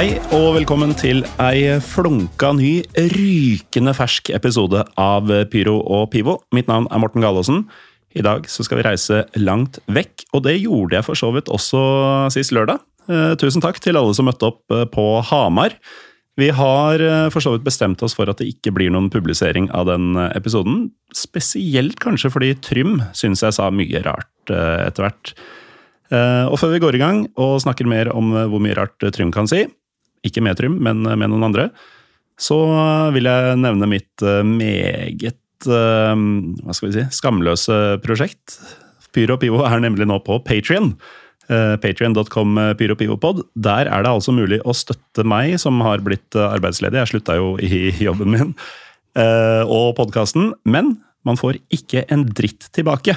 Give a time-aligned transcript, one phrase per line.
[0.00, 2.78] Hei og velkommen til ei flunka ny,
[3.12, 6.38] rykende fersk episode av Pyro og Pivo.
[6.56, 7.58] Mitt navn er Morten Galaasen.
[8.16, 11.50] I dag så skal vi reise langt vekk, og det gjorde jeg for så vidt
[11.52, 11.82] også
[12.32, 12.80] sist lørdag.
[13.12, 15.76] Eh, tusen takk til alle som møtte opp eh, på Hamar.
[16.40, 19.68] Vi har eh, for så vidt bestemt oss for at det ikke blir noen publisering
[19.76, 20.86] av den episoden.
[21.12, 25.34] Spesielt kanskje fordi Trym syns jeg sa mye rart etter hvert.
[26.10, 29.46] Og før vi går i gang og snakker mer om hvor mye rart Trym kan
[29.46, 29.60] si,
[30.26, 31.68] ikke med Trym, men eh, med noen andre,
[32.40, 32.56] så
[33.14, 36.14] vil jeg nevne mitt eh, meget eh,
[36.64, 38.58] hva skal vi si, skamløse prosjekt.
[39.12, 40.94] Pyro Pivo er nemlig nå på Patrion.
[41.50, 43.40] Patrion.com pyropivopod.
[43.58, 47.00] Der er det altså mulig å støtte meg, som har blitt eh, arbeidsledig.
[47.00, 48.52] Jeg slutta jo i jobben min.
[49.18, 50.52] eh, Og podkasten.
[50.62, 50.92] Men
[51.26, 53.16] man får ikke en dritt tilbake.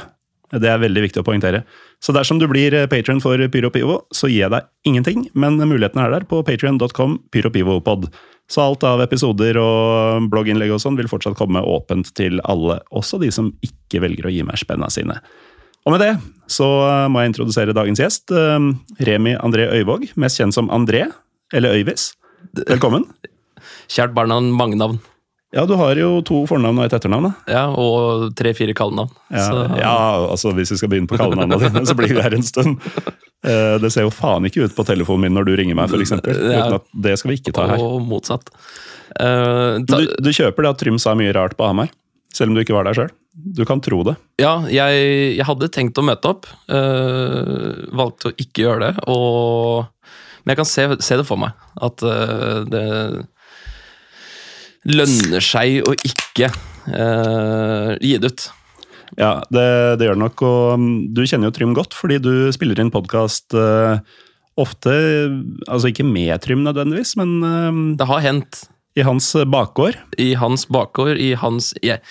[0.54, 1.64] Det er veldig viktig å poengtere.
[2.04, 6.02] Så dersom du blir patron for Pyro Pivo, så gir jeg deg ingenting, men muligheten
[6.04, 8.10] er der på patrion.com pyropivopod.
[8.52, 13.22] Så alt av episoder og blogginnlegg og sånn vil fortsatt komme åpent til alle, også
[13.24, 15.18] de som ikke velger å gi meg spenna sine.
[15.84, 16.12] Og med det
[16.52, 16.68] så
[17.12, 18.68] må jeg introdusere dagens gjest, eh,
[19.08, 21.08] Remi André Øyvåg, mest kjent som André,
[21.54, 22.14] eller Øyvis.
[22.68, 23.08] Velkommen.
[23.88, 25.00] Kjært barnavn, mange navn.
[25.54, 27.28] Ja, du har jo to fornavn og et etternavn.
[27.30, 27.54] da.
[27.54, 29.12] Ja, Og tre-fire kallenavn.
[29.30, 29.94] Ja, Så- ja,
[30.34, 32.80] altså hvis vi skal begynne på kallenavnene dine, så blir vi her en stund.
[33.46, 36.12] Eh, Det ser jo faen ikke ut på telefonen min når du ringer meg, f.eks.
[36.26, 36.80] Ja.
[36.96, 37.78] Det skal vi ikke ta her.
[37.78, 38.50] Og motsatt.
[39.20, 41.90] Uh, ta, Du, du kjøper det at Trym sa mye rart på Hamar,
[42.34, 43.12] selv om du ikke var der sjøl?
[43.36, 44.16] Du kan tro det.
[44.40, 46.46] ja, jeg, jeg hadde tenkt å møte opp.
[46.70, 49.04] eh, valgte å ikke gjøre det.
[49.08, 49.86] Og,
[50.46, 51.52] men jeg kan se, se det for meg.
[51.82, 53.26] At eh, det
[54.90, 58.50] lønner seg å ikke uh, gi det ut.
[59.20, 59.66] Ja, det,
[60.00, 60.44] det gjør det nok.
[60.48, 63.54] Og mm, du kjenner jo Trym godt, fordi du spiller inn podkast
[64.54, 64.92] ofte
[65.66, 68.64] Altså ikke med Trym nødvendigvis, men uh, Det har hendt
[68.96, 69.98] i hans bakgård.
[70.22, 72.04] i hans bakgård, i hans Jeg,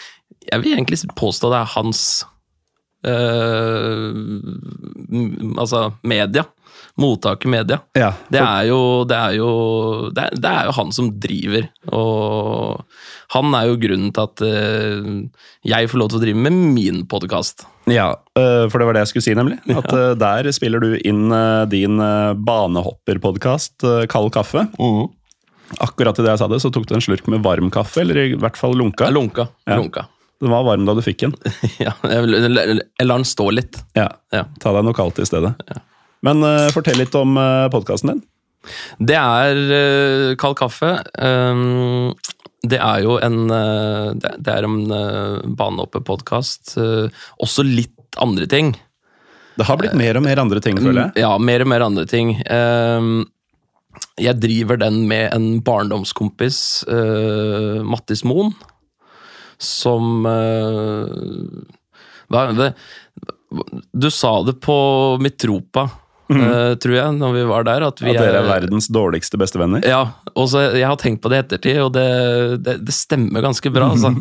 [0.49, 2.01] jeg vil egentlig påstå det er hans
[3.07, 4.11] eh,
[5.63, 6.47] Altså media.
[7.01, 7.79] Mottaker media.
[7.97, 9.51] Ja, Det er jo, det er jo
[10.13, 12.83] det er, det er jo han som driver, og
[13.33, 17.03] han er jo grunnen til at uh, jeg får lov til å drive med min
[17.09, 17.65] podkast.
[17.91, 19.57] Ja, øh, for det var det jeg skulle si, nemlig.
[19.75, 21.33] At øh, der spiller du inn
[21.73, 21.99] din
[22.47, 23.83] banehopperpodkast
[24.13, 24.69] Kald kaffe.
[25.83, 28.35] Akkurat idet jeg sa det, så tok du en slurk med varm kaffe, eller i
[28.39, 29.09] hvert fall lunka.
[29.11, 29.49] Lunka.
[29.67, 29.81] Ja.
[29.81, 30.07] lunka.
[30.43, 31.35] Den var varm da du fikk den.
[31.87, 33.79] ja, jeg, jeg, jeg lar den stå litt.
[33.99, 34.45] Ja, Ja.
[34.63, 35.55] Ta deg noe kaldt i stedet.
[36.27, 38.23] Men uh, fortell litt om uh, podkasten din.
[39.03, 40.95] Det er uh, kald kaffe.
[41.19, 42.13] Um,
[42.63, 44.77] det er jo en Det er en
[45.59, 46.77] banehoppepodkast.
[47.43, 48.69] Også litt andre ting.
[49.59, 51.25] Det har blitt mer og mer andre ting, føler jeg.
[51.25, 52.31] Ja, mer og mer andre ting.
[54.23, 56.61] Jeg driver den med en barndomskompis,
[57.83, 58.55] Mattis Moen,
[59.59, 60.23] som
[63.91, 64.79] Du sa det på
[65.19, 65.89] Mitropa,
[66.31, 67.87] uh, tror jeg, når vi var der.
[67.89, 69.83] At vi At dere er verdens dårligste bestevenner.
[69.89, 70.05] Ja,
[70.37, 72.07] og så jeg har tenkt på det i ettertid, og det,
[72.63, 74.15] det, det stemmer ganske bra, altså.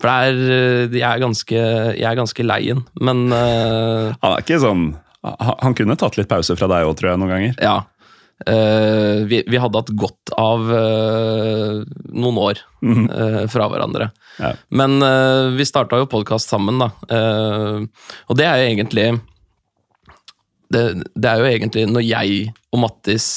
[0.00, 0.42] For det er,
[0.88, 1.62] uh, jeg er ganske,
[2.00, 4.84] jeg er ganske leien, men uh, Han er ikke sånn
[5.60, 7.56] Han kunne tatt litt pause fra deg òg, tror jeg, noen ganger.
[7.60, 7.78] Ja.
[8.48, 11.82] Uh, vi, vi hadde hatt godt av eh,
[12.16, 14.06] noen år eh, fra hverandre.
[14.40, 14.54] Ja.
[14.72, 16.88] Men eh, vi starta jo podkast sammen, da.
[17.12, 17.84] Eh,
[18.24, 19.06] og det er jo egentlig
[20.70, 20.84] det,
[21.14, 23.28] det er jo egentlig når jeg og Mattis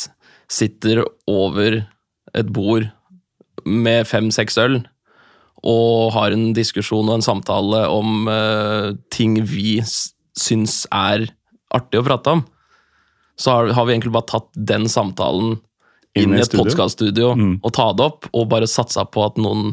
[0.52, 1.82] sitter over
[2.34, 2.86] et bord
[3.66, 4.82] med fem-seks øl
[5.64, 11.30] og har en diskusjon og en samtale om uh, ting vi syns er
[11.74, 12.42] artig å prate om,
[13.40, 15.56] så har, har vi egentlig bare tatt den samtalen
[16.20, 16.66] Inn i et studio.
[16.68, 17.56] podkaststudio Mm.
[17.64, 19.72] og ta det opp, og bare satsa på at noen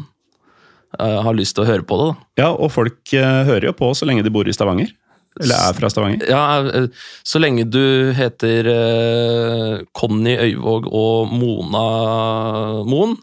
[0.97, 2.07] uh, har lyst til å høre på det.
[2.07, 2.43] da.
[2.45, 4.95] Ja, og folk uh, hører jo på så lenge de bor i Stavanger.
[5.39, 6.25] Eller er fra Stavanger?
[6.27, 6.87] Ja, eh,
[7.23, 11.85] så lenge du heter eh, Conny Øyvåg og Mona
[12.83, 13.15] Moen,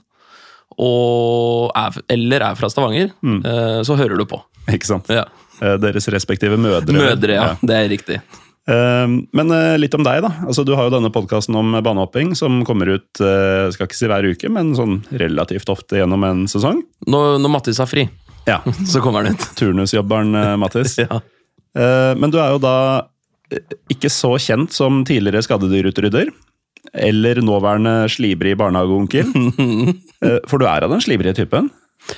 [0.78, 4.40] og er, eller er fra Stavanger, eh, så hører du på.
[4.72, 5.08] Ikke sant?
[5.12, 5.26] Ja.
[5.60, 6.94] Eh, Deres respektive mødre.
[6.94, 7.48] Mødre, ja.
[7.60, 8.20] Det er riktig.
[8.68, 9.06] Eh,
[9.36, 10.30] Men litt om deg, da.
[10.46, 14.28] Altså, du har jo denne podkasten om banehopping som kommer ut skal ikke si hver
[14.32, 16.80] uke, men sånn relativt ofte gjennom en sesong.
[17.08, 18.08] Når, når Mattis har fri,
[18.48, 18.62] Ja,
[18.92, 19.50] så kommer den ut.
[19.60, 20.32] Turnusjobberen
[20.62, 20.96] Mattis.
[21.04, 21.20] Ja.
[21.76, 22.74] Eh, Men du er jo da
[23.52, 26.30] eh, ikke så kjent som tidligere skadedyrutrydder.
[26.94, 29.32] Eller nåværende slibrig barnehageonkel.
[30.18, 31.68] Eh, For du er av den slibrige typen.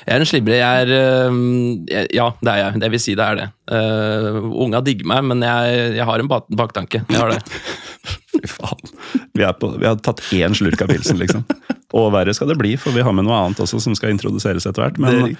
[0.06, 0.54] Jeg er en slibrig.
[0.56, 2.80] Jeg er Ja, det er jeg.
[2.80, 3.46] Det vil si det er det.
[3.68, 7.02] Uh, unga digger meg, men jeg, jeg har en baktanke.
[7.10, 7.42] Jeg har det.
[8.32, 8.92] Fy faen.
[9.36, 11.44] Vi, er på, vi har tatt én slurk av pilsen, liksom.
[11.92, 14.64] Og verre skal det bli, for vi har med noe annet også som skal introduseres
[14.70, 15.00] etter hvert.
[15.02, 15.34] Men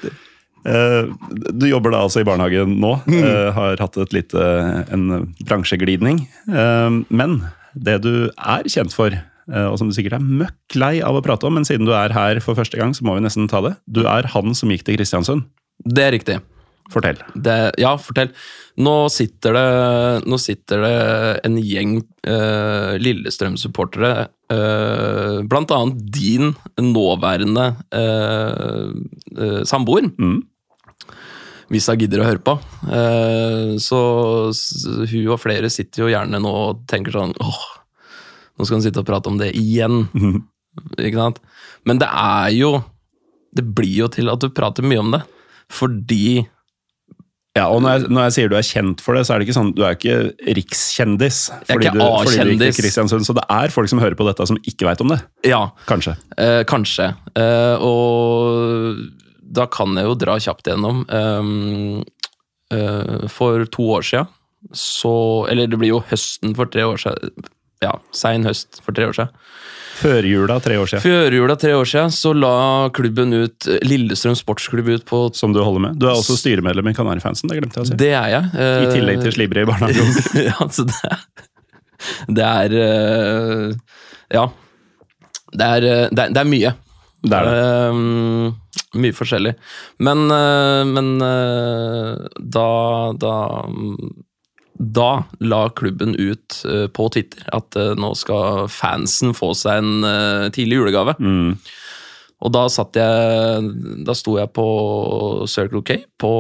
[0.69, 1.09] Eh,
[1.57, 2.93] du jobber da altså i barnehagen nå.
[3.07, 3.25] Mm.
[3.57, 4.45] har hatt et lite,
[4.93, 6.23] en bransjeglidning.
[6.51, 7.41] Eh, men
[7.75, 11.25] det du er kjent for, eh, og som du sikkert er møkk lei av å
[11.25, 13.63] prate om, men siden du er her for første gang, så må vi nesten ta
[13.65, 13.77] det.
[13.87, 15.47] Du er han som gikk til Kristiansund.
[15.85, 16.41] Det er riktig.
[16.91, 17.21] Fortell.
[17.39, 18.33] Det, ja, fortell.
[18.83, 19.67] Nå sitter det,
[20.27, 20.95] nå sitter det
[21.47, 24.11] en gjeng eh, Lillestrøm-supportere,
[24.51, 28.89] eh, blant annet din nåværende eh,
[29.39, 30.41] eh, samboer, Mm.
[31.71, 32.57] Hvis hun gidder å høre på.
[32.91, 33.99] Eh, så
[34.51, 37.61] hun og flere sitter jo gjerne nå og tenker sånn åh,
[38.59, 40.09] nå skal hun sitte og prate om det igjen.
[40.99, 41.39] Ikke sant?
[41.87, 42.69] Men det er jo
[43.57, 45.23] Det blir jo til at du prater mye om det.
[45.71, 46.45] Fordi
[47.59, 49.49] Ja, og når jeg, når jeg sier du er kjent for det, så er det
[49.49, 50.19] ikke sånn, du er ikke
[50.59, 51.41] rikskjendis.
[51.51, 54.03] Jeg er Fordi, ikke du, fordi du gikk til Kristiansund, så det er folk som
[54.03, 55.19] hører på dette som ikke veit om det.
[55.51, 56.15] Ja, Kanskje.
[56.39, 57.09] Eh, kanskje.
[57.35, 59.03] Eh, og
[59.51, 61.03] da kan jeg jo dra kjapt gjennom.
[61.11, 62.05] Um,
[62.73, 64.31] eh, for to år siden
[64.77, 67.33] så Eller det blir jo høsten for tre år siden.
[67.81, 69.31] Ja, sein høst for tre år siden.
[70.01, 74.89] Førjula tre år siden, Før jula tre år siden så la klubben ut Lillestrøm sportsklubb
[74.89, 75.99] ut på som du holder med.
[76.01, 77.99] Du er også styremedlem i Kanarifansen, det glemte jeg å si.
[78.01, 78.53] Det er jeg.
[78.55, 80.15] I Eh, tillegg til slibrig i barnehagen.
[80.51, 81.19] ja, så det er
[82.39, 83.67] Det er eh,
[84.37, 84.47] Ja.
[85.51, 85.81] Det er,
[86.15, 86.75] det er, det er mye.
[87.27, 88.80] Det er det.
[88.99, 89.55] Mye forskjellig.
[90.03, 92.71] Men, eh, men eh, da,
[93.15, 93.35] da
[94.81, 100.81] Da la klubben ut eh, på Twitter at nå skal fansen få seg en tidlig
[100.81, 101.15] julegave.
[101.21, 101.55] Mm.
[102.41, 103.71] Og da satt jeg
[104.09, 104.67] Da sto jeg på
[105.47, 106.33] Circle K på,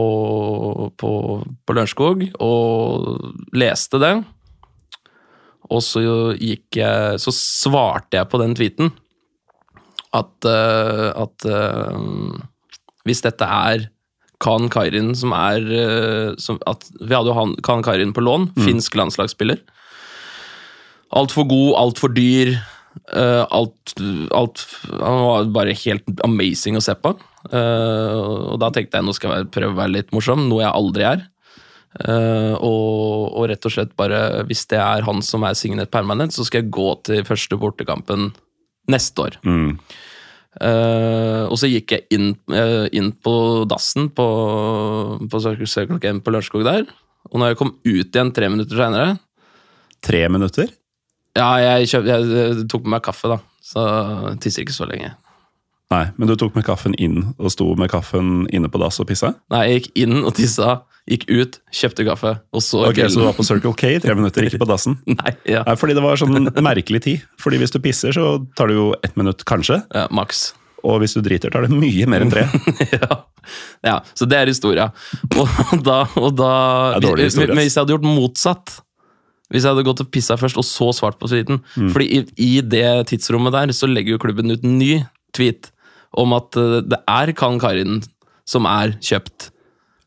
[0.96, 1.10] på,
[1.44, 4.14] på Lørenskog og leste det.
[5.70, 6.02] Og så
[6.34, 8.90] gikk jeg Så svarte jeg på den tweeten
[10.16, 11.98] at, eh, at eh,
[13.06, 13.88] hvis dette er
[14.40, 18.50] Khan Kairin som er eh, som, at, Vi hadde jo han, Khan Kairin på lån,
[18.66, 19.60] finsk landslagsspiller.
[21.16, 22.54] Altfor god, altfor dyr.
[23.14, 23.92] Uh, alt,
[24.34, 27.12] alt Han var bare helt amazing å se på.
[27.50, 30.74] Uh, og da tenkte jeg nå skal jeg prøve å være litt morsom, noe jeg
[30.74, 31.24] aldri er.
[31.98, 36.34] Uh, og, og rett og slett bare, hvis det er han som er signet permanent,
[36.34, 38.30] så skal jeg gå til første bortekampen
[38.90, 39.38] neste år.
[39.46, 39.74] Mm.
[40.60, 43.34] Uh, og så gikk jeg inn, uh, inn på
[43.70, 44.26] dassen på,
[45.30, 46.88] på Circle Circle på Lørenskog der.
[47.30, 49.18] Og når jeg kom ut igjen tre minutter seinere
[50.00, 50.70] Tre minutter?
[51.36, 53.36] Ja, jeg, kjøpt, jeg, eh, tok med meg kaffe, da.
[53.62, 53.82] Så
[54.42, 55.12] tisser ikke så lenge.
[55.90, 59.08] Nei, men du tok med kaffen inn og sto med kaffen inne på dass og
[59.10, 59.32] pissa?
[59.50, 60.76] Nei, jeg gikk inn og tissa,
[61.10, 64.14] gikk ut, kjøpte kaffe, og så Ok, Så du var på Circle K i tre
[64.14, 65.00] minutter, ikke på dassen?
[65.18, 65.64] Nei, ja.
[65.66, 67.24] Nei, fordi det var sånn merkelig tid.
[67.42, 69.80] Fordi hvis du pisser, så tar det jo ett minutt, kanskje.
[69.90, 70.52] ja maks.
[70.86, 72.46] Og hvis du driter, tar det mye mer enn tre.
[72.94, 73.18] ja.
[73.84, 74.86] ja, så det er historia.
[75.34, 76.52] Og da, og da
[77.02, 78.72] Det er historie, Men hvis jeg hadde gjort motsatt
[79.50, 81.90] Hvis jeg hadde gått og pissa først, og så svart på tweeten Mm.
[81.92, 85.02] Fordi i, i det tidsrommet der, så legger jo klubben ut en ny
[85.36, 85.68] tweet
[86.18, 88.00] om at eh, det er Kan Karin
[88.48, 89.50] som er kjøpt.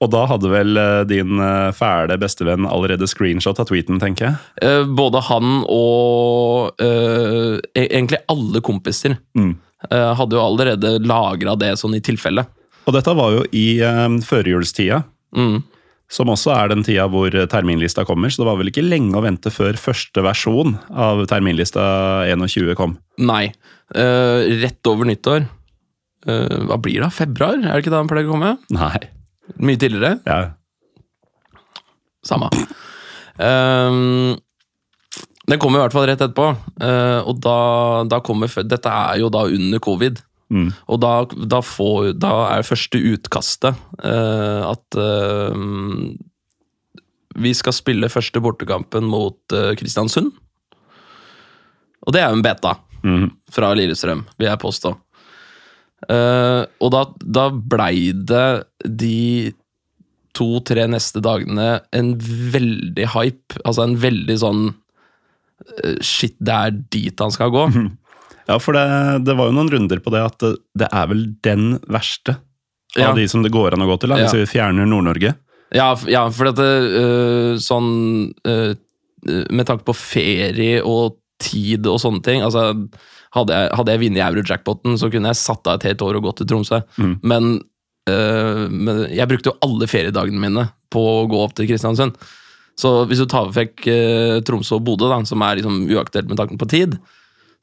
[0.04, 4.40] Og da hadde vel eh, din eh, fæle bestevenn allerede screenshot av tweeten, tenker jeg.
[4.62, 9.54] Eh, både han og eh, e- egentlig alle kompiser Mm.
[9.90, 12.44] eh, hadde jo allerede lagra det sånn i tilfelle.
[12.84, 13.80] Og dette var jo i
[14.28, 15.64] førjulstida, Mm.
[16.10, 19.24] som også er den tida hvor terminlista kommer, så det var vel ikke lenge å
[19.24, 22.98] vente før første versjon av terminlista 21 kom.
[23.18, 23.54] Nei.
[23.96, 25.48] eh, rett over nyttår.
[26.28, 27.12] Eh, hva blir det?
[27.16, 27.58] Februar?
[27.60, 28.56] Er det ikke da han pleier å komme?
[28.74, 28.98] Nei.
[29.60, 30.18] Mye tidligere?
[30.28, 30.56] Ja.
[32.24, 32.48] Samme.
[33.36, 34.36] Um,
[35.50, 36.54] den kommer i hvert fall rett etterpå.
[36.80, 37.58] Uh, og da,
[38.08, 40.22] da kommer Dette er jo da under covid.
[40.54, 40.70] Mm.
[40.94, 41.14] Og da,
[41.50, 43.74] da, får, da er første utkastet
[44.06, 45.58] uh, at uh,
[47.34, 50.30] vi skal spille første bortekampen mot Kristiansund.
[52.04, 52.76] Og det er jo en beta
[53.52, 54.92] fra Lillestrøm, vil jeg påstå.
[56.10, 58.48] Eh, og da, da blei det
[58.84, 59.54] de
[60.34, 63.60] to-tre neste dagene en veldig hype.
[63.64, 67.68] Altså en veldig sånn uh, Shit, det er dit han skal gå.
[68.50, 68.88] Ja, for det,
[69.24, 72.40] det var jo noen runder på det at det, det er vel den verste
[72.98, 73.08] Ja.
[73.10, 74.42] av de som det går an å gå til, da, hvis Ja.
[74.42, 75.32] vi fjerner Nord-Norge.
[75.74, 78.76] Ja, ja for dette det, øh, sånn øh,
[79.50, 82.74] Med tanke på ferie og tid og sånne ting altså,
[83.34, 86.28] Hadde jeg, hadde jeg vunnet euro-jackpoten, så kunne jeg satt av et helt år og
[86.28, 86.82] gått til Tromsø.
[87.26, 87.56] Men,
[88.10, 92.14] øh, men jeg brukte jo alle feriedagene mine på å gå opp til Kristiansund.
[92.78, 96.38] Så hvis du tar vekk øh, Tromsø og Bodø, da, som er liksom uaktuelt med
[96.38, 96.98] tanken på tid,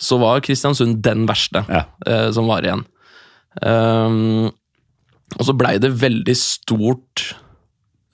[0.01, 1.85] så var Kristiansund den verste Ja.
[2.07, 2.85] øh, som var igjen.
[3.63, 4.51] Um,
[5.39, 7.35] og så blei det veldig stort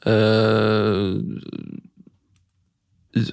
[0.09, 1.17] eh,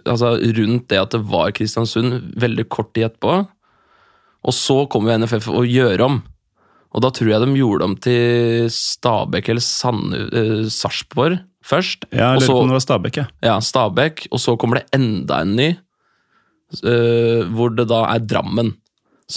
[0.07, 3.41] altså rundt det at det var Kristiansund veldig kort tid etterpå.
[4.43, 6.21] Og så kom jo NFF å gjøre om.
[6.93, 12.05] Og da tror jeg de gjorde om til Stabæk eller Sand- uh, Sarpsborg først.
[12.11, 13.25] Ja, jeg eller på om det var Stabæk, ja.
[13.41, 15.69] ja, Stabæk, og så kommer det enda en ny,
[16.83, 18.73] uh, hvor det da er Drammen.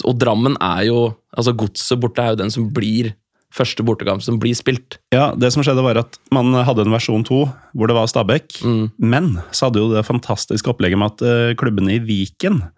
[0.05, 0.99] Og Drammen er jo
[1.37, 3.11] Altså Godset borte er jo den som blir
[3.53, 4.97] første bortekamp som blir spilt.
[5.13, 7.37] Ja, det som skjedde var at man hadde en versjon 2
[7.77, 8.87] hvor det var Stabæk, Mm.
[8.97, 12.71] men så hadde jo det fantastiske opplegget med at eh, klubbene i Viken eh,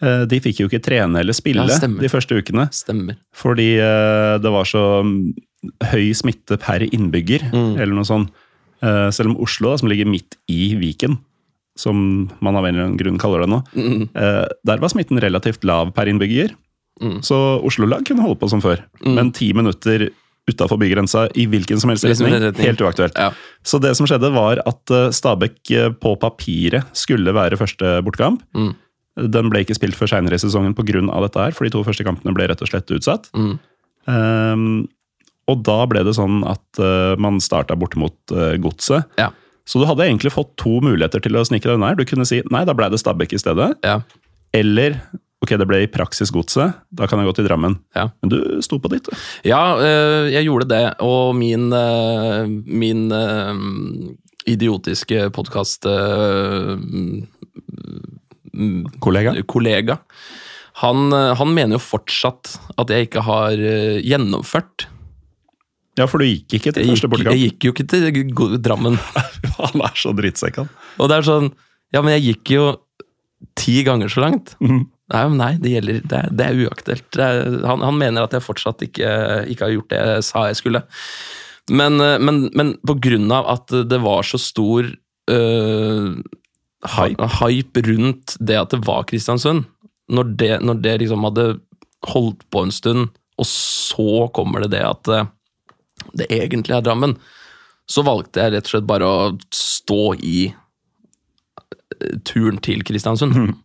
[0.00, 3.16] de fikk jo ikke trene eller spille Ja, de første ukene, Stemmer.
[3.34, 5.34] fordi eh, det var så mm,
[5.92, 7.72] høy smitte per innbygger, Mm.
[7.80, 8.30] eller noe sånt.
[8.82, 11.18] Eh, selv om Oslo, som ligger midt i Viken,
[11.78, 14.08] som man av en eller annen grunn kaller det nå, Mm.
[14.14, 16.54] eh, der var smitten relativt lav per innbygger.
[17.02, 17.20] Mm.
[17.22, 20.08] Så Oslo-lag kunne holde på som før, men ti minutter
[20.48, 23.12] utafor bygrensa i hvilken som helst retning, helt uaktuelt.
[23.18, 23.32] Ja.
[23.62, 28.42] Så det som skjedde, var at eh, Stabæk eh, på papiret skulle være første bortekamp.
[29.18, 31.02] Den ble ikke spilt før seinere i sesongen pga.
[31.24, 33.28] dette her, for de to første kampene ble rett og slett utsatt.
[33.34, 33.58] Mm.
[34.08, 34.88] Um,
[35.48, 39.08] og da ble det sånn at uh, man starta bort mot uh, Godset.
[39.20, 39.30] Ja.
[39.68, 41.94] Så du hadde egentlig fått to muligheter til å snike deg unna.
[41.96, 43.74] Du kunne si nei, da ble det Stabæk i stedet.
[43.84, 44.00] Ja.
[44.56, 44.96] Eller
[45.44, 47.76] ok, det ble i praksis Godset, da kan jeg gå til Drammen.
[47.96, 48.08] Ja.
[48.22, 49.08] Men du sto på ditt.
[49.08, 49.26] du.
[49.48, 51.68] Ja, øh, jeg gjorde det, og min,
[52.64, 53.04] min
[54.48, 55.84] idiotiske podkast
[59.00, 59.34] Kollega.
[59.46, 59.98] kollega,
[60.82, 64.86] han, øh, han mener jo fortsatt at jeg ikke har øh, gjennomført.
[65.98, 67.34] Ja, for du gikk ikke til Jeg første bortekamp.
[67.34, 68.98] jeg gikk jo ikke til Drammen.
[69.58, 70.68] Han er så drittsekk, han.
[71.02, 71.48] Og det er sånn
[71.90, 72.68] Ja, men jeg gikk jo
[73.58, 74.52] ti ganger så langt.
[74.62, 74.84] Mm.
[75.08, 77.18] Nei, men nei, det gjelder Det det er uaktuelt.
[77.66, 79.10] Han, han mener at jeg fortsatt ikke,
[79.50, 80.84] ikke har gjort det jeg sa jeg skulle.
[81.70, 86.12] Men, eh, men, men på grunn av at det var så stor øh,
[86.86, 87.26] Hype.
[87.40, 89.64] hype rundt det at det var Kristiansund,
[90.08, 91.46] når det, når det liksom hadde
[92.06, 93.08] holdt på en stund,
[93.38, 95.26] og så kommer det det at eh,
[96.14, 97.16] det egentlig er Drammen,
[97.88, 103.56] så valgte jeg rett og slett bare å stå i eh, turen til Kristiansund.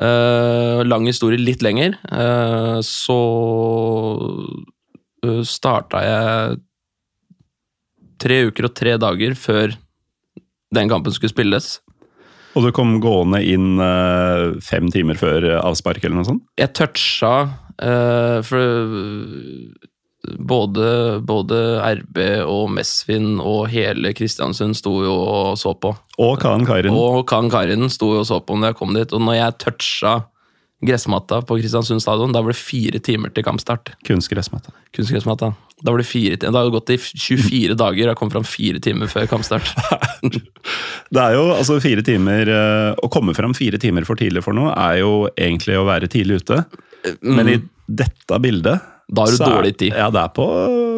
[0.00, 1.98] Eh, lang historie litt lenger.
[2.08, 3.18] Uh, så
[5.26, 6.60] uh, starta jeg
[8.22, 9.76] tre uker og tre dager før
[10.72, 11.74] den kampen skulle spilles.
[12.52, 16.44] Og du kom gående inn eh, fem timer før avspark eller noe sånt?
[16.60, 17.32] Jeg toucha
[17.80, 19.88] uh, For eh,
[20.38, 20.88] både,
[21.26, 21.60] både
[22.02, 25.94] RB og Mesvin og hele Kristiansund sto jo og så på.
[26.22, 26.94] Og Khan Karin.
[26.94, 29.16] Og Kan Karin sto jo og så på når jeg kom dit.
[29.16, 30.14] Og når jeg toucha
[30.82, 33.92] gressmatta på Kristiansund stadion, da var det fire timer til kampstart.
[34.08, 34.72] Kunstgressmatta.
[34.96, 35.52] Kunstgressmatta.
[35.82, 36.52] Da var det fire timer.
[36.52, 39.72] Det har gått i 24 dager, og jeg kom fram fire timer før kampstart.
[41.12, 44.54] Det er jo altså fire timer eh, Å komme fram fire timer for tidlig for
[44.56, 46.62] noe, er jo egentlig å være tidlig ute.
[47.26, 47.58] Men i
[47.90, 49.14] dette bildet Mm.
[49.16, 49.92] Da har du er- dårlig tid.
[49.92, 50.44] Ja, det er på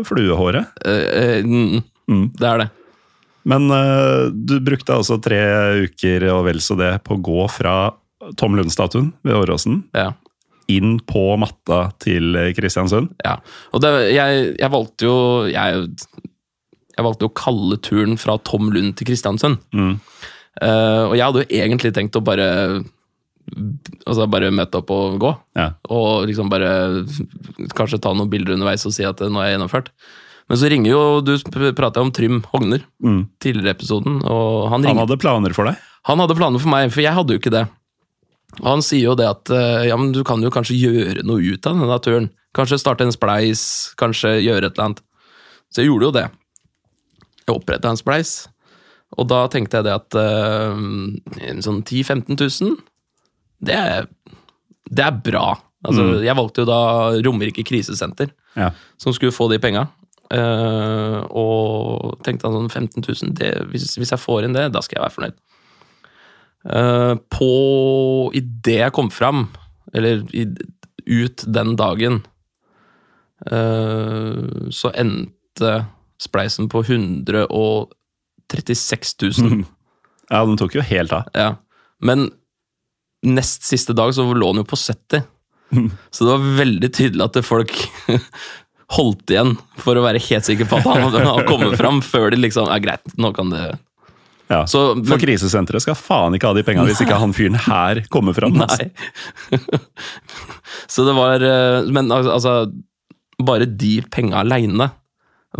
[0.06, 0.68] fluehåret.
[0.86, 2.26] Uh, uh, mm, Mm.
[2.36, 2.66] det er det.
[3.44, 5.40] Men uh, du brukte altså tre
[5.88, 7.74] uker og vel så det på å gå fra
[8.36, 10.12] Tom Lund-statuen ved Åråsen Ja.
[10.68, 13.10] inn på matta til Kristiansund.
[13.24, 13.36] Ja,
[13.72, 15.16] og det, jeg, jeg valgte jo
[15.52, 15.88] jeg,
[16.96, 19.58] jeg valgte jo å kalle turen fra Tom Lund til Kristiansund.
[19.74, 19.98] Mm.
[20.62, 22.48] Uh, og jeg hadde jo egentlig tenkt å bare
[24.08, 25.30] Altså bare møte opp og gå.
[25.58, 25.66] Ja.
[25.92, 27.04] Og liksom bare
[27.76, 29.90] kanskje ta noen bilder underveis og si at nå er jeg gjennomført.
[30.48, 31.34] Men så ringer jo Du
[31.76, 33.26] prata om Trym Hogner Mm.
[33.40, 35.76] tidligere i episoden, og han Han hadde planer for deg.
[36.08, 37.68] han hadde planer for meg, for jeg hadde jo ikke det.
[38.60, 41.42] Og han sier jo det at eh, ja, men du kan jo kanskje gjøre noe
[41.42, 42.30] ut av denne turen.
[42.54, 43.62] Kanskje starte en spleis,
[44.00, 45.02] kanskje gjøre et eller annet.
[45.74, 46.26] Så jeg gjorde jo det.
[47.44, 48.34] Jeg oppretta en spleis,
[49.18, 50.78] Og da tenkte jeg det at uh,
[51.62, 52.78] sånn 10 000-15 000,
[53.62, 54.08] det er,
[54.90, 55.58] det er bra.
[55.84, 56.78] Altså, Jeg valgte jo da
[57.26, 58.70] Romerike krisesenter, Ja.
[58.98, 59.88] som skulle få de penga.
[60.32, 64.80] Uh, og tenkte han sånn 15 000, det, hvis, hvis jeg får inn det, da
[64.82, 65.36] skal jeg være fornøyd.
[66.64, 69.48] Eh, på Idet jeg kom fram,
[69.94, 70.46] eller i,
[71.04, 72.26] ut den dagen,
[73.50, 74.34] eh,
[74.72, 75.84] så endte
[76.22, 79.64] spleisen på 136 000.
[80.30, 81.22] ja, den tok jo helt av.
[81.36, 81.54] Ja.
[82.04, 82.30] Men
[83.24, 85.22] nest siste dag så lå den jo på 70.
[86.14, 87.72] Så det var veldig tydelig at folk
[88.94, 92.36] holdt igjen for å være helt sikker på at han hadde kommet fram, før de
[92.44, 93.62] liksom Ja, greit, nå kan det
[94.50, 94.64] Ja.
[94.68, 98.36] Så, For krisesenteret skal faen ikke ha de penga hvis ikke han fyren her kommer
[98.36, 98.58] fram.
[98.64, 98.88] altså.
[98.90, 99.60] Nei.
[100.92, 102.58] så det var eh, Men altså
[103.44, 104.90] Bare de penga aleine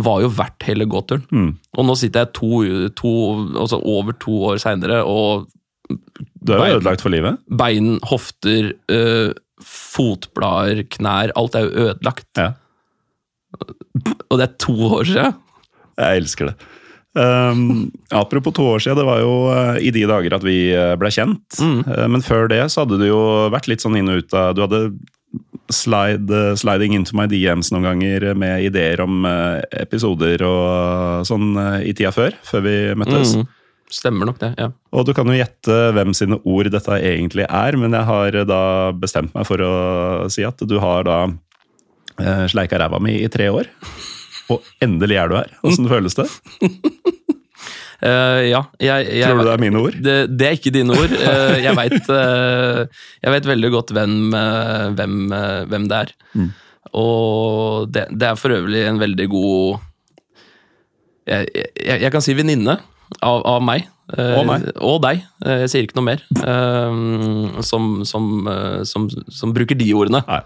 [0.05, 1.23] var jo verdt hele gåturen.
[1.31, 1.51] Mm.
[1.79, 2.49] Og nå sitter jeg to,
[2.99, 3.11] to,
[3.55, 5.47] altså over to år seinere, og
[6.43, 7.39] Du er jo ødelagt for livet.
[7.47, 9.31] bein, hofter, øh,
[9.63, 12.27] fotblader, knær Alt er jo ødelagt.
[12.35, 12.51] Ja.
[14.29, 15.37] Og det er to år siden.
[15.95, 16.55] Jeg elsker det.
[17.15, 20.97] Um, apropos to år siden, det var jo uh, i de dager at vi uh,
[20.99, 21.59] ble kjent.
[21.63, 23.19] Uh, men før det så hadde du jo
[23.53, 24.81] vært litt sånn inn og ut av Du hadde
[25.71, 29.23] slide, sliding into my DMs noen ganger med ideer om
[29.73, 33.33] episoder og sånn i tida før, før vi møttes.
[33.39, 33.47] Mm.
[33.95, 34.69] Stemmer nok det, ja.
[34.93, 38.61] Og du kan jo gjette hvem sine ord dette egentlig er, men jeg har da
[38.93, 39.73] bestemt meg for å
[40.31, 41.19] si at du har da
[42.51, 43.71] sleika ræva mi i tre år.
[44.53, 45.53] Og endelig er du her.
[45.65, 46.27] Åssen føles det?
[48.03, 49.97] Uh, ja jeg, jeg, Tror du det er mine ord?
[50.05, 51.15] Det, det er ikke dine ord.
[51.15, 56.13] Uh, jeg veit uh, vet veldig godt hvem, eh, hvem, eh, hvem det er.
[56.35, 56.51] Mm.
[56.95, 59.81] Og det, det er for øvrig en veldig god
[61.25, 62.77] Jeg, jeg, jeg kan si venninne
[63.25, 63.87] av, av meg.
[64.13, 64.65] Eh, Og meg.
[64.85, 65.23] Og deg.
[65.45, 66.23] Eh, Jeg sier ikke noe mer.
[66.45, 70.21] eh, som, som, eh, som, som bruker de ordene.
[70.27, 70.41] Nei.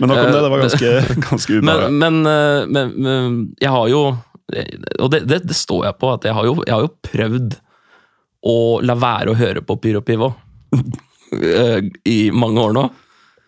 [0.00, 0.40] Men nok om det.
[0.46, 0.92] Det var ganske,
[1.28, 1.92] ganske ubehagelig.
[1.92, 4.02] Men, men, eh, men, men jeg har jo
[5.00, 7.54] Og det, det, det står jeg på, at jeg har jo, jeg har jo prøvd
[8.44, 10.34] å la være å høre på Pyro Pivo
[11.32, 12.82] eh, i mange år nå.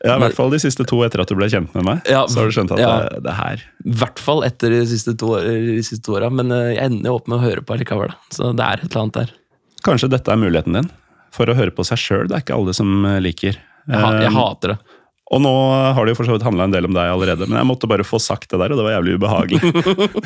[0.07, 2.01] Ja, I hvert fall de siste to etter at du ble kjent med meg.
[2.09, 2.91] Ja, så har du skjønt at ja.
[3.11, 6.53] det, det her I hvert fall etter de siste to, de siste to åra, men
[6.55, 8.13] eh, jeg ender jo opp med å høre på likevel.
[8.33, 9.33] Så det er et eller annet der.
[9.85, 10.89] Kanskje dette er muligheten din
[11.37, 12.29] for å høre på seg sjøl.
[12.31, 13.59] Det er ikke alle som eh, liker.
[13.87, 14.79] Jeg, jeg Eh, hater det.
[15.35, 15.51] Og nå
[15.97, 17.89] har det jo for så vidt handla en del om deg allerede, men jeg måtte
[17.91, 19.59] bare få sagt det der, og det var jævlig ubehagelig.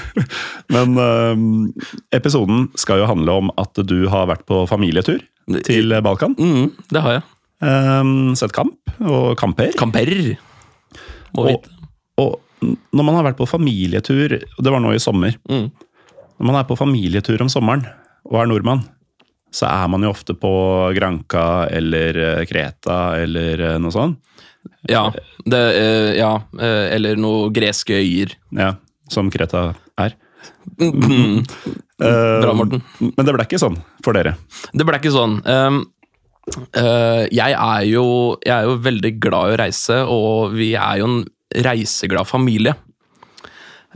[0.76, 1.42] men eh,
[2.18, 5.22] episoden skal jo handle om at du har vært på familietur
[5.64, 6.36] til Balkan.
[6.36, 7.24] Mm, det har jeg.
[7.64, 9.72] Um, sett kamp og kamper.
[9.80, 10.12] Kamper!
[11.36, 11.72] Må Og, vite.
[12.20, 15.70] og når man har vært på familietur, og det var nå i sommer Mm.
[16.40, 17.82] Når man er på familietur om sommeren
[18.24, 18.84] og er nordmann,
[19.50, 20.52] så er man jo ofte på
[20.96, 24.18] Granca eller eh, Kreta eller eh, noe sånt.
[24.88, 25.06] Ja,
[25.48, 26.34] det, eh, ja.
[26.60, 28.34] eller noe greske øyer.
[28.56, 28.74] Ja,
[29.10, 30.16] som Kreta er.
[30.80, 31.40] Mm.
[32.00, 32.84] Bra, Morten.
[33.00, 34.36] Men det ble ikke sånn for dere.
[34.72, 35.40] Det ble ikke sånn.
[35.44, 38.04] Uh, jeg, er jo,
[38.44, 41.18] jeg er jo veldig glad i å reise, og vi er jo en
[41.66, 42.76] reiseglad familie.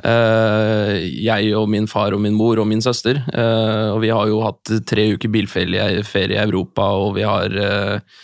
[0.03, 3.21] Uh, jeg og min far og min mor og min søster.
[3.31, 7.55] Uh, og vi har jo hatt tre uker bilferie ferie i Europa, og vi har
[7.55, 8.23] uh,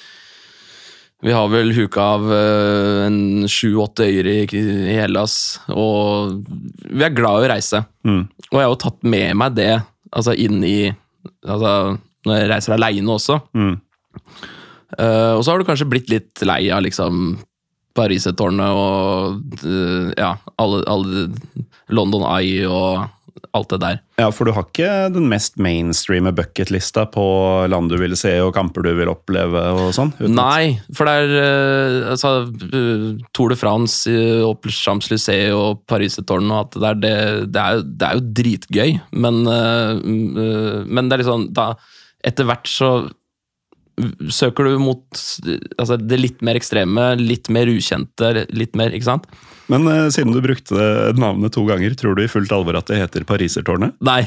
[1.21, 5.35] vi har vel huka av en sju-åtte øyer i, i Hellas,
[5.69, 6.39] og
[6.89, 7.83] vi er glad i å reise.
[8.09, 8.23] Mm.
[8.49, 9.75] Og jeg har jo tatt med meg det
[10.11, 10.79] altså inn i
[11.47, 13.37] altså, Når jeg reiser aleine også.
[13.57, 13.77] Mm.
[14.97, 17.39] Uh, og så har du kanskje blitt litt lei av liksom
[18.01, 21.31] Parisertårnet og eh, ja, alle, alle
[21.93, 23.09] London Eye og
[23.57, 23.99] alt det der.
[24.21, 27.25] Ja, for du har ikke den mest mainstreame bucketlista på
[27.71, 30.13] land du vil se og kamper du vil oppleve og sånn?
[30.31, 32.35] Nei, for det er eh, altså,
[32.71, 34.13] eh, Tour de France
[34.47, 37.15] og Champs-Élysées og Parisetårnet og alt det der, det,
[37.55, 41.73] det, er, det er jo dritgøy, men, men det er liksom da,
[42.21, 42.91] Etter hvert så
[44.33, 45.05] søker du mot
[45.79, 49.31] altså, det litt mer ekstreme, litt mer ukjente, litt mer Ikke sant?
[49.71, 52.99] Men eh, siden du brukte navnet to ganger, tror du i fullt alvor at det
[53.01, 53.95] heter Parisertårnet?
[54.03, 54.25] Nei.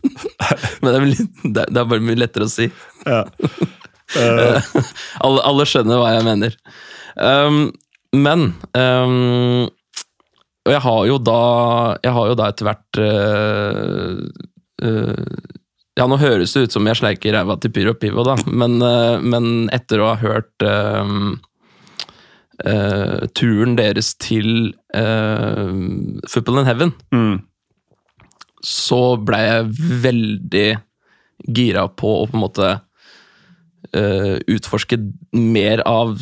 [0.80, 2.70] men det er, litt, det er bare mye lettere å si.
[3.04, 3.24] Ja.
[4.14, 4.60] Uh.
[5.26, 6.56] alle, alle skjønner hva jeg mener.
[7.14, 7.66] Um,
[8.14, 9.66] men um,
[10.64, 11.40] Og jeg har jo da
[12.02, 14.24] har jo da etter hvert uh,
[14.86, 15.53] uh,
[15.94, 19.20] Ja, nå høres det ut som jeg sleiker ræva til Pyro Pivo, da, men, uh,
[19.22, 21.36] men etter å ha hørt um,
[22.66, 25.70] uh, turen deres til uh,
[26.26, 27.36] Football in Heaven, mm.
[28.66, 29.70] så ble jeg
[30.08, 30.66] veldig
[31.54, 32.72] gira på å på en måte
[33.92, 34.98] eh, utforske
[35.32, 36.18] mer av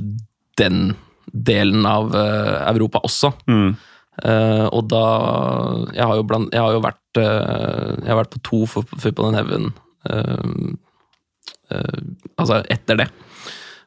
[0.60, 0.92] den
[1.32, 3.32] delen av eh, Europa også.
[3.48, 3.72] Mm.
[4.22, 5.02] Eh, og da
[5.96, 9.32] Jeg har jo, bland, jeg har jo vært uh, Jeg har vært på to Football
[9.32, 9.64] in Heaven
[10.06, 10.70] uh,
[12.38, 13.08] Altså etter det.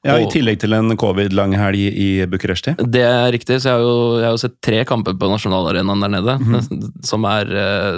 [0.05, 2.75] Ja, I tillegg til en covid-lang helg i Bucuresti.
[2.77, 6.03] Det er riktig, så jeg har jo, jeg har jo sett tre kamper på nasjonalarenaen
[6.05, 6.91] der nede, Mhm.
[7.05, 7.49] som er,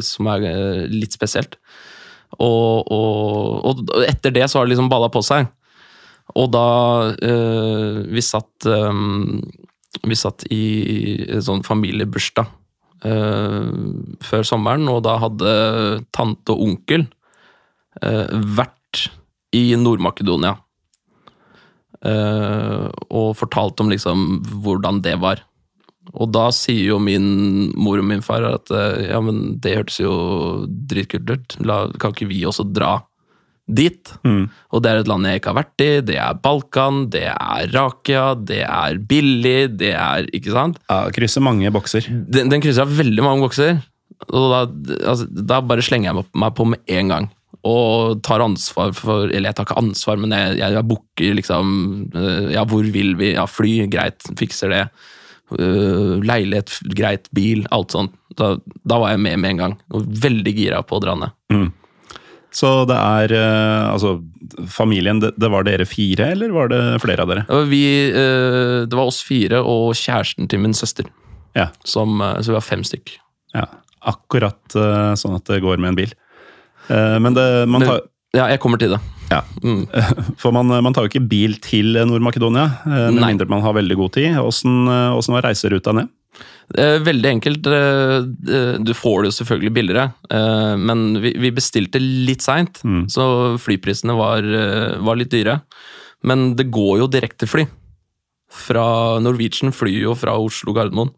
[0.05, 0.45] som er
[0.87, 1.57] litt spesielt.
[2.39, 5.49] Og, og, og etter det så har det liksom balla på seg.
[6.35, 6.65] Og da
[8.07, 9.03] vi satt eh,
[10.05, 10.63] Vi satt i
[11.31, 12.47] en sånn familiebursdag
[13.05, 13.71] uh,
[14.25, 15.51] før sommeren, og da hadde
[16.15, 17.07] tante og onkel
[18.03, 19.07] uh, vært
[19.55, 20.57] i Nord-Makedonia.
[21.97, 25.41] Uh, og fortalt om liksom hvordan det var.
[26.13, 30.13] Og da sier jo min mor og min far at ja, men det hørtes jo
[30.87, 31.57] dritkult ut.
[31.67, 33.01] La, kan ikke vi også dra
[33.67, 34.13] dit?
[34.71, 35.89] Og det er et land jeg ikke har vært i.
[36.07, 40.79] Det er Balkan, det er Rakia, det er billig, det er Ikke sant?
[40.89, 42.07] Ja, krysser mange bokser.
[42.07, 43.81] Den, den krysser veldig mange bokser.
[44.31, 44.61] Og da,
[45.11, 47.27] altså, da bare slenger jeg meg på med en gang.
[47.67, 51.69] Og tar ansvar for Eller jeg tar ikke ansvar, men jeg, jeg, jeg booker liksom
[52.15, 53.33] øh, Ja, hvor vil vi?
[53.33, 54.83] Ja, fly, greit, fikser det.
[55.57, 58.15] Øh, leilighet, greit, bil, alt sånt.
[58.37, 59.75] Da, da var jeg med med en gang.
[59.95, 61.35] Og veldig gira på å dra ned.
[62.57, 64.15] Så det er eh, Altså,
[64.73, 67.43] familien, det, det var dere fire, eller var det flere av dere?
[67.53, 71.05] Og vi, øh, det var oss fire og kjæresten til min søster.
[71.57, 71.67] Ja.
[71.85, 73.17] Som, øh, så vi var fem stykk.
[73.57, 73.67] ja.
[74.07, 76.11] Akkurat eh, sånn at det går med en bil.
[76.93, 77.97] Eh, men det, man tar,
[78.37, 78.99] Ja, jeg kommer til det.
[79.33, 79.41] ja.
[79.65, 79.81] Mm.
[80.41, 83.31] For man, man tar jo ikke bil til Nord-Makedonia, eh, med Nei.
[83.33, 84.29] mindre man har veldig god tid.
[84.37, 86.07] Eh, åssen var reiseruta ned?
[86.75, 87.67] Eh, Veldig enkelt.
[87.67, 88.17] eh,
[88.53, 93.55] eh, Du får det jo selvfølgelig billigere, eh, men vi, vi bestilte litt seint, så
[93.61, 94.43] flyprisene var,
[94.99, 95.61] var litt dyre.
[96.23, 97.67] Men det går jo direktefly.
[98.51, 101.11] Fra Norwegian flyr jo fra Oslo Gardermoen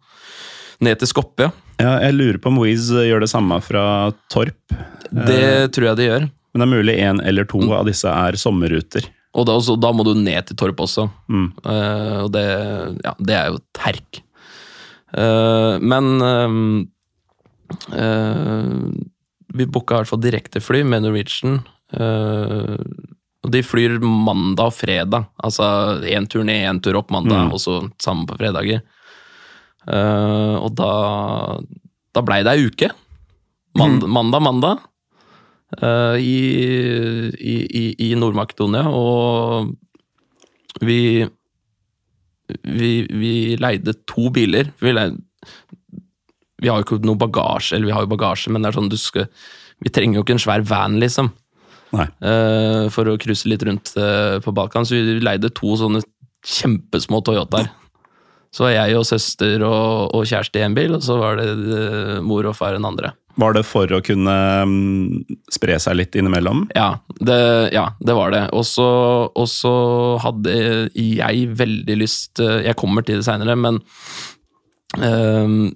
[0.81, 1.51] ned til Skopje.
[1.79, 4.73] Ja, jeg lurer på om Wizz gjør det samme fra Torp.
[5.09, 6.25] Det tror jeg de gjør.
[6.53, 9.05] Men det er mulig én eller to av disse er sommerruter.
[9.38, 11.05] Og da, også, da må du ned til Torp også.
[11.29, 12.45] Eh, og det,
[13.05, 13.59] ja, det er jo.
[13.62, 14.23] Eh,
[15.13, 16.50] men eh,
[17.98, 18.74] eh,
[19.54, 21.62] vi booka i hvert fall direktefly med Norwegian.
[21.93, 22.78] eh,
[23.39, 25.26] og de flyr mandag og fredag.
[25.41, 25.63] Altså
[26.04, 28.82] én tur ned, én tur opp mandag, og så samme på fredager.
[29.88, 30.89] Eh, og da,
[32.13, 32.89] da blei det ei uke.
[33.80, 34.80] Mand, Mandag, mandag.
[35.82, 36.38] eh, i,
[37.39, 39.72] i, i, i Nord-Makedonia, og
[40.84, 41.26] vi,
[42.63, 44.71] vi Vi leide to biler.
[44.81, 45.17] Vi, leide,
[46.59, 48.91] vi har jo ikke noe bagasje, eller vi har jo bagasje, men det er sånn
[48.91, 49.29] du skal
[49.79, 51.29] Vi trenger jo ikke en svær van, liksom,
[51.95, 56.01] eh, for å cruise litt rundt uh, på Balkan, så vi leide to sånne
[56.43, 57.69] kjempesmå Toyotaer.
[58.51, 61.47] Så var jeg og søster og, og kjæreste i en bil, og så var det
[61.47, 63.13] uh, mor og far en andre.
[63.39, 64.36] Var det for å kunne
[64.67, 66.65] mm, spre seg litt innimellom?
[66.75, 67.39] Ja, det,
[67.75, 68.43] ja, det var det.
[68.56, 69.73] Og så
[70.23, 70.56] hadde
[70.95, 73.80] jeg veldig lyst eh, Jeg kommer til det seinere, men
[74.99, 75.69] um,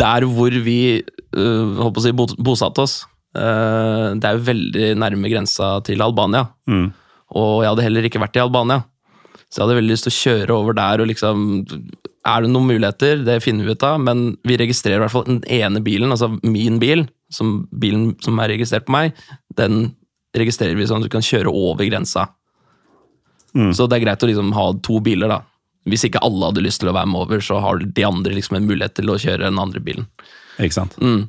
[0.00, 2.14] Der hvor vi uh, holdt på å si,
[2.50, 2.96] bosatte oss,
[3.38, 6.48] uh, det er jo veldig nærme grensa til Albania.
[6.68, 6.90] Mm.
[7.40, 8.82] Og jeg hadde heller ikke vært i Albania.
[9.50, 11.46] Så jeg hadde veldig lyst til å kjøre over der og liksom
[12.28, 13.24] Er det noen muligheter?
[13.26, 16.28] Det finner vi ut av, men vi registrerer i hvert fall den ene bilen, altså
[16.44, 19.16] min bil, som bilen som er registrert på meg,
[19.56, 19.94] den
[20.36, 22.26] registrerer vi sånn at du kan kjøre over grensa.
[23.74, 25.40] Så det er greit å liksom ha to biler, da.
[25.88, 28.58] Hvis ikke alle hadde lyst til å være med over, så har de andre liksom
[28.58, 30.06] en mulighet til å kjøre den andre bilen.
[30.60, 30.94] Ikke sant?
[31.00, 31.24] Mm.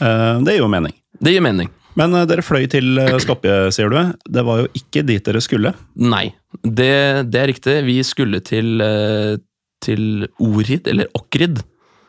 [0.00, 0.96] Uh, det gir jo mening.
[1.22, 1.70] Det gir mening.
[1.98, 3.98] Men eh, dere fløy til eh, Skopje, sier du.
[4.34, 5.74] Det var jo ikke dit dere skulle.
[6.00, 6.26] Nei,
[6.64, 6.90] det,
[7.30, 7.76] det er riktig.
[7.86, 9.36] Vi skulle til, eh,
[9.84, 11.62] til Orid, eller Okrid,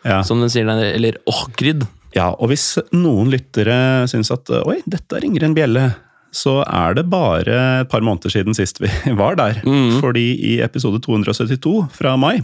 [0.05, 0.19] Ja.
[0.25, 1.85] som den sier, der, eller Okrid.
[2.15, 5.87] ja, og hvis noen lyttere syns at oi, dette ringer en bjelle,
[6.35, 8.89] så er det bare et par måneder siden sist vi
[9.21, 9.61] var der.
[10.01, 12.41] Fordi i episode 272 fra mai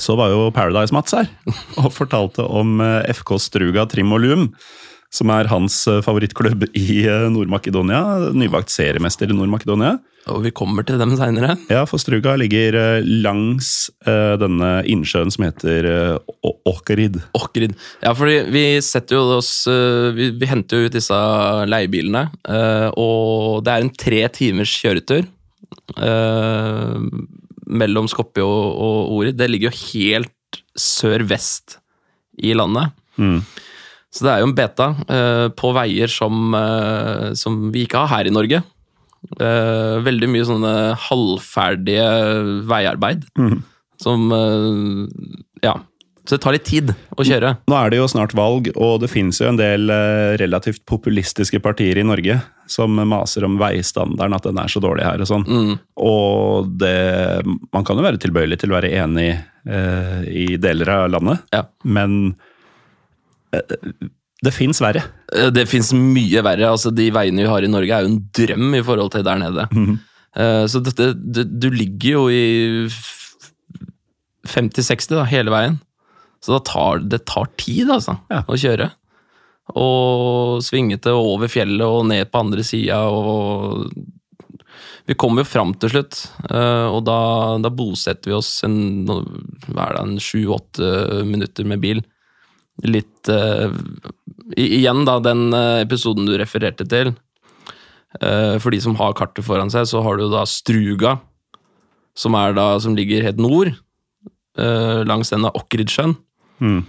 [0.00, 1.28] så var jo Paradise-Mats her
[1.82, 2.78] og fortalte om
[3.14, 4.46] FK Struga Trim og Lum.
[5.14, 8.32] Som er hans eh, favorittklubb i eh, Nord-Makedonia.
[8.34, 9.96] Nybakt seriemester i Nord-Makedonia.
[10.32, 11.52] Og vi kommer til dem seinere.
[11.70, 15.86] Ja, for Struga ligger eh, langs denne innsjøen som heter
[16.42, 17.20] Åkerid.
[17.36, 17.76] Åkerid.
[18.02, 19.52] Ja, fordi vi setter jo oss
[20.16, 21.18] Vi, vi henter jo ut disse
[21.68, 22.26] leiebilene,
[23.00, 25.26] og det er en tre timers kjøretur
[27.64, 29.38] mellom Skopje og, og Orid.
[29.40, 31.78] Det ligger jo helt sør-vest
[32.44, 32.96] i landet.
[34.14, 38.12] Så det er jo en beta eh, på veier som, eh, som vi ikke har
[38.20, 38.60] her i Norge.
[39.40, 40.74] Eh, veldig mye sånne
[41.08, 42.06] halvferdige
[42.70, 43.24] veiarbeid.
[44.04, 45.78] Som eh, Ja.
[46.24, 46.88] Så det tar litt tid
[47.20, 47.50] å kjøre.
[47.68, 51.60] Nå er det jo snart valg, og det finnes jo en del eh, relativt populistiske
[51.60, 52.38] partier i Norge
[52.72, 55.44] som maser om veistandarden, at den er så dårlig her og sånn.
[56.00, 59.28] Og det Man kan jo være tilbøyelig til å være enig
[59.68, 61.66] eh, i deler av landet, Ja.
[61.84, 62.36] men
[64.44, 65.02] det fins verre.
[65.32, 66.68] Eh, Det fins mye verre.
[66.74, 69.38] altså De veiene vi har i Norge, er jo en drøm i forhold til der
[69.40, 69.68] nede.
[70.36, 72.88] Eh, Så dette, det, du ligger jo i
[74.48, 75.78] 50-60 da, hele veien.
[76.44, 78.42] Så da tar, det tar tid, altså, Ja.
[78.44, 78.90] å kjøre.
[79.80, 83.88] Og svingete over fjellet og ned på andre sida og
[85.06, 86.16] Vi kommer jo fram til slutt,
[86.48, 91.82] eh, og da, da bosetter vi oss en, hva er det, en sju-åtte minutter med
[91.82, 92.00] bil.
[92.82, 93.70] Litt uh,
[94.58, 97.14] Igjen, da, den eh, episoden du refererte til.
[98.20, 101.14] Uh, For de som har kartet foran seg, så har du da Struga,
[102.18, 103.74] som, er da, som ligger helt nord,
[104.54, 106.12] Uh, langs denne Okridsjøen.
[106.62, 106.84] Mm.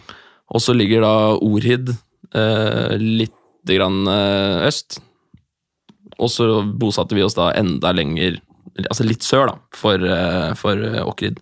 [0.54, 3.34] Og så ligger da Orhid uh, litt
[3.66, 4.06] grann
[4.62, 5.00] øst.
[6.22, 8.38] Og så bosatte vi oss da enda lenger,
[8.84, 10.06] altså litt sør, da, for,
[10.62, 11.42] for Åkrid.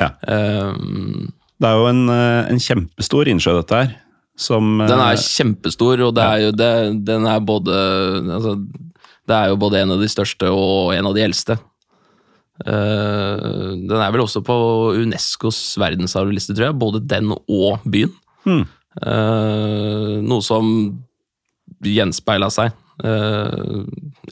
[0.00, 0.08] Ja.
[0.24, 0.72] Eh,
[1.60, 3.96] Det er jo en, eh, en kjempestor innsjø, dette her.
[4.40, 6.70] Som Den eh, er kjempestor, og det er jo det,
[7.04, 7.74] den er både
[8.38, 8.54] altså,
[9.28, 11.58] Det er jo både en av de største og en av de eldste.
[12.64, 13.44] Eh,
[13.84, 14.56] den er vel også på
[14.96, 16.80] Unescos verdensarvliste, tror jeg.
[16.80, 18.16] Både den og byen.
[18.48, 18.64] Hmm.
[20.24, 20.66] Noe som
[21.84, 22.72] gjenspeila seg.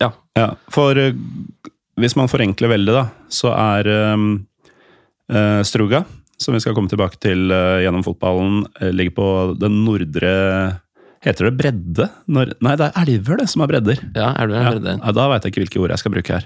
[0.01, 0.09] Ja.
[0.39, 0.99] Ja, for
[1.99, 4.27] hvis man forenkler veldig, da, så er um,
[5.67, 6.03] Struga,
[6.43, 10.35] som vi skal komme tilbake til eh, gjennom fotballen, eh, ligger på den nordre
[11.27, 12.05] Heter det bredde?
[12.31, 13.99] Når, nei, det er elver det som er bredder.
[14.15, 14.93] ja, er Ja, er det?
[15.03, 16.45] ja, da veit jeg ikke hvilke ord jeg skal bruke her.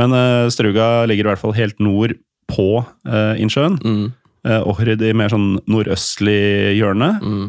[0.00, 2.14] Men uh, Struga ligger i hvert fall helt nord
[2.48, 3.76] på uh, innsjøen.
[3.84, 4.08] Mm,
[4.46, 7.08] Uh, Ohrid i mer sånn nordøstlig hjørne.
[7.20, 7.48] mm.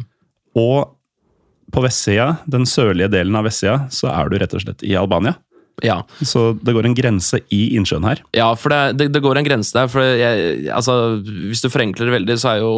[0.57, 0.89] Og
[1.71, 5.35] på vestsida, den sørlige delen av vestsida, så er du rett og slett i Albania.
[5.85, 6.01] Ja.
[6.25, 8.21] Så det går en grense i innsjøen her.
[8.35, 9.87] Ja, for det, det, det går en grense der.
[9.91, 12.73] for jeg, altså, Hvis du forenkler det veldig, så er jo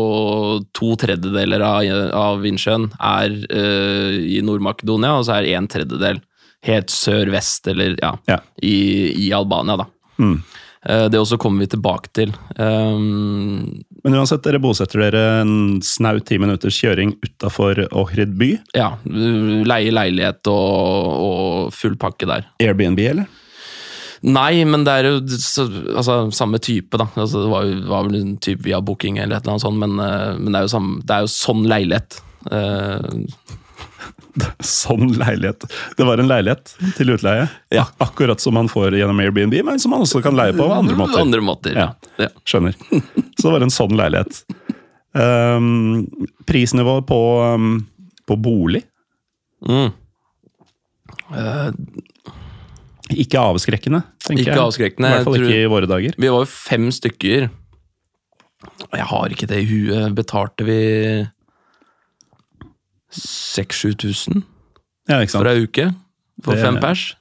[0.77, 1.85] to tredjedeler av,
[2.17, 6.21] av innsjøen er eh, i Nord-Makedonia, og så er en tredjedel
[6.67, 8.37] helt sør-vest, eller ja, Ja.
[8.61, 8.75] i,
[9.27, 9.87] i Albania, da.
[10.21, 10.35] Mm.
[10.85, 12.33] Eh, det også kommer vi tilbake til.
[12.57, 15.53] Um, Men uansett, dere bosetter dere en
[15.85, 18.55] snau ti minutters kjøring utafor Ohrid by.
[18.77, 22.47] ja, leie leilighet og, og full pakke der.
[22.63, 23.29] Airbnb, eller?
[24.21, 25.15] Nei, men det er jo
[25.97, 27.07] altså, samme type, da.
[27.15, 29.81] Altså, det var, jo, var vel en type via booking eller et eller annet sånt,
[29.81, 32.19] men, eh, men det, er samme, det er jo sånn leilighet.
[32.53, 33.07] Eh,
[34.65, 35.65] Sånn leilighet.
[35.97, 37.47] Det var en leilighet til utleie.
[37.73, 37.85] Ja.
[38.03, 41.21] Akkurat som man får gjennom Airbnb, men som man også kan leie på andre måter.
[41.21, 41.89] Andre måter, ja.
[42.21, 42.29] ja.
[42.47, 42.77] Skjønner.
[42.81, 44.43] Så det var en sånn leilighet.
[45.11, 46.05] Um,
[46.47, 47.73] prisnivået på, um,
[48.29, 48.85] på bolig
[49.61, 49.91] Mm.
[53.11, 54.63] Ikke avskrekkende, tenker Ikke jeg.
[54.63, 56.15] avskrekkende, I hvert fall ikke i våre dager.
[56.17, 57.49] Vi var jo fem stykker.
[58.91, 60.15] Jeg har ikke det i huet.
[60.15, 60.79] Betalte vi
[63.15, 64.43] 6000-7000
[65.09, 65.89] Ja, for ei uke?
[66.43, 67.15] For Det- fem pers?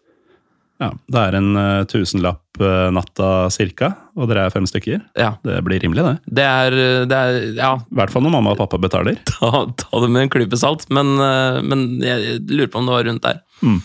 [0.80, 5.02] Ja, det er en uh, tusenlapp uh, natta cirka, og dere er fem stykker.
[5.18, 5.34] Ja.
[5.44, 6.14] Det blir rimelig, det.
[6.40, 6.76] Det er,
[7.10, 9.18] det er Ja, I hvert fall når mamma og pappa betaler.
[9.28, 12.96] ta, ta det med en klype salt, men, uh, men jeg lurer på om det
[12.96, 13.42] var rundt der.
[13.60, 13.82] Mm.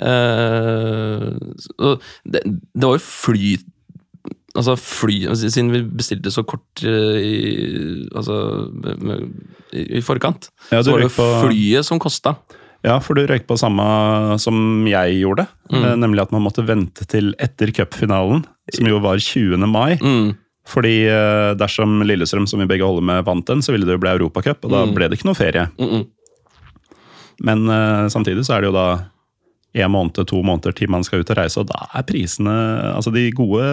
[0.00, 1.26] Eh,
[2.32, 3.50] det, det var jo fly
[4.54, 8.34] Altså fly altså, Siden vi bestilte så kort eh, i, altså,
[9.72, 12.34] i, i forkant, Ja, så var det på- flyet som kosta.
[12.84, 13.84] Ja, for du røyk på samme
[14.42, 15.46] som jeg gjorde.
[15.70, 15.84] Mm.
[15.84, 19.56] eh, Nemlig at man måtte vente til etter cupfinalen, som jo var 20.
[19.70, 19.96] mai.
[20.02, 20.34] Mm,
[20.68, 24.02] Fordi eh, dersom Lillestrøm, som vi begge holder med, vant den, så ville det jo
[24.02, 24.94] bli Europacup, og da Mm.
[24.94, 25.68] ble det ikke noe ferie.
[25.78, 26.04] mm.
[27.42, 27.64] Men
[28.12, 28.86] samtidig så er det jo da
[29.72, 32.56] en måned, to måneder til man skal ut og reise, og da er prisene
[32.92, 33.64] Altså, de gode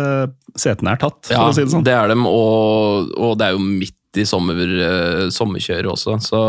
[0.55, 1.83] setene er tatt, for Ja, å si det sånn.
[1.87, 6.41] det er dem, og, og det er jo midt i sommer, eh, sommerkjøret også, så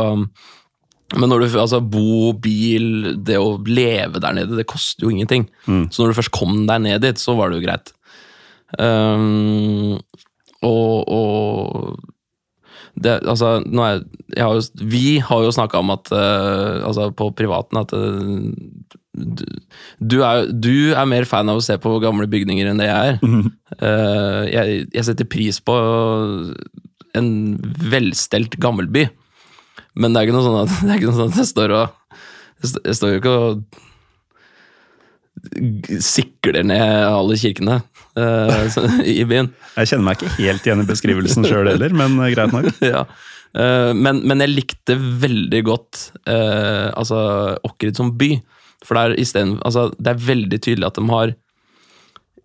[1.19, 5.49] men når du altså bo, bil, det å leve der nede, det koster jo ingenting.
[5.67, 5.89] Mm.
[5.91, 7.91] Så når du først kom deg ned dit, så var det jo greit.
[8.79, 9.99] Um,
[10.63, 11.99] og, og
[12.95, 14.05] det, altså, er,
[14.37, 19.00] jeg har jo, Vi har jo snakka om at uh, altså på privaten at eh,
[19.11, 23.14] du, er, du er mer fan av å se på gamle bygninger enn det jeg
[23.14, 23.49] er.
[23.81, 25.75] Eh, jeg, jeg setter pris på
[27.18, 27.31] en
[27.90, 29.09] velstelt gammelby.
[29.99, 31.75] Men det er ikke noe sånn at, det er ikke noe sånn at jeg står
[31.79, 31.96] og
[32.61, 33.62] Jeg står jo ikke og
[36.05, 39.49] sikler ned alle kirkene uh, så- i byen.
[39.79, 42.68] Jeg kjenner meg ikke helt igjen i beskrivelsen sjøl heller, men eh, greit nok.
[42.92, 43.07] ja.
[43.57, 47.23] uh, men, men jeg likte veldig godt altså,
[47.66, 48.35] Åkrid som by.
[48.87, 51.33] For det er, i stedet, altså, det er veldig tydelig at de har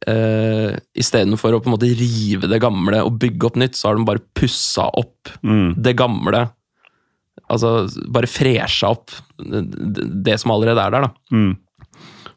[0.10, 4.00] uh, Istedenfor å på en måte rive det gamle og bygge opp nytt, så har
[4.00, 5.74] de bare pussa opp Mm.
[5.82, 6.44] det gamle.
[7.50, 9.64] Altså bare fresha opp det,
[10.26, 11.12] det, som allerede er der, da.
[11.32, 11.56] Mm.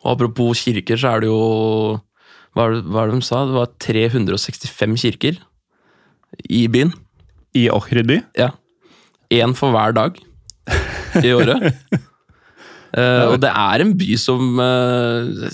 [0.05, 2.01] Og apropos kirker, så er det jo
[2.57, 3.43] Hva hva er det de sa?
[3.47, 5.37] Det var 365 kirker
[6.51, 6.93] i byen.
[7.57, 8.19] I Ohrid-by.
[8.37, 8.51] Ja.
[9.33, 10.19] Én for hver dag
[11.23, 11.73] i året.
[12.97, 15.49] Eh, og det er en by som uh,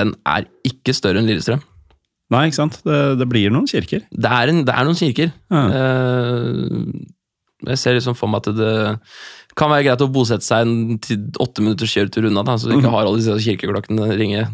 [0.00, 1.60] Den er ikke større enn Lillestrøm.
[2.30, 2.78] Nei, ikke sant?
[2.86, 4.04] Det, det blir noen kirker.
[4.10, 5.32] Det er, en, det er noen kirker.
[5.50, 5.62] Ja.
[5.70, 7.06] Uh,
[7.66, 8.74] jeg ser liksom for meg at det
[9.58, 10.96] kan være greit å bosette seg en
[11.42, 12.80] åtte minutters kjøretur unna, da, så du Mhm.
[12.84, 14.44] ikke har alle disse kirkeklokkene ringe.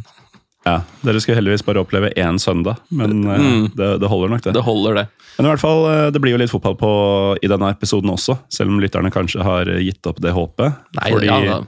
[0.66, 3.68] Ja, Dere skulle heldigvis bare oppleve én søndag, men eh, Mm.
[3.78, 4.54] det, det holder nok, det.
[4.56, 5.04] Det holder, det.
[5.38, 6.90] Men i hvert fall, eh, det blir jo litt fotball på
[7.38, 10.74] i denne episoden også, selv om lytterne kanskje har eh, gitt opp det håpet.
[10.98, 11.60] Nei, fordi ja,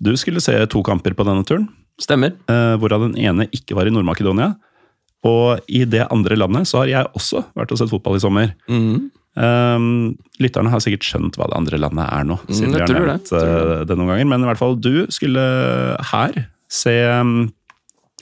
[0.00, 1.68] du skulle se to kamper på denne turen,
[2.00, 2.32] Stemmer.
[2.48, 4.54] eh, hvorav den ene ikke var i Nord-Makedonia.
[5.28, 8.54] Og i det andre landet så har jeg også vært og sett fotball i sommer.
[8.72, 9.10] Mm.
[9.36, 12.88] Um, lytterne har sikkert skjønt hva det andre landet er nå, siden Mm, vi har
[13.04, 14.26] nevnt det, eh, det noen ganger.
[14.32, 15.44] Men i hvert fall, du skulle
[16.10, 17.50] her se um,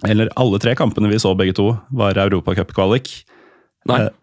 [0.07, 3.11] Eller alle tre kampene vi så begge to, var Europacupkvalik.
[3.91, 4.05] Nei.
[4.07, 4.15] Eh,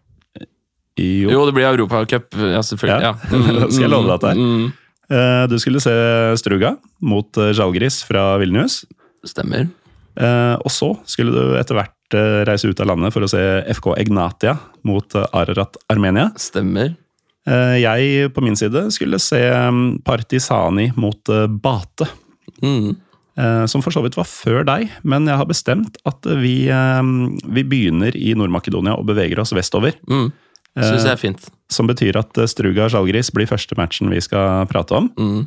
[0.96, 1.28] Jo.
[1.28, 3.02] Jo, det blir Europacup, ja, selvfølgelig.
[3.04, 3.12] Ja.
[3.12, 3.66] Ja.
[3.72, 4.42] Skal jeg love deg at det er.
[4.42, 4.72] Mm,
[5.06, 5.92] Eh, Du skulle se
[6.40, 8.80] Struga mot Jalgris fra Vilnius.
[9.22, 9.68] Stemmer.
[10.18, 13.38] Eh, Og så skulle du etter hvert eh, reise ut av landet for å se
[13.70, 16.32] FK Egnatia mot eh, Ararat Armenia.
[16.40, 16.96] Stemmer.
[17.46, 22.08] Eh, Jeg på min side skulle se mm, Partisani mot eh, Bate.
[22.64, 22.96] Mm.
[23.38, 27.02] Eh, Som for så vidt var før deg, men jeg har bestemt at vi, eh,
[27.46, 29.96] vi begynner i Nord-Makedonia og beveger oss vestover.
[30.10, 30.30] Mm.
[30.76, 31.48] Synes jeg er fint.
[31.72, 35.10] Som betyr at eh, Struga Sjalgris blir første matchen vi skal prate om.
[35.16, 35.42] Mm.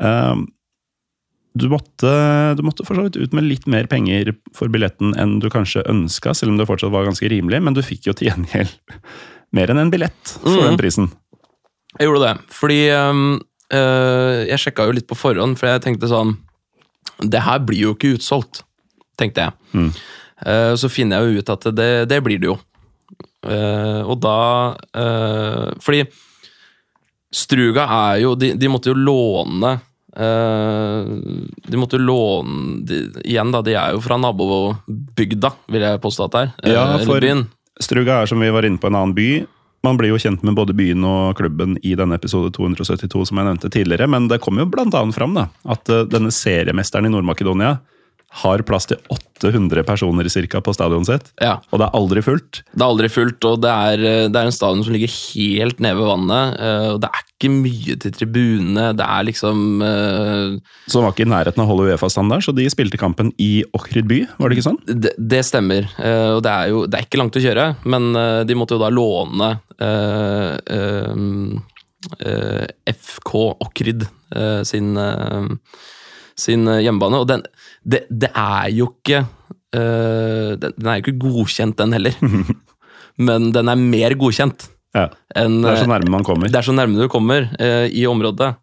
[0.00, 0.44] Eh,
[1.54, 2.10] Du måtte,
[2.58, 5.84] du måtte for så vidt ut med litt mer penger for billetten enn du kanskje
[5.86, 8.72] ønska, selv om det fortsatt var ganske rimelig, men du fikk jo til gjengjeld
[9.54, 10.64] mer enn en billett for mm.
[10.66, 11.06] den prisen.
[11.94, 16.34] Jeg gjorde det, fordi øh, jeg sjekka jo litt på forhånd, for jeg tenkte sånn
[17.22, 18.62] Det her blir jo ikke utsolgt,
[19.20, 19.58] tenkte jeg.
[19.74, 19.90] Mm.
[20.46, 22.58] Eh, så finner jeg jo ut at det, det blir det jo.
[23.44, 24.38] Eh, og da
[24.96, 25.98] eh, Fordi
[27.34, 29.74] Struga er jo De, de måtte jo låne
[30.16, 36.28] De måtte jo låne de, Igjen, da, de er jo fra nabobygda, vil jeg påstå
[36.28, 36.72] at det er.
[36.72, 37.26] Ja, for-.
[37.82, 39.28] Struga er som vi var inne på en annen by.
[39.84, 43.48] Man blir jo kjent med både byen og klubben i denne episode 272, som jeg
[43.50, 47.76] nevnte tidligere, men det kom jo annet fram da, at eh, denne seriemesteren i Nord-Makedonia
[48.34, 51.58] har plass til 800 personer cirka på stadionet sitt, Ja.
[51.70, 52.62] og det er aldri fullt.
[52.74, 55.78] Det er aldri fullt, og det er, eh, det er en stadion som ligger helt
[55.84, 56.56] nede ved vannet.
[56.58, 58.86] eh, Og det er ikke mye til tribunene.
[58.96, 60.58] Det er liksom uh...
[60.88, 63.62] Så den var ikke i nærheten av å holde Uefa-standard, så de spilte kampen i
[63.74, 64.80] Ohrid by, var det ikke sånn?
[64.86, 65.86] Det, det stemmer.
[65.98, 68.74] eh, Og det er jo det er ikke langt å kjøre, men eh, de måtte
[68.74, 71.60] jo da låne uh, uh,
[72.20, 75.46] eh, FK Okryd eh, sin, eh,
[76.36, 77.20] sin eh, hjemmebane.
[77.22, 77.42] Og den,
[77.84, 82.16] det, det er jo ikke uh, den, den er jo ikke godkjent, den heller.
[83.28, 85.08] men den er mer godkjent Ja.
[85.34, 86.46] enn Det er så nærme man kommer.
[86.46, 88.54] Det er så nærme du kommer uh, i området.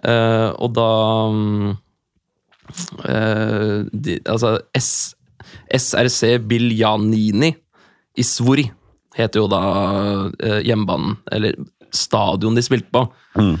[0.00, 0.86] Uh, og da
[1.30, 1.74] um,
[3.04, 5.14] eh, de, Altså S,
[5.70, 7.52] SRC Biljanini
[8.16, 8.64] i Svori
[9.14, 9.60] heter jo da
[10.42, 11.54] eh, hjemmebanen, eller
[11.94, 13.04] stadion de spilte på.
[13.38, 13.54] Mm.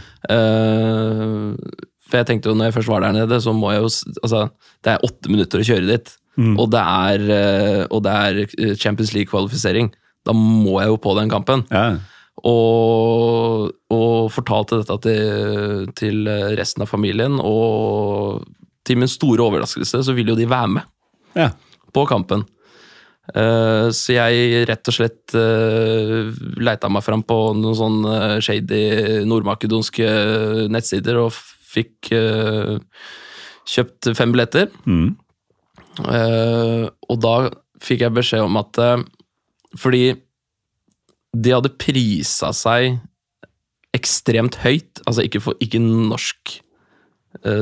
[2.14, 3.88] For jeg tenkte jo når jeg først var der nede, så må jeg jo
[4.22, 4.44] Altså,
[4.86, 6.12] det er åtte minutter å kjøre dit.
[6.38, 6.54] Mm.
[6.62, 9.90] Og det er, eh, og det er eh, Champions League-kvalifisering.
[10.22, 11.64] Da må jeg jo på den kampen.
[11.74, 11.98] Ja.
[12.46, 18.46] Og, og fortalte dette til, til resten av familien, og
[18.86, 21.50] til min store overraskelse så ville jo de være med ja.
[21.94, 22.46] på kampen.
[23.24, 26.28] Uh, så jeg rett og slett uh,
[26.60, 30.10] leita meg fram på noen sånn eh, shady nordmakedonske
[30.68, 31.32] nettsider og
[31.74, 32.78] fikk uh,
[33.70, 34.70] kjøpt fem billetter.
[34.86, 35.14] Mm.
[36.00, 37.34] Uh, og da
[37.84, 39.02] fikk jeg beskjed om at uh,
[39.78, 40.16] Fordi
[41.34, 43.00] de hadde prisa seg
[43.94, 46.52] ekstremt høyt, altså ikke, for, ikke norsk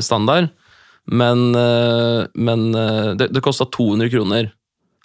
[0.05, 0.51] standard,
[1.09, 1.57] men,
[2.37, 2.63] men
[3.17, 4.51] det, det kosta 200 kroner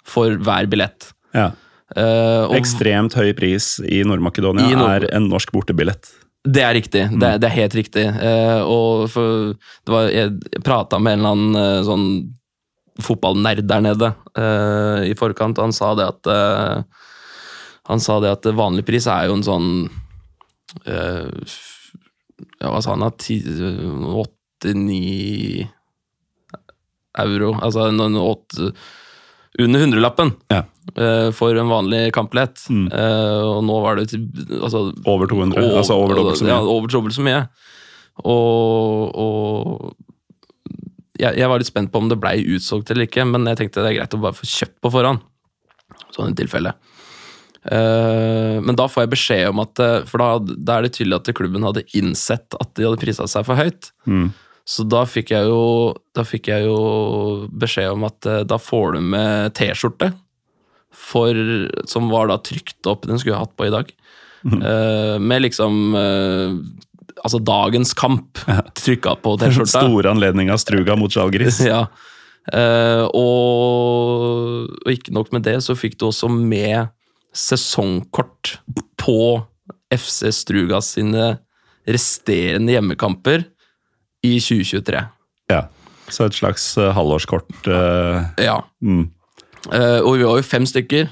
[0.08, 1.08] for hver billett.
[1.36, 1.50] ja.
[1.96, 6.10] Uh, og Ekstremt høy pris i Nord-Makedonia Nord- er en norsk bortebillett.
[6.48, 7.02] Det er riktig.
[7.20, 8.04] Det, er- det er helt riktig.
[8.08, 9.52] Eh, og for,
[9.84, 12.06] det var, jeg prata med en eller annen eh, sånn
[13.04, 16.80] fotballnerd der nede eh, i forkant, han sa det at eh,
[17.88, 19.68] Han sa det at vanlig pris er jo en sånn
[20.84, 21.28] eh,
[22.58, 23.12] Ja, hva sa han da?
[24.24, 25.62] Åtte-ni
[27.18, 27.52] euro.
[27.62, 28.72] Altså en åtte,
[29.58, 30.62] under hundrelappen Ja.
[30.98, 32.60] uh, for en vanlig kampbillett.
[32.70, 34.12] Uh, og nå var det
[34.60, 36.54] altså, Over 200, altså over dobbelt så mye.
[36.54, 37.40] Ja, over dobbelt så mye.
[38.26, 39.94] Og, og
[41.18, 43.82] jeg, jeg var litt spent på om det blei utsolgt eller ikke, men jeg tenkte
[43.82, 45.22] det er greit å bare få kjøpt på forhånd.
[46.14, 46.74] Sånn i tilfelle.
[47.68, 51.30] Uh, men da får jeg beskjed om at For da, da er det tydelig at
[51.36, 53.90] klubben hadde innsett at de hadde prisa seg for høyt.
[54.08, 54.30] Mm.
[54.68, 55.94] Så da fikk jeg jo,
[56.28, 56.78] fikk jeg jo
[57.56, 60.10] beskjed om at eh, da får du med T-skjorte.
[61.88, 63.94] Som var da trykt opp, den skulle jeg hatt på i dag.
[64.44, 66.54] Eh, med liksom uh,
[67.18, 68.38] Altså dagens kamp
[68.78, 69.80] trykka på T-skjorta.
[69.80, 71.62] Store anledning av Struga mot Sjalgris.
[71.72, 71.86] Ja.
[72.48, 76.88] Uh, og, og ikke nok med det, så fikk du også med
[77.36, 78.54] sesongkort
[78.96, 79.18] på
[79.92, 81.34] FC Struga sine
[81.88, 83.44] resterende hjemmekamper
[84.28, 85.04] i 2023.
[85.52, 85.62] Ja.
[86.08, 87.50] Så et slags uh, halvårskort.
[87.66, 88.60] Uh, Ja.
[88.80, 89.06] mm.
[89.68, 91.08] Uh, og vi var jo fem stykker.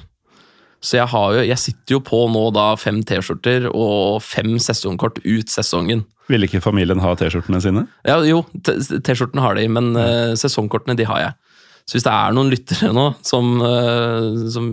[0.81, 5.17] Så jeg, har jo, jeg sitter jo på nå da fem T-skjorter og fem sesongkort
[5.25, 6.05] ut sesongen.
[6.29, 7.85] Ville ikke familien ha T-skjortene sine?
[8.07, 9.89] Ja, jo, T-skjortene har de, men
[10.37, 11.33] sesongkortene de har jeg.
[11.87, 14.65] Så hvis det er noen lyttere nå som, eh, som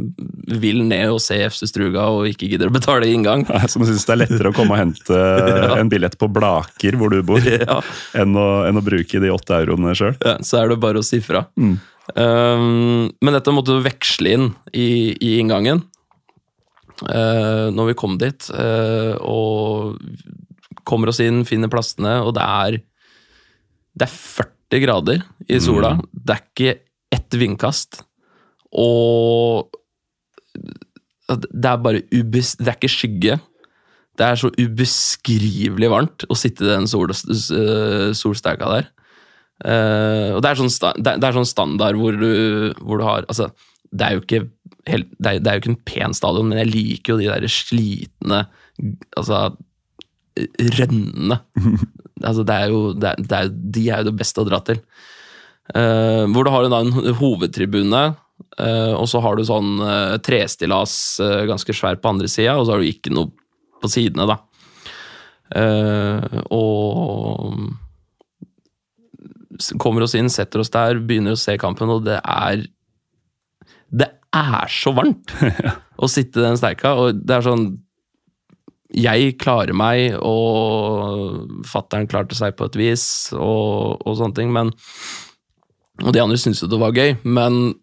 [0.51, 4.17] vil ned og se FC Struga og ikke gidder å betale inngang, Som syns det
[4.17, 5.19] er lettere å komme og hente
[5.79, 7.79] en billett på Blaker, hvor du bor, ja,
[8.19, 10.17] enn, å, enn å bruke de åtte euroene sjøl.
[10.19, 11.45] ja, så er det bare å si fra.
[11.55, 15.85] Um, men dette måtte du veksle inn i, i inngangen
[17.07, 18.49] uh, når vi kom dit.
[18.51, 22.81] uh, og kommer oss inn, finner plassene, og det er
[23.95, 25.95] Det er 40 grader i sola.
[26.11, 26.75] Det er ikke
[27.15, 28.03] ett vindkast.
[28.75, 29.71] Og
[31.31, 32.55] det er bare ubes...
[32.61, 33.39] Det er ikke skygge.
[34.15, 38.91] Det er så ubeskrivelig varmt å sitte i den sol, uh, solsteika der.
[39.63, 43.05] Eh, og det er, sånn det, er, det er sånn standard hvor du, hvor du
[43.07, 43.47] har Altså,
[43.95, 44.41] det er jo ikke
[44.91, 47.31] helt, det, er, det er jo ikke en pen stadion, men jeg liker jo de
[47.31, 48.41] der slitne
[49.15, 49.47] Altså
[50.75, 51.37] rønnene.
[52.29, 54.59] altså, det er jo, det er, det er, de er jo det beste å dra
[54.67, 54.81] til.
[55.73, 58.03] Eh, hvor du har en, en hovedtribune,
[58.61, 62.67] uh, og så har du sånn uh, trestillas eh, ganske svær på andre sida, og
[62.67, 63.33] så har du ikke noe
[63.81, 64.41] på sidene, da.
[66.51, 67.53] Og
[69.79, 72.65] kommer oss inn, setter oss der, begynner å se kampen, og det er
[73.93, 75.31] Det er så varmt
[76.03, 77.67] å sitte i den steika, og det er sånn
[78.97, 83.07] Jeg klarer meg, og fattern klarte seg på et vis,
[83.37, 84.73] og, og sånne ting, men
[86.03, 87.75] Og de andre syntes jo det var gøy, men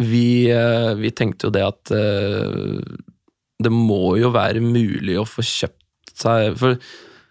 [0.00, 2.80] vi, eh, vi tenkte jo det at eh,
[3.60, 6.76] det må jo være mulig å få kjøpt seg For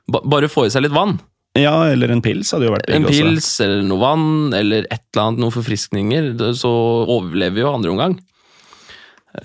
[0.10, 1.20] bare få i seg litt vann.
[1.58, 3.66] Ja, eller en pils hadde jo vært En pils også.
[3.66, 6.72] eller noe vann eller et eller annet, noen forfriskninger, så
[7.10, 8.16] overlever vi jo andre omgang.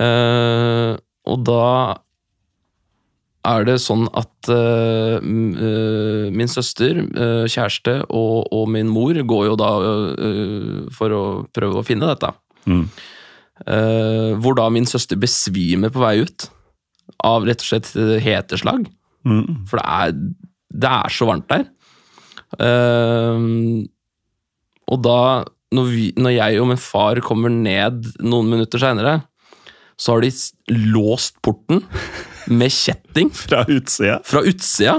[0.00, 0.96] Uh,
[1.28, 1.64] og da
[3.44, 9.56] er det sånn at uh, min søster, uh, kjæreste og, og min mor går jo
[9.60, 11.24] da uh, for å
[11.54, 12.32] prøve å finne dette.
[12.64, 12.86] Mm.
[14.42, 16.48] Hvor da min søster besvimer på vei ut
[17.22, 17.92] av rett og slett
[18.24, 18.88] heteslag.
[19.22, 19.60] Mm.
[19.70, 20.16] For det er,
[20.82, 21.62] det er så varmt der.
[24.90, 25.20] Og da,
[25.78, 29.20] når, vi, når jeg og min far kommer ned noen minutter seinere,
[29.94, 30.32] så har de
[30.90, 31.84] låst porten
[32.50, 34.20] med kjetting Fra utsida.
[34.26, 34.98] fra utsida.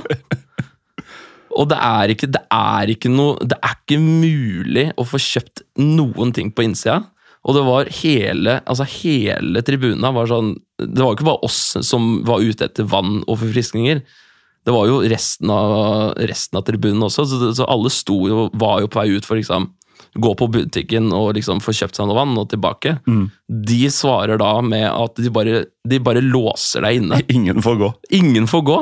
[1.55, 5.63] Og det er ikke, det er ikke noe Det er ikke mulig å få kjøpt
[5.79, 7.01] noen ting på innsida.
[7.45, 11.61] Og det var hele altså hele tribuna var sånn Det var jo ikke bare oss
[11.85, 14.01] som var ute etter vann og forfriskninger.
[14.65, 18.81] Det var jo resten av, resten av tribunen også, så, så alle sto jo, var
[18.81, 19.69] jo på vei ut for liksom
[20.15, 22.97] gå på butikken og liksom få kjøpt seg noe vann og tilbake.
[23.47, 27.21] De svarer da med at de bare, de bare låser deg inne.
[27.35, 27.91] Ingen får gå.
[28.19, 28.79] Ingen får gå.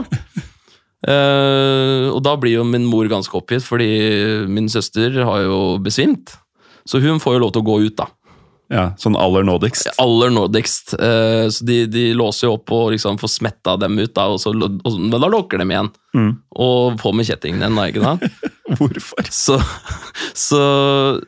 [1.10, 3.90] uh, og da blir jo min mor ganske oppgitt, fordi
[4.50, 6.36] min søster har jo besvimt.
[6.86, 8.10] Så hun får jo lov til å gå ut, da.
[8.74, 9.92] Ja, Sånn aller nådigst.
[10.02, 10.96] Aller nådigst.
[10.98, 14.42] Eh, så de, de låser jo opp og liksom får smetta dem ut, da, og
[14.42, 15.92] så, og, men da lukker dem igjen.
[16.58, 18.50] Og på med kjettingen igjen, da, ikke sant?
[18.80, 19.30] Hvorfor?
[19.30, 19.60] Så,
[20.38, 20.64] så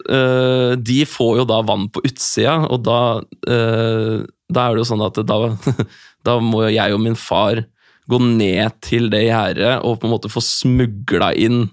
[0.09, 2.99] eh, de får jo da vann på utsida, og da,
[3.45, 5.39] eh, da er det jo sånn at da,
[6.27, 7.65] da må jo jeg og min far
[8.09, 11.65] gå ned til det gjerdet og på en måte få smugla inn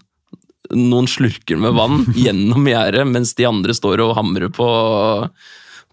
[0.73, 4.68] noen slurker med vann gjennom gjerdet, mens de andre står og hamrer på,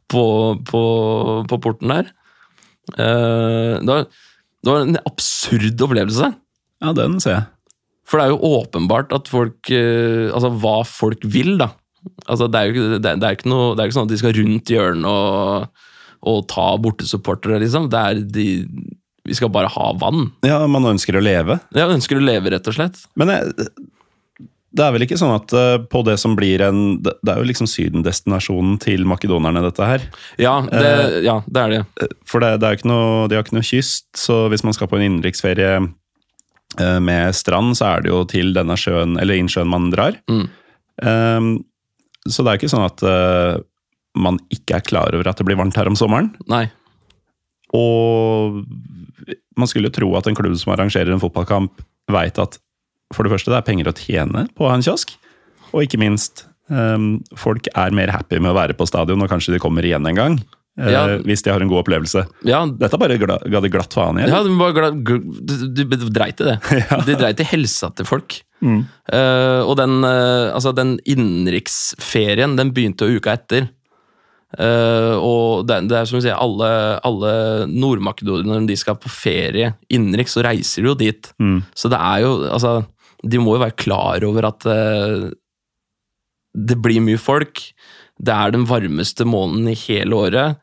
[0.09, 0.23] på,
[0.67, 0.81] på,
[1.49, 2.11] på porten der.
[2.95, 4.05] Uh, det, var,
[4.65, 6.31] det var en absurd opplevelse.
[6.83, 7.47] Ja, den ser jeg.
[8.09, 11.71] For det er jo åpenbart at folk uh, Altså hva folk vil, da.
[12.25, 14.21] Altså, det, er jo, det, det, er ikke noe, det er ikke sånn at de
[14.21, 15.85] skal rundt hjørnet og,
[16.31, 17.89] og ta bortesupportere, liksom.
[17.91, 18.47] Det er de,
[19.29, 20.29] vi skal bare ha vann.
[20.47, 21.59] Ja, man ønsker å leve.
[21.75, 23.01] Ja, ønsker å leve, rett og slett.
[23.19, 23.69] Men jeg,
[24.69, 27.41] det er vel ikke sånn at eh, på det som blir en Det det er
[27.41, 30.03] jo liksom sydendestinasjonen til makedonerne, dette her.
[30.41, 32.09] Ja, det, ja, det er det.
[32.29, 34.75] For det, det er jo ikke noe, de har ikke noe kyst, så hvis man
[34.77, 39.41] skal på en innenriksferie eh, med strand, så er det jo til denne sjøen, eller
[39.41, 40.19] innsjøen man drar.
[40.29, 40.45] Mm.
[40.99, 41.51] Um,
[42.29, 43.59] så det er ikke sånn at eh,
[44.19, 46.31] man ikke er klar over at det blir varmt her om sommeren.
[46.51, 46.67] Nei.
[47.77, 48.63] Og
[49.59, 52.57] man skulle jo tro at en klubb som arrangerer en fotballkamp, veit at
[53.15, 55.15] for det første det er penger å tjene på å ha en kiosk,
[55.71, 59.55] og ikke minst um, folk er mer happy med å være på stadion, og kanskje
[59.55, 60.39] de kommer igjen en gang.
[60.79, 61.01] Ja.
[61.09, 62.23] Uh, Hvis de har en god opplevelse.
[62.47, 64.27] Ja, Dette bare gla, ga de glatt faen i.
[64.29, 66.59] ja glad, du, du, du dreit i det.
[67.09, 68.37] De dreit i helsa til folk.
[68.63, 68.85] Mm.
[69.11, 73.67] Uh, og den, uh, altså den innenriksferien, den begynte uka etter.
[74.57, 76.69] Eh, og det, det er som du sier, alle,
[77.05, 77.33] alle
[77.69, 81.29] nordmakedonere når de skal på ferie innenriks, så reiser de jo dit.
[81.37, 81.59] Mm.
[81.77, 82.79] Så det er jo Altså,
[83.23, 85.29] de må jo være klar over at eh,
[86.55, 87.61] det blir mye folk.
[88.19, 90.57] Det er den varmeste måneden i hele året.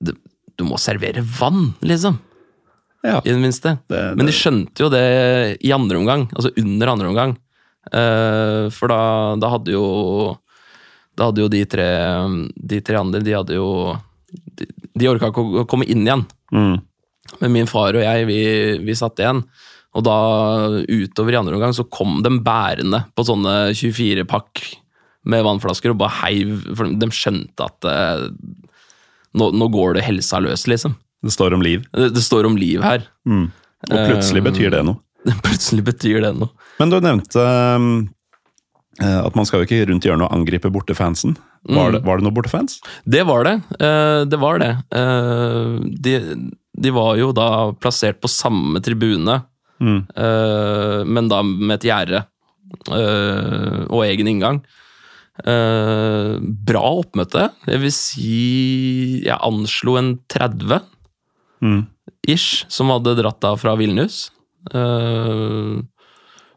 [0.00, 2.18] Du må servere vann, liksom.
[3.02, 3.20] Ja.
[3.24, 3.78] I det minste.
[3.88, 7.36] Det- Men de skjønte jo det i andre omgang, altså under andre omgang.
[7.92, 10.36] Eh, for da, da hadde jo
[11.16, 11.86] Da hadde jo de tre,
[12.54, 13.96] de tre andre, de hadde jo
[14.54, 16.26] De, de orka ikke å komme inn igjen.
[16.52, 16.76] Mm.
[17.40, 19.40] Men min far og jeg, vi, vi satt igjen.
[19.98, 20.16] Og da,
[20.86, 24.62] utover i andre omgang, så kom de bærende på sånne 24-pakk
[25.30, 28.22] med vannflasker og bare heiv, for de skjønte at eh,
[29.36, 30.94] nå, nå går det helsa løs, liksom.
[31.26, 31.82] Det står om liv.
[31.92, 33.02] Det, det står om liv her.
[33.28, 33.50] Mm.
[33.90, 35.00] Og plutselig Um, betyr det noe.
[35.44, 36.48] Plutselig betyr det noe.
[36.80, 37.42] Men du nevnte
[37.76, 37.90] um,
[39.02, 41.36] eh, at man skal jo ikke rundt hjørnet og angripe bortefansen.
[41.68, 41.92] Var, Mm.
[41.92, 42.78] det, var det noen bortefans?
[43.04, 43.50] Det var det.
[43.84, 44.70] Eh, det var det.
[44.96, 45.74] Eh,
[46.06, 46.14] de,
[46.80, 49.42] de var jo da plassert på samme tribune,
[49.80, 50.00] Mm.
[50.14, 52.18] eh, men da med et gjerde
[52.92, 54.58] eh, og egen inngang.
[55.40, 56.34] Eh,
[56.68, 57.46] bra oppmøte.
[57.66, 60.82] Jeg vil si Jeg anslo en 30
[61.62, 61.86] Mm.
[62.28, 64.30] ish som hadde dratt da fra Vilnius.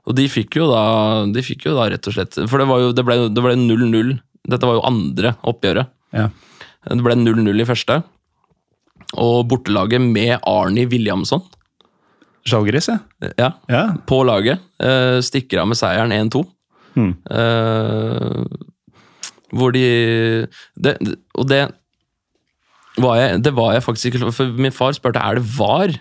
[0.03, 0.83] Og de fikk jo da
[1.31, 3.17] De fikk jo da rett og slett For det, var jo, det ble
[3.59, 4.13] 0-0.
[4.47, 5.87] Dette var jo andre oppgjøret.
[6.15, 6.29] Ja.
[6.87, 8.01] Det ble 0-0 i første.
[9.19, 11.43] Og bortelaget med Arnie Williamson
[12.49, 12.89] Žalgiris,
[13.39, 13.51] ja.
[13.71, 16.41] ja, på laget Uh, stikker av med seieren 1-2.
[16.99, 17.13] Mm.
[17.31, 18.43] Uh,
[19.53, 19.83] hvor de
[20.75, 20.97] det,
[21.39, 21.61] Og det
[22.99, 25.95] var, jeg, det var jeg faktisk ikke For min far spurte er det var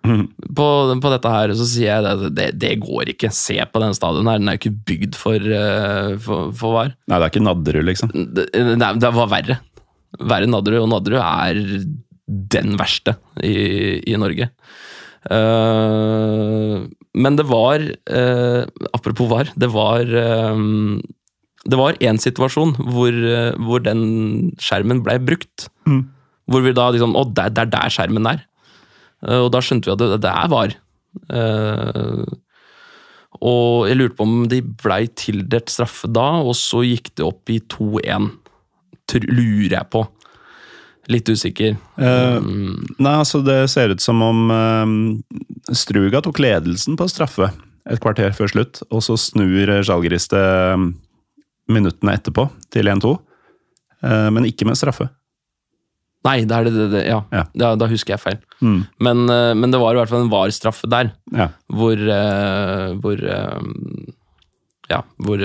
[0.00, 0.30] Mm.
[0.56, 3.28] på, på dette her, og så sier jeg det, det, det går ikke.
[3.36, 6.94] Se på den stadion her, den er jo ikke bygd for, uh, for, for var.
[7.04, 8.14] Nei, det er ikke Nadderud, liksom.
[8.14, 8.46] Det,
[8.80, 9.58] nei, det var verre.
[10.16, 11.60] Verre enn Nadderud, og Nadderud er
[12.56, 13.52] den verste i,
[14.08, 14.48] i Norge.
[15.28, 16.76] Eh,
[17.20, 18.62] men det var eh,
[18.96, 20.62] Apropos VAR, det var eh,
[21.68, 23.18] Det var én situasjon hvor,
[23.60, 25.68] hvor den skjermen ble brukt.
[25.84, 26.06] Mm.
[26.50, 28.46] Hvor vi da liksom Å, det, er der skjermen er.
[29.20, 30.76] Og da skjønte vi at det, det er VAR.
[33.40, 37.52] Og jeg lurte på om de blei tildelt straffe da, og så gikk det opp
[37.52, 38.30] i 2-1.
[39.28, 40.06] Lurer jeg på.
[41.10, 41.74] Litt usikker.
[41.98, 42.36] Eh,
[43.02, 47.50] nei, altså det ser ut som om eh, Struga tok ledelsen på straffe
[47.90, 50.84] et kvarter før slutt, og så snur Zjalgris det eh,
[51.70, 53.16] minuttene etterpå til 1-2.
[54.00, 55.10] Uh, men ikke med straffe.
[56.24, 57.18] Nei, det er det, det, ja.
[57.32, 57.42] Ja.
[57.52, 58.38] Da, da husker jeg feil.
[58.64, 58.78] Mm.
[59.04, 61.50] Men, uh, men det var i hvert fall en var-straffe der, Ja.
[61.68, 63.20] hvor uh, Hvor
[64.90, 65.44] Ja, hvor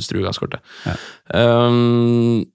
[0.00, 0.62] Struga skårte.
[0.86, 0.94] Ja.
[1.34, 2.46] Um,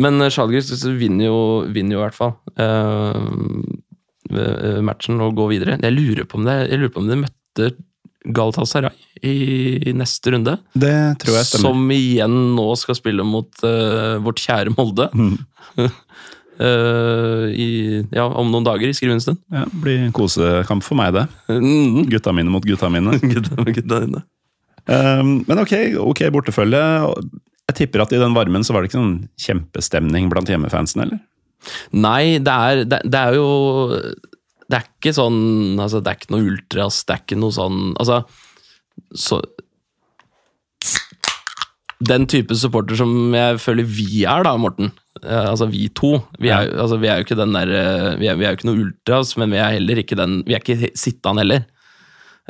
[0.00, 1.40] men Schalgers vinner jo,
[1.70, 3.12] vinner jo i hvert fall uh,
[4.82, 5.76] matchen og går videre.
[5.82, 7.74] Jeg lurer på om det, jeg lurer på om de møtte
[8.24, 9.34] Galatasaray i,
[9.90, 10.56] i neste runde.
[10.72, 11.68] Det tror jeg stemmer.
[11.68, 15.10] Som igjen nå skal spille mot uh, vårt kjære Molde.
[15.12, 15.34] Mm.
[16.58, 17.68] Uh, i,
[18.14, 19.42] ja, om noen dager, i skrivende stund.
[19.52, 21.26] Ja, blir kosekamp for meg, det.
[21.52, 22.06] Mm.
[22.12, 23.18] Gutta mine mot gutta mine.
[23.34, 24.24] Gutta, gutta mine.
[24.84, 26.84] Um, men ok, ok bortefølge.
[27.70, 31.22] Jeg tipper at i den varmen så var det ikke noen kjempestemning blant hjemmefansen, eller?
[31.96, 33.48] Nei, det er, det, det er jo
[34.68, 37.80] det er ikke sånn altså, Det er ikke noe ultras, det er ikke noe sånn
[38.00, 38.22] Altså
[39.16, 39.38] så,
[42.04, 44.90] Den type supporter som jeg føler vi er, da, Morten.
[45.22, 46.18] Eh, altså vi to.
[46.42, 48.58] Vi er, altså, vi er jo ikke den der eh, vi er, vi er jo
[48.58, 51.64] ikke noe ultras, men vi er heller ikke den Vi er ikke Sittan heller.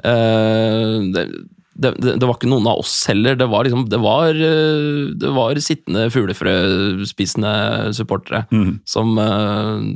[0.03, 1.29] Uh, det,
[1.75, 3.37] det, det, det var ikke noen av oss heller.
[3.39, 7.55] Det var liksom Det var, eh, det var sittende fuglefrøspisende
[7.97, 8.45] supportere
[8.89, 9.89] som eh,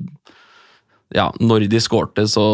[1.17, 2.45] Ja, når de skårte, så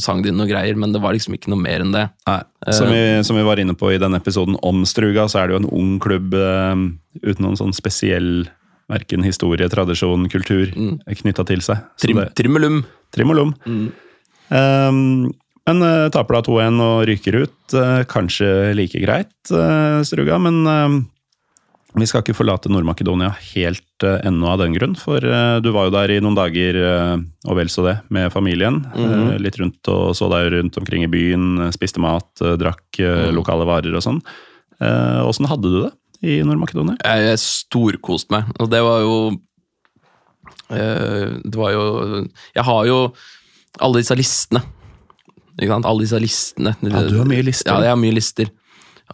[0.00, 2.06] sang de noe greier, men det var liksom ikke noe mer enn det.
[2.24, 2.38] Nei.
[2.72, 5.58] Som, vi, som vi var inne på i denne episoden om Struga, så er det
[5.58, 6.86] jo en ung klubb eh,
[7.26, 8.48] uten noen sånn spesiell
[8.88, 10.70] verken historie, tradisjon, kultur
[11.20, 11.84] knytta til seg.
[12.00, 12.80] Trim, trimmelum.
[13.12, 13.52] Trim og.
[14.48, 15.28] Um,
[15.68, 17.60] men uh, taper da 2-1 og ryker ut.
[17.74, 20.64] Uh, kanskje like greit, uh, Struga, men
[21.98, 24.92] vi skal ikke forlate Nord-Makedonia helt ennå av den grunn.
[25.00, 25.24] For
[25.64, 26.76] du var jo der i noen dager,
[27.48, 28.82] og vel så det, med familien.
[28.92, 32.28] Uh, litt rundt og så deg rundt omkring i byen, spiste mat,
[32.60, 34.20] drakk uh, lokale varer og sånn.
[34.78, 35.90] Åssen hadde du det
[36.22, 36.96] i Nord-Makedonia?
[37.02, 39.18] Jeg, jeg storkoste meg, og det var jo
[40.74, 41.84] eh, Det var jo
[42.56, 42.98] Jeg har jo
[43.78, 44.64] alle disse listene.
[45.88, 46.76] Alle disse listene.
[46.82, 47.72] Ja, du har mye lister.
[47.72, 48.50] Ja, jeg har mye lister.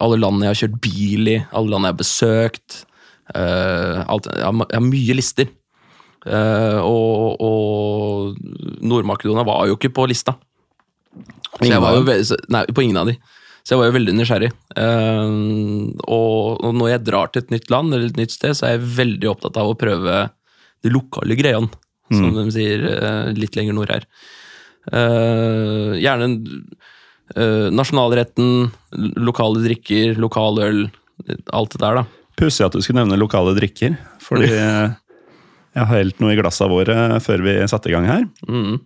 [0.01, 2.81] Alle landene jeg har kjørt bil i, alle landene jeg har besøkt.
[3.35, 5.47] Uh, alt, jeg, har, jeg har mye lister.
[6.25, 8.37] Uh, og og
[8.81, 10.35] Nord-Makedonia var jo ikke på lista.
[11.55, 12.07] Så jeg var jo dem?
[12.09, 13.15] ve- så- Nei, på ingen av de.
[13.65, 14.51] Så jeg var jo veldig nysgjerrig.
[14.77, 18.67] Uh, og, og når jeg drar til et nytt land eller et nytt sted, så
[18.67, 20.29] er jeg veldig opptatt av å prøve
[20.85, 21.71] de lokale greiene,
[22.13, 22.83] som de sier
[23.33, 24.03] litt lenger nord her.
[24.91, 26.29] Eh, gjerne
[27.37, 28.69] uh, nasjonalretten,
[29.17, 30.83] lokale drikker, lokal øl,
[31.55, 32.05] alt det der, da.
[32.35, 34.93] Pussig at du skulle nevne lokale drikker, fordi eh,
[35.75, 38.25] jeg har helt noe i glassa våre før vi satte i gang her.
[38.49, 38.79] Mm.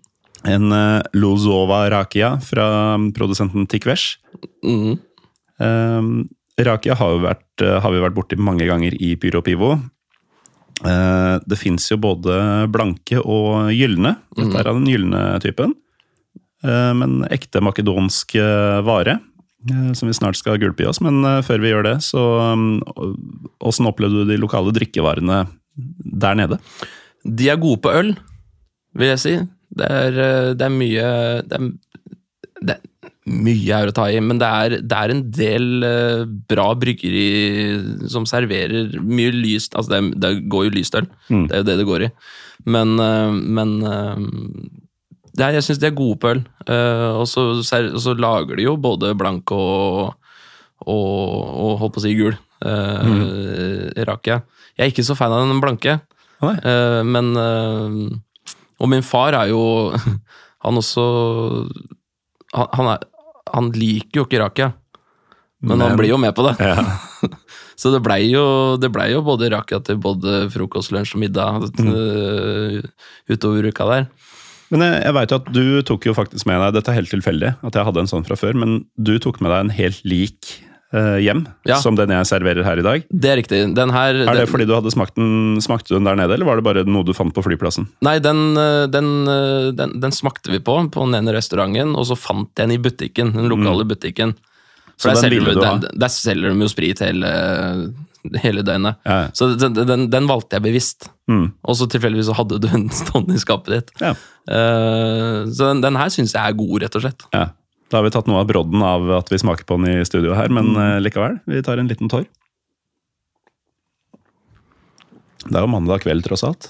[0.49, 4.19] En uh, Lozova Rakia fra produsenten Tikvesh.
[4.63, 4.99] Mm.
[5.59, 6.11] Um,
[6.63, 9.73] rakia har, jo vært, eh, har vi vært borti mange ganger i Pyro Pivo.
[10.79, 14.15] Eh, det fins jo både blanke og gylne.
[14.35, 15.75] Dette er av den gylne typen.
[16.66, 19.20] Eh, men ekte makedonsk eh, vare,
[19.70, 21.01] eh, som vi snart skal gulpe i oss.
[21.03, 22.24] Men før vi gjør det, så
[23.60, 25.45] åssen opplevde du de lokale drikkevarene
[26.20, 26.60] der nede?
[27.24, 28.14] De er gode på øl,
[28.99, 29.36] vil jeg si.
[29.80, 30.16] Det er,
[30.57, 31.10] det er mye
[31.45, 31.68] det er,
[32.60, 32.88] det er
[33.30, 35.84] Mye er å ta i, men det er, det er en del
[36.49, 41.68] bra bryggeri som serverer mye lyst Altså, det, går jo lyst øl, det er jo
[41.68, 42.10] det det går i.
[42.74, 42.95] Men,
[43.53, 43.76] men
[45.45, 46.43] er, jeg syns de er gode på øl.
[46.65, 50.13] Uh, og, så, og så lager de jo både blank og,
[50.85, 52.37] og, og holdt på å si gul.
[52.59, 54.41] Uh, Rakia.
[54.75, 55.99] Jeg er ikke så fan av den blanke.
[56.39, 57.95] Eh, men eh,
[58.79, 59.91] Og min far er jo
[60.65, 61.03] Han også
[62.55, 63.03] Han, han, er,
[63.53, 64.71] han liker jo ikke rakia,
[65.59, 66.55] men, Men- han blir jo med på det.
[66.63, 66.81] Ja.
[67.79, 72.81] Så det blei jo, ble jo både rakia til både frokost, lunsj og middag mm.
[73.31, 74.07] utover uka der.
[74.72, 77.09] Men jeg, jeg vet jo at du tok jo faktisk med deg Dette er helt
[77.13, 80.01] tilfeldig, at jeg hadde en sånn fra før, men du tok med deg en helt
[80.05, 80.51] lik
[80.93, 81.78] eh, hjem Ja.
[81.82, 83.03] som den jeg serverer her i dag.
[83.13, 83.59] Det er riktig.
[83.78, 86.34] Den her Er det den- fordi du hadde smakt den, smakte du den der nede,
[86.34, 87.88] eller var det bare noe du fant på flyplassen?
[88.01, 92.05] Nei, den, eh, den, eh, den, den smakte vi på på den ene restauranten, og
[92.09, 94.34] så fant jeg den i butikken, den lokale butikken.
[94.97, 95.78] Så For der den selger, ville de- du ha?
[95.78, 97.93] den, der selger de jo sprit hele,
[98.43, 98.99] hele døgnet.
[99.07, 99.30] Ja.
[99.34, 101.07] Så den, den, den valgte jeg bevisst.
[101.32, 101.51] Mm.
[101.63, 103.93] Og så tilfeldigvis så hadde du en stående i skapet ditt.
[104.03, 104.15] Ja.
[104.49, 107.32] Uh, så den, den her syns jeg er god, rett og slett.
[107.36, 107.49] ja.
[107.89, 110.36] Da har vi tatt noe av brodden av at vi smaker på den i studio
[110.38, 111.39] her, men uh, likevel.
[111.49, 112.28] Vi tar en liten tår.
[115.47, 116.67] Det er jo mandag kveld, tross alt.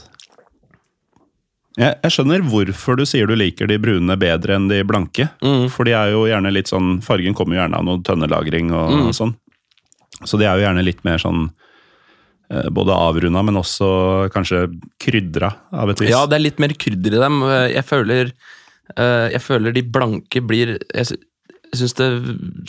[1.79, 5.27] Jeg, jeg skjønner hvorfor du sier du liker de brune bedre enn de blanke.
[5.75, 8.95] For de er jo gjerne litt sånn Fargen kommer jo gjerne av noe tønnelagring og,
[9.09, 9.35] og sånn.
[10.27, 11.47] Så de er jo gjerne litt mer sånn
[12.51, 13.89] eh, både avrunda, men også
[14.33, 14.65] kanskje
[15.01, 16.11] krydra av et vis.
[16.13, 17.41] Ja, det er litt mer krydder i dem.
[17.75, 18.33] Jeg føler,
[18.95, 21.19] eh, jeg føler de blanke blir Jeg,
[21.69, 22.09] jeg syns det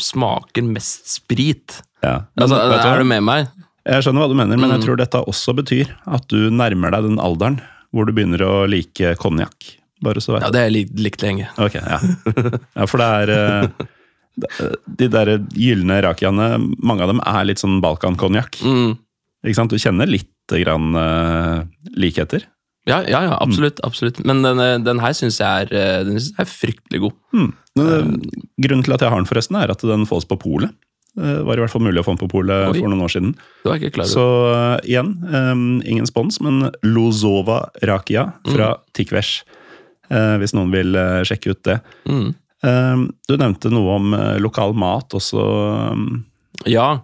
[0.03, 1.81] smaker mest sprit.
[2.05, 2.23] Ja.
[2.37, 3.51] Men Altså, du er du med meg?
[3.89, 7.09] Jeg skjønner hva du mener, men jeg tror dette også betyr at du nærmer deg
[7.09, 9.73] den alderen hvor du begynner å like konjakk.
[10.05, 11.49] Bare så vet Ja, det har jeg likt, lenge.
[11.61, 11.99] Ok, ja.
[12.01, 13.89] ja, for det er eh,
[14.39, 18.61] De der gylne rakiaene, mange av dem er litt sånn balkankonjakk.
[18.63, 18.95] Mm.
[19.45, 19.73] Ikke sant?
[19.73, 21.63] Du kjenner litt grann uh,
[21.95, 22.47] likheter.
[22.89, 23.81] Ja, ja, ja, absolutt.
[23.87, 24.23] absolutt.
[24.25, 27.19] Men den, eh, den her syns jeg, eh, jeg er fryktelig god.
[27.33, 28.03] Men, Uh,
[28.61, 30.73] grunnen til at jeg har den, forresten, er at den fås på polet.
[31.15, 33.31] Det var i hvert fall mulig å få den på polet for noen år siden.
[33.63, 34.09] Det var ikke klar.
[34.11, 38.83] Så uh, igjen, um, ingen spons, men Lozova Rakia fra Mm.
[38.99, 39.45] Tikvesh.
[40.11, 41.79] Uh, hvis noen vil uh, sjekke ut det.
[42.11, 42.35] Mm.
[42.67, 42.97] Eh,
[43.29, 45.45] du nevnte noe om eh, lokal mat også.
[45.95, 46.25] um,
[46.69, 47.01] Ja.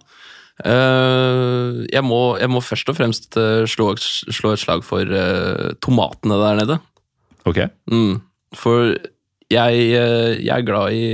[0.65, 5.05] eh, jeg, må, jeg må først og fremst eh, slå, slå et slag for
[5.81, 6.79] tomatene der nede.
[7.47, 7.63] Ok.
[7.93, 8.19] Mm.
[8.57, 8.95] For
[9.53, 9.89] jeg,
[10.43, 11.07] jeg er glad i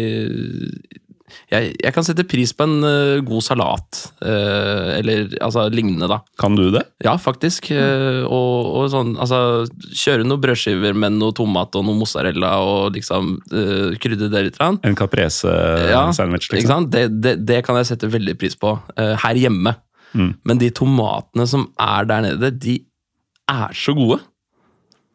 [1.53, 6.21] jeg, jeg kan sette pris på en uh, god salat, Uh, eller altså lignende, da.
[6.39, 6.85] Kan du det?
[7.03, 7.67] Ja, faktisk.
[7.75, 12.97] Uh, og, og sånn, altså Kjøre noen brødskiver med noe tomat og noe mozzarella og
[12.97, 13.35] liksom
[14.03, 14.61] krydre det litt.
[14.63, 14.79] Rann.
[14.87, 16.89] En caprese-sandwich, ja, liksom?
[16.93, 19.75] Det, det, det kan jeg sette veldig pris på her hjemme.
[20.15, 20.33] Mm.
[20.47, 22.79] Men de tomatene som er der nede, de
[23.51, 24.21] er så gode.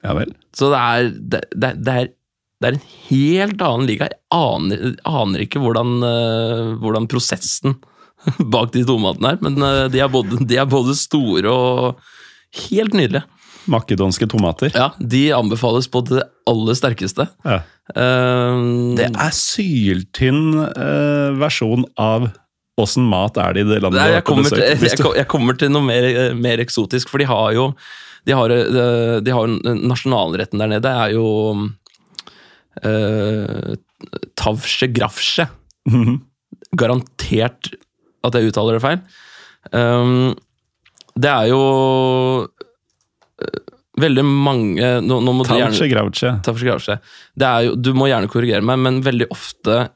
[0.05, 0.33] Ja vel.
[0.55, 2.11] Så det er, det, det, det er,
[2.57, 4.09] det er en helt annen liga.
[4.09, 7.77] Jeg aner, aner ikke hvordan, eh, hvordan prosessen
[8.53, 11.99] bak de tomatene er, men eh, de, er både, de er både store og
[12.67, 13.27] helt nydelige.
[13.67, 14.71] Makedonske tomater.
[14.73, 17.27] Ja, De anbefales på det aller sterkeste.
[17.43, 17.61] Ja.
[17.91, 22.29] Uh, Det er syltynn uh, versjon av
[22.79, 25.71] åssen mat er det i det landet Nei, jeg, kommer til, jeg, jeg kommer til
[25.71, 27.69] noe mer, mer eksotisk, for de har jo
[28.27, 28.51] de har,
[29.23, 31.27] de har Nasjonalretten der nede er jo
[32.83, 33.75] uh,
[34.37, 35.47] Tavsje grafsje.
[35.89, 36.19] Mhm.
[36.77, 37.71] Garantert
[38.25, 39.01] at jeg uttaler det feil.
[39.71, 40.35] Um,
[41.17, 41.61] det er jo
[42.45, 43.61] uh,
[43.99, 45.33] veldig mange Nå, nå.
[47.35, 49.87] Det er jo, du må gjerne korrigere meg, men veldig ofte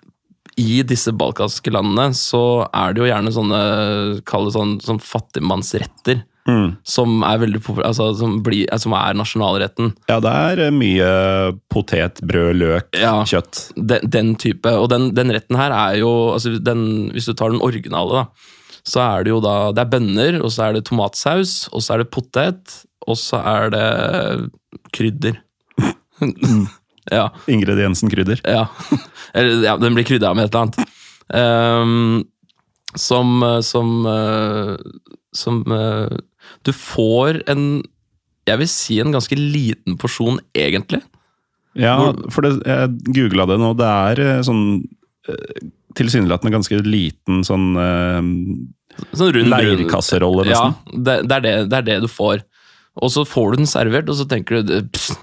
[0.59, 3.61] i disse balkanske landene så er det jo gjerne sånne
[4.27, 6.25] Kall det sånn, sånn fattigmannsretter.
[6.50, 6.72] Mm.
[6.88, 9.92] Som er veldig altså, som, blir, eh, som er nasjonalretten.
[10.10, 11.10] Ja, det er eh, mye
[11.70, 13.20] potet, brød, løk, Ja.
[13.30, 13.68] kjøtt.
[13.78, 14.72] Den, den type.
[14.74, 18.58] Og den, den retten her er jo altså den, Hvis du tar den originale, da,
[18.88, 21.94] så er det jo da Det er bønner, og så er det tomatsaus, og så
[21.94, 23.86] er det potet, og så er det
[24.98, 25.38] krydder.
[27.12, 27.28] ja.
[27.50, 28.42] Ingrid Jensen-krydder.
[28.46, 28.66] Ja.
[29.38, 30.98] Eller, ja, den blir krydra med et eller annet.
[31.32, 32.24] Um,
[32.98, 34.76] som Som, eh,
[35.32, 36.18] som eh,
[36.68, 37.82] Du får en
[38.49, 41.01] Jeg vil si en ganske liten porsjon, egentlig.
[41.78, 43.72] Ja, for det, jeg googla det nå.
[43.80, 44.64] Det er eh, sånn
[45.30, 45.62] eh,
[45.95, 48.20] tilsynelatende ganske liten sånn eh,
[49.16, 52.41] Sånn rund leirkasserolle, Ja, det, det, er det, det er det du får.
[52.99, 55.14] Og så får du den servert, og så tenker du pss,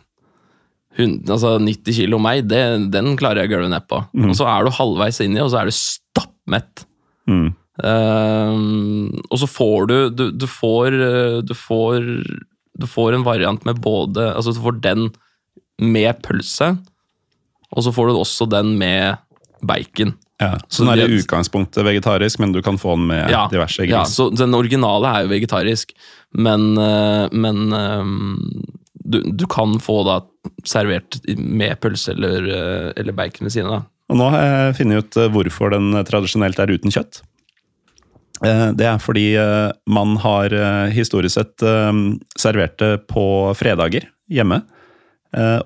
[0.98, 2.62] hun, altså 90 kilo meg, det,
[2.94, 4.00] den klarer jeg å gulve nedpå.
[4.24, 6.86] Og så er du halvveis inni, og så er du stappmett.
[7.30, 7.52] Mm.
[7.86, 12.06] Ehm, og så får du du, du får eh, du får
[12.78, 15.10] Du får en variant med både Altså du får den
[15.78, 16.72] med pølse,
[17.70, 19.14] og så får du også den med
[19.62, 20.16] bacon.
[20.42, 23.86] Ja, Så den er i utgangspunktet vegetarisk, men du kan få den med Ja, diverse
[23.86, 25.94] ja, så den originale er jo vegetarisk,
[26.34, 27.70] men, eh, men
[29.06, 30.18] du, du kan få da
[30.66, 32.50] servert med pølse eller,
[32.98, 33.86] eller bacon ved siden av.
[34.10, 37.22] Og nå har jeg funnet ut hvorfor den tradisjonelt er uten kjøtt.
[38.44, 41.64] Eh, Det er fordi eh, man har eh, historisk sett
[42.38, 44.62] servert det på fredager hjemme.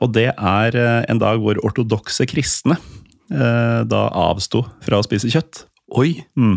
[0.02, 0.74] Og det er
[1.06, 2.74] en dag hvor ortodokse kristne
[3.30, 5.60] da avsto fra å spise kjøtt.
[5.94, 6.16] Oi!
[6.34, 6.56] Mm.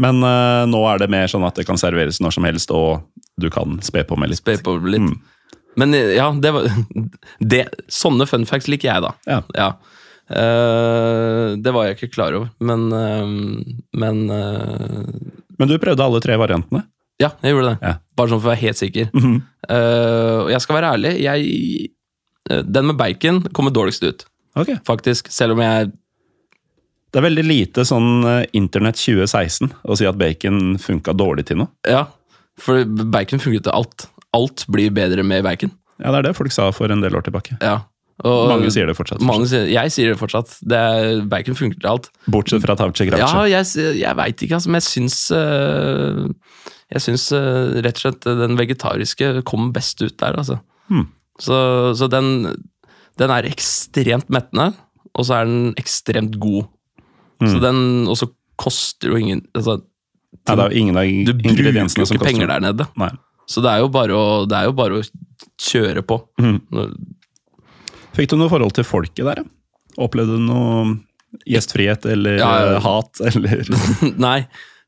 [0.00, 0.24] Men
[0.72, 3.04] nå er det mer sånn at det kan serveres når som helst, og
[3.36, 4.40] du kan spe på med litt.
[4.40, 5.04] Spe på litt.
[5.04, 5.20] Mm.
[5.76, 6.70] Men ja, det var
[7.52, 7.62] det,
[7.92, 9.12] Sånne fun facts liker jeg, da.
[9.52, 9.68] Ja.
[10.30, 13.32] Eh, det var jeg ikke klar over, men eh,
[14.00, 15.02] Men eh,
[15.58, 16.84] Men du prøvde alle tre variantene.
[17.20, 17.78] ja, jeg gjorde det.
[17.84, 17.94] Ja.
[18.16, 19.10] Bare sånn for å være helt sikker.
[19.14, 19.36] Mhm.
[19.68, 21.90] Eh, Og jeg skal være ærlig, jeg
[22.74, 24.24] Den med bacon kommer dårligst ut,
[24.56, 24.76] okay.
[24.84, 25.30] faktisk.
[25.32, 25.92] Selv om jeg
[27.12, 31.68] Det er veldig lite sånn Internett 2016 å si at bacon funka dårlig til noe.
[31.86, 32.06] Ja,
[32.58, 34.08] for bacon funker til alt.
[34.34, 35.70] Alt blir bedre med bacon.
[36.02, 37.56] Ja, det er det folk sa for en del år tilbake.
[37.62, 37.84] Ja.
[38.22, 39.22] Og Mange sier det fortsatt.
[39.26, 40.52] mange sier, jeg sier det fortsatt.
[40.62, 42.06] Det er, bacon funker til alt.
[42.30, 43.26] Bortsett fra Tavce Gravce.
[43.26, 46.20] Ja, jeg, jeg veit ikke, altså, men jeg syns øh,
[46.94, 50.60] Jeg syns øh, rett og slett den vegetariske kommer best ut der, altså.
[50.92, 51.08] Hmm.
[51.42, 51.56] Så,
[51.98, 52.54] så den,
[53.18, 54.70] den er ekstremt mettende,
[55.14, 56.70] og så er den ekstremt god.
[57.44, 59.80] Så den, og så koster jo ingen altså,
[60.48, 62.86] er jo ingen Du bruker jo ikke penger der nede.
[62.96, 63.10] Nei.
[63.50, 65.04] Så det er jo bare å, det er jo bare å
[65.60, 66.20] kjøre på.
[66.40, 66.60] Mhm.
[68.14, 69.42] Fikk du noe forhold til folket der?
[70.00, 70.94] Opplevde du noe
[71.50, 72.80] gjestfrihet eller Ja, ja.
[72.84, 73.64] hat, eller
[74.26, 74.38] Nei.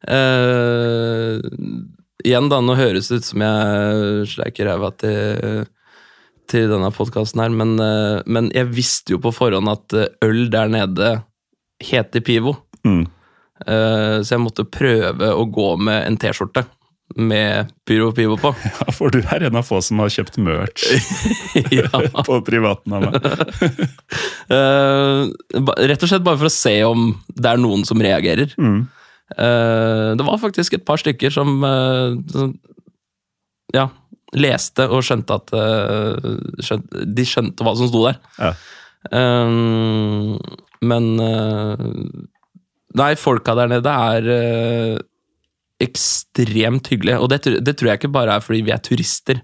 [0.06, 1.40] Uh,
[2.22, 5.64] igjen, da, nå høres det ut som jeg sleiker ræva til,
[6.50, 10.46] til denne podkasten her, men, uh, men jeg visste jo på forhånd at eh, øl
[10.52, 11.12] der nede
[11.82, 12.58] heter Pivo.
[12.86, 13.04] mm.
[13.56, 16.66] Uh, så jeg måtte prøve å gå med en T-skjorte.
[17.14, 18.54] Med Pyro Pivo på.
[18.80, 20.86] Ja, For du er en av få som har kjøpt merch
[22.28, 23.28] på privaten av meg.
[24.50, 25.30] uh,
[25.86, 28.52] rett og slett bare for å se om det er noen som reagerer.
[28.58, 28.86] Mm.
[29.36, 32.54] Uh, det var faktisk et par stykker som, uh, som
[33.74, 33.88] ja,
[34.36, 36.26] leste og skjønte at eh,
[36.62, 38.18] skjønte, De skjønte hva som sto der.
[38.38, 38.52] Ja.
[40.86, 41.06] Men
[42.96, 44.28] Nei, folka der nede er
[45.82, 47.20] ekstremt hyggelige.
[47.20, 49.42] Og det, det tror jeg ikke bare er fordi vi er turister.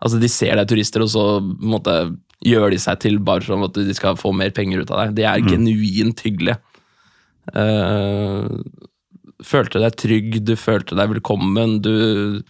[0.00, 1.96] Altså, De ser deg turister, og så måtte,
[2.44, 5.18] gjør de seg til bare sånn at de skal få mer penger ut av deg.
[5.18, 6.60] De er genuint hyggelige.
[7.50, 8.46] Uh,
[9.44, 11.78] følte deg trygg, du følte deg velkommen.
[11.84, 12.42] Du,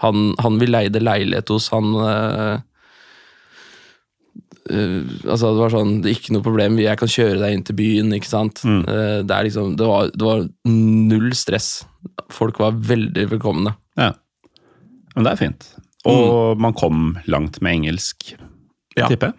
[0.00, 2.62] han, han vi leide leilighet hos, han eh,
[4.70, 4.96] eh,
[5.26, 7.76] altså Det var sånn det er Ikke noe problem, jeg kan kjøre deg inn til
[7.78, 8.14] byen.
[8.16, 8.62] ikke sant?
[8.64, 11.70] Eh, det, er liksom, det, var, det var null stress.
[12.32, 13.74] Folk var veldig velkomne.
[14.00, 14.12] Ja.
[15.16, 15.68] Men det er fint.
[16.08, 18.34] Og man kom langt med engelsk,
[18.96, 19.06] Ja.
[19.10, 19.36] tipper jeg.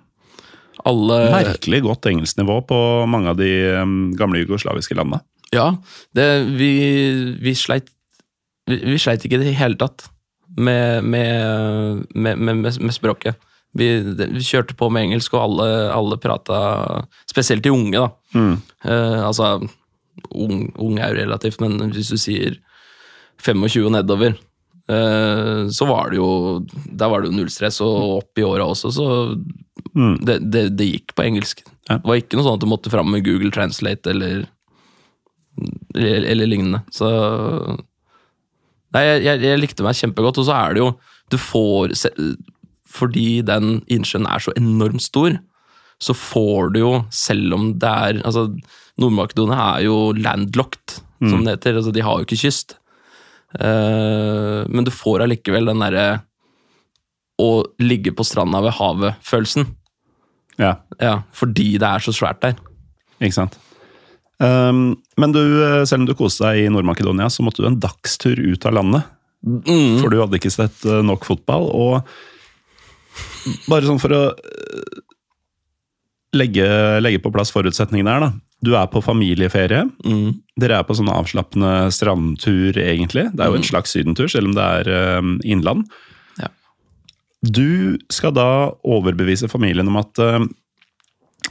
[0.88, 2.78] Alle Merkelig godt engelsknivå på
[3.10, 3.50] mange av de
[3.82, 5.20] um, gamle jugoslaviske landene.
[5.54, 5.76] Ja,
[6.18, 6.26] det,
[6.58, 6.70] vi,
[7.44, 7.90] vi sleit
[8.70, 10.08] vi, vi sleit ikke i det hele tatt
[10.58, 13.38] med, med, med, med, med, med språket.
[13.78, 16.58] Vi, vi kjørte på med engelsk, og alle, alle prata
[17.30, 18.10] Spesielt de unge, da.
[18.84, 19.54] Eh, altså
[20.36, 22.58] ung, ung er jo relativt, men hvis du sier
[23.42, 24.36] 25 og nedover,
[24.92, 26.30] eh, så var det jo
[26.68, 29.08] Der var det jo null stress, og opp i åra også, så
[29.92, 31.64] det, det, det gikk på engelsk.
[31.90, 31.98] Ja.
[31.98, 34.46] Det var ikke noe sånn at du måtte fram med Google Translate eller
[35.96, 36.84] eller, eller lignende.
[36.96, 37.08] Så
[38.92, 40.88] Nei, jeg, jeg, jeg likte meg kjempegodt, og så er det jo
[41.32, 41.94] Du får
[42.92, 45.38] Fordi den innsjøen er så enormt stor,
[46.02, 48.48] så får du jo, selv om det er Altså,
[49.00, 51.78] Nord-Makedonia er jo landlocked, som det heter.
[51.78, 52.76] Altså, de har jo ikke kyst.
[53.54, 56.06] Uh, men du får allikevel den derre
[57.42, 57.50] å
[57.82, 59.68] ligge på stranda ved havet-følelsen.
[60.62, 62.56] Ja, Ja, fordi det er så svært der.
[63.22, 63.58] ikke sant.
[64.42, 67.80] Um, men du, eh, selv om du koste deg i Nord-Makedonia, så måtte du en
[67.80, 69.04] dagstur ut av landet.
[70.02, 71.68] For du hadde ikke sett eh, nok fotball.
[71.70, 72.02] Og
[73.70, 75.02] bare sånn for å eh,
[76.38, 76.68] legge,
[77.04, 78.32] legge på plass forutsetningene her, da.
[78.62, 79.88] Du er på familieferie.
[80.62, 83.26] Dere er på sånn avslappende strandtur, egentlig.
[83.34, 85.88] Det er jo en slags sydentur, selv om det er um, innland.
[86.38, 86.52] Ja.
[87.42, 88.48] Du skal da
[88.86, 90.46] overbevise familien om at uh,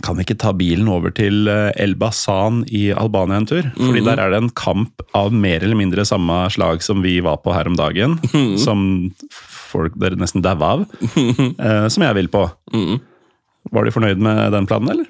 [0.07, 3.67] kan vi ikke ta bilen over til eh, Elbasan i Albania en tur?
[3.75, 7.41] Fordi der er det en kamp av mer eller mindre samme slag som vi var
[7.43, 8.15] på her om dagen.
[8.65, 9.11] Som
[9.71, 10.85] folk dere nesten daua av.
[11.67, 12.45] eh, som jeg vil på.
[13.71, 15.09] Var de fornøyd med den planen, eller?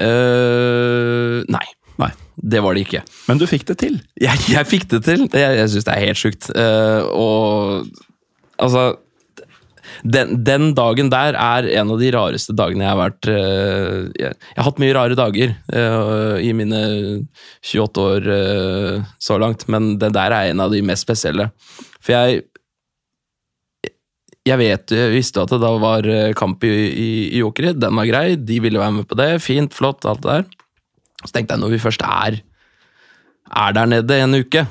[0.00, 1.64] Eh, nei,
[2.00, 2.10] Nei.
[2.40, 3.02] det var det ikke.
[3.28, 4.00] Men du fikk det til.
[4.20, 5.26] Jeg, jeg fikk det til.
[5.28, 6.48] Jeg, jeg syns det er helt sjukt.
[6.56, 7.88] Eh, og
[8.62, 8.92] altså
[10.02, 14.32] den, den dagen der er en av de rareste dagene jeg har vært eh, jeg,
[14.32, 16.80] jeg har hatt mye rare dager eh, i mine
[17.60, 21.50] 28 år eh, så langt, men den der er en av de mest spesielle.
[22.02, 22.46] For jeg
[24.42, 27.78] jeg vet, jeg visste at det da var eh, kamp i, i, i Jokerit.
[27.78, 29.30] Den var grei, de ville være med på det.
[29.44, 30.46] Fint, flott, alt det der.
[31.22, 32.40] Så tenkte jeg når vi først er,
[33.52, 34.64] er der nede en uke,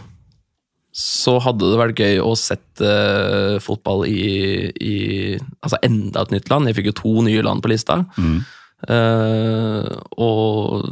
[0.91, 4.95] så hadde det vært gøy å sette uh, fotball i, i
[5.63, 6.67] altså enda et nytt land.
[6.67, 8.01] Jeg fikk jo to nye land på lista.
[8.91, 9.87] Eh,
[10.19, 10.89] og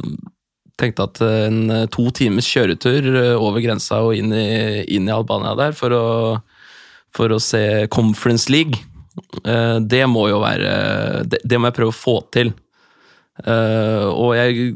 [0.80, 5.76] tenkte at en to times kjøretur over grensa og inn i, inn i Albania der
[5.76, 6.06] for å,
[7.16, 8.78] for å se Conference League,
[9.44, 12.54] eh, det må jo være Det, må jeg prøve å få til.
[13.44, 14.74] Eh, og jeg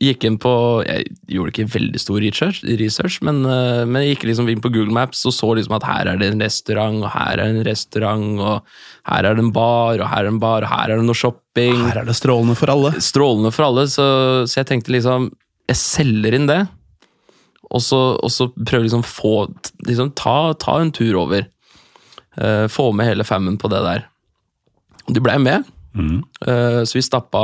[0.00, 0.52] gikk inn på
[0.86, 4.72] Jeg gjorde ikke veldig stor research, research men, eh, men jeg gikk liksom inn på
[4.72, 7.50] Google Maps og så liksom at her er det en restaurant, og her er det
[7.58, 10.72] en restaurant, og her er det en bar, og her er det en bar, og
[10.72, 11.84] her er det noe shopping.
[11.84, 12.94] Her er det strålende for alle.
[13.04, 14.08] Strålende for alle, så,
[14.48, 15.30] så jeg tenkte liksom
[15.70, 16.62] Jeg selger inn det,
[17.70, 19.34] og så, og så prøve liksom få
[19.86, 21.44] liksom ta, ta en tur over.
[22.36, 24.06] Eh, få med hele fammen på det der.
[25.10, 25.66] De blei med.
[26.46, 27.42] Eh, så vi stappa,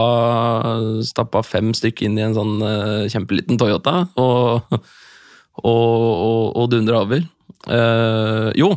[1.02, 4.68] stappa fem stykker inn i en sånn uh, kjempeliten Toyota og,
[5.64, 7.24] og, og, og dundra over.
[8.54, 8.68] Jo,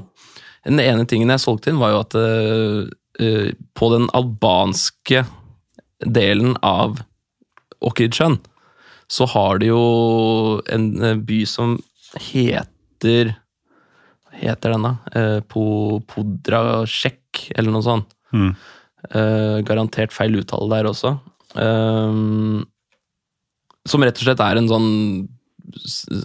[0.65, 2.15] den ene tingen jeg solgte inn, var jo at
[3.77, 5.21] på den albanske
[6.01, 7.03] delen av
[7.85, 8.39] Okridsjøen,
[9.11, 9.83] så har de jo
[10.73, 10.89] en
[11.27, 11.77] by som
[12.17, 13.35] heter
[14.39, 14.93] heter den, da?
[15.15, 15.63] Eh, Po,
[16.09, 18.15] Podrasjek, eller noe sånt.
[18.33, 21.15] Eh, garantert feil uttale der også.
[21.55, 22.19] Eh,
[23.89, 24.89] som rett og slett er en sånn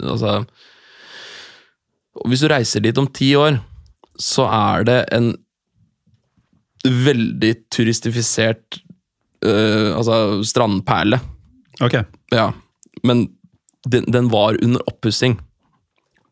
[0.05, 0.45] Altså
[2.31, 3.57] hvis du reiser dit om ti år,
[4.23, 5.33] så er det en
[6.85, 8.79] veldig turistifisert
[9.45, 11.19] altså strandperle.
[11.83, 11.99] Ok.
[12.33, 12.47] Ja.
[13.03, 13.27] Men
[13.91, 15.37] den, den var under oppussing.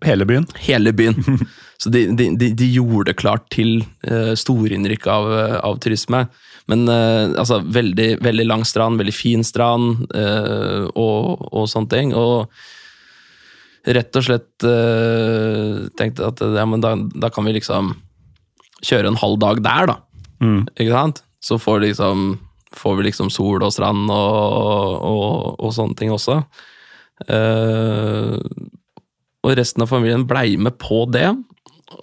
[0.06, 0.46] Hele byen?
[0.62, 1.18] Hele byen.
[1.82, 5.30] Så de, de, de, de gjorde det klart til uh, storinnrykk av,
[5.66, 6.20] av turisme.
[6.70, 12.14] Men uh, altså, veldig, veldig lang strand, veldig fin strand uh, og, og sånne ting.
[12.14, 12.46] Og
[13.90, 17.96] rett og slett uh, tenkte at ja, men da, da kan vi liksom
[18.86, 19.98] kjøre en halv dag der, da.
[20.42, 20.60] Mm.
[20.76, 21.22] Ikke sant?
[21.42, 22.36] Så får, liksom,
[22.78, 26.44] får vi liksom sol og strand og, og, og sånne ting også.
[27.26, 28.38] Uh,
[29.42, 31.32] og resten av familien blei med på det.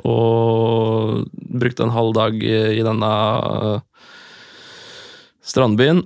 [0.08, 1.26] Og
[1.60, 3.12] brukte en halv dag i denne
[5.46, 6.04] strandbyen.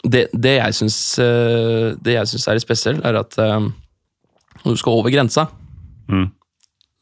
[0.00, 3.66] Det, det jeg syns eh, Det jeg syns er litt spesielt, er at eh,
[4.64, 5.48] når du skal over grensa,
[6.10, 6.24] Mm.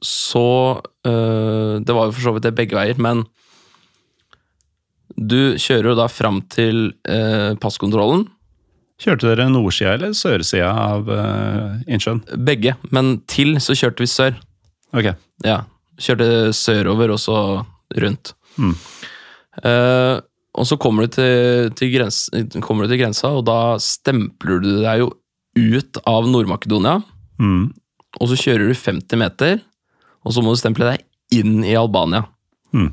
[0.05, 0.43] så
[1.01, 3.23] Det var jo for så vidt det begge veier, men
[5.17, 6.91] du kjører jo da fram til
[7.63, 8.27] passkontrollen.
[9.01, 11.09] Kjørte dere nordsida eller sørsida av
[11.89, 12.21] innsjøen?
[12.45, 14.37] Begge, men til så kjørte vi sør.
[14.93, 15.09] Ok.
[15.49, 15.63] Ja,
[15.99, 17.39] Kjørte sørover og så
[17.99, 18.35] rundt.
[18.59, 18.75] Mm.
[19.65, 20.17] Eh,
[20.59, 22.25] og så kommer du, til, til grens,
[22.65, 25.13] kommer du til grensa, og da stempler du deg jo
[25.59, 26.99] ut av Nord-Makedonia.
[27.39, 27.69] Mm.
[28.19, 29.61] Og så kjører du 50 meter,
[30.27, 31.05] og så må du stemple deg
[31.39, 32.25] inn i Albania.
[32.75, 32.91] Mm.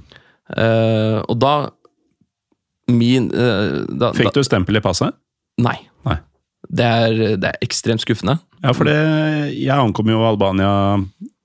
[0.56, 1.56] Eh, og da
[2.92, 5.16] min eh, da, Fikk du stempel i passet?
[5.62, 5.78] Nei.
[6.06, 6.20] Nei.
[6.66, 8.38] Det er, det er ekstremt skuffende.
[8.62, 8.98] Ja, for det,
[9.54, 10.98] jeg ankom jo Albania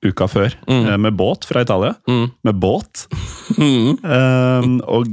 [0.04, 0.86] uka før Mm.
[0.88, 1.94] eh, med båt fra Italia.
[2.08, 2.30] Mm.
[2.44, 3.06] Med båt.
[3.58, 3.98] Mm.
[4.04, 5.06] Eh, og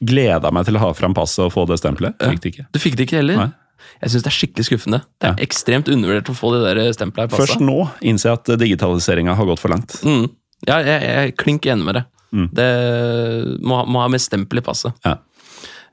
[0.00, 2.16] gleda meg til å ha fram passet og få det stempelet.
[2.18, 2.66] Fikk det ikke.
[2.72, 3.36] Du fikk det ikke heller?
[3.36, 3.50] Nei.
[4.00, 5.00] Jeg syns det er skikkelig skuffende.
[5.20, 5.44] Det er Ja.
[5.44, 7.28] ekstremt undervurdert å få det der stempelet.
[7.28, 7.56] i passet.
[7.56, 10.00] Først nå innser jeg at digitaliseringa har gått for langt.
[10.04, 10.30] Mm.
[10.68, 12.04] Ja, jeg, jeg klink enig med det.
[12.32, 12.48] Mm.
[12.54, 14.92] Det må, må ha med stempel i passet.
[15.04, 15.16] Ja.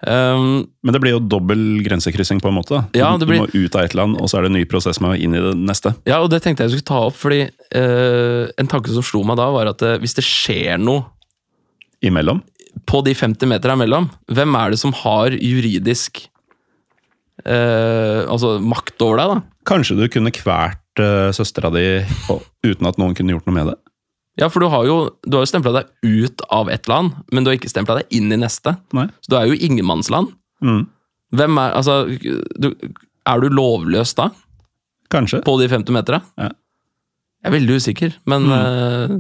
[0.06, 2.84] Um, Men det blir jo dobbel grensekryssing, på en måte.
[2.94, 4.58] Ja, Du- det blir- Du må ut av et land, og så er det en
[4.60, 5.96] ny prosess med å inn i det neste.
[6.06, 9.38] ja, og det tenkte jeg skulle ta opp, fordi uh, en tanke som slo meg
[9.38, 11.06] da, var at uh, hvis det skjer noe
[12.04, 12.44] Imellom.
[12.86, 16.28] på de 50 meterne imellom, hvem er det som har juridisk
[17.48, 19.42] uh, altså makt over deg, da?
[19.66, 22.06] Kanskje du kunne kvært uh, søstera di
[22.64, 23.78] uten at noen kunne gjort noe med det?
[24.38, 27.44] Ja, for du har jo, du har jo stempla deg ut av ett land, men
[27.44, 28.76] du har ikke stempla deg inn i neste.
[28.94, 29.08] Nei.
[29.26, 30.30] Så du er jo ingenmannsland.
[30.62, 30.84] Mm.
[31.38, 31.96] Hvem er Altså,
[32.62, 32.70] du,
[33.28, 34.30] er du lovløs da?
[35.14, 35.42] Kanskje.
[35.46, 36.22] På de 50 meterne?
[36.38, 36.52] Ja.
[37.44, 39.18] Jeg er veldig usikker, men eh,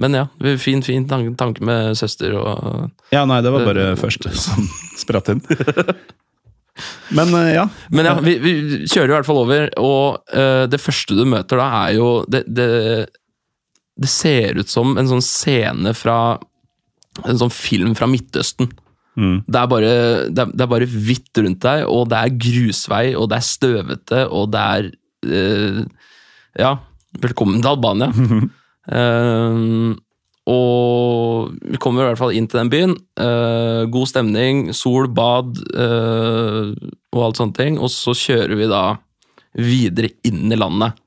[0.00, 0.24] Men ja,
[0.58, 4.66] fin, fin tan- tanke med søster og Ja, nei, det var bare første som
[5.02, 5.42] spratt inn.
[7.14, 7.68] Men eh, ja.
[7.94, 8.52] Men ja, vi, vi
[8.90, 12.40] kjører i hvert fall over, og eh, det første du møter da, er jo det,
[12.50, 12.66] det,
[14.00, 16.38] det ser ut som en sånn scene fra
[17.28, 18.66] En sånn film fra Midtøsten.
[19.14, 19.44] Mm.
[19.46, 19.90] Det er, bare,
[20.26, 23.44] det, er, det er bare hvitt rundt deg, og det er grusvei, og det er
[23.46, 24.88] støvete, og det er
[25.30, 25.78] eh,
[26.58, 26.72] Ja,
[27.22, 28.10] velkommen til Albania.
[28.90, 29.94] uh,
[30.56, 32.96] og vi kommer i hvert fall inn til den byen.
[33.14, 36.74] Uh, god stemning, sol, bad uh,
[37.14, 37.78] og alt sånne ting.
[37.78, 38.82] Og så kjører vi da
[39.54, 40.98] videre inn i landet,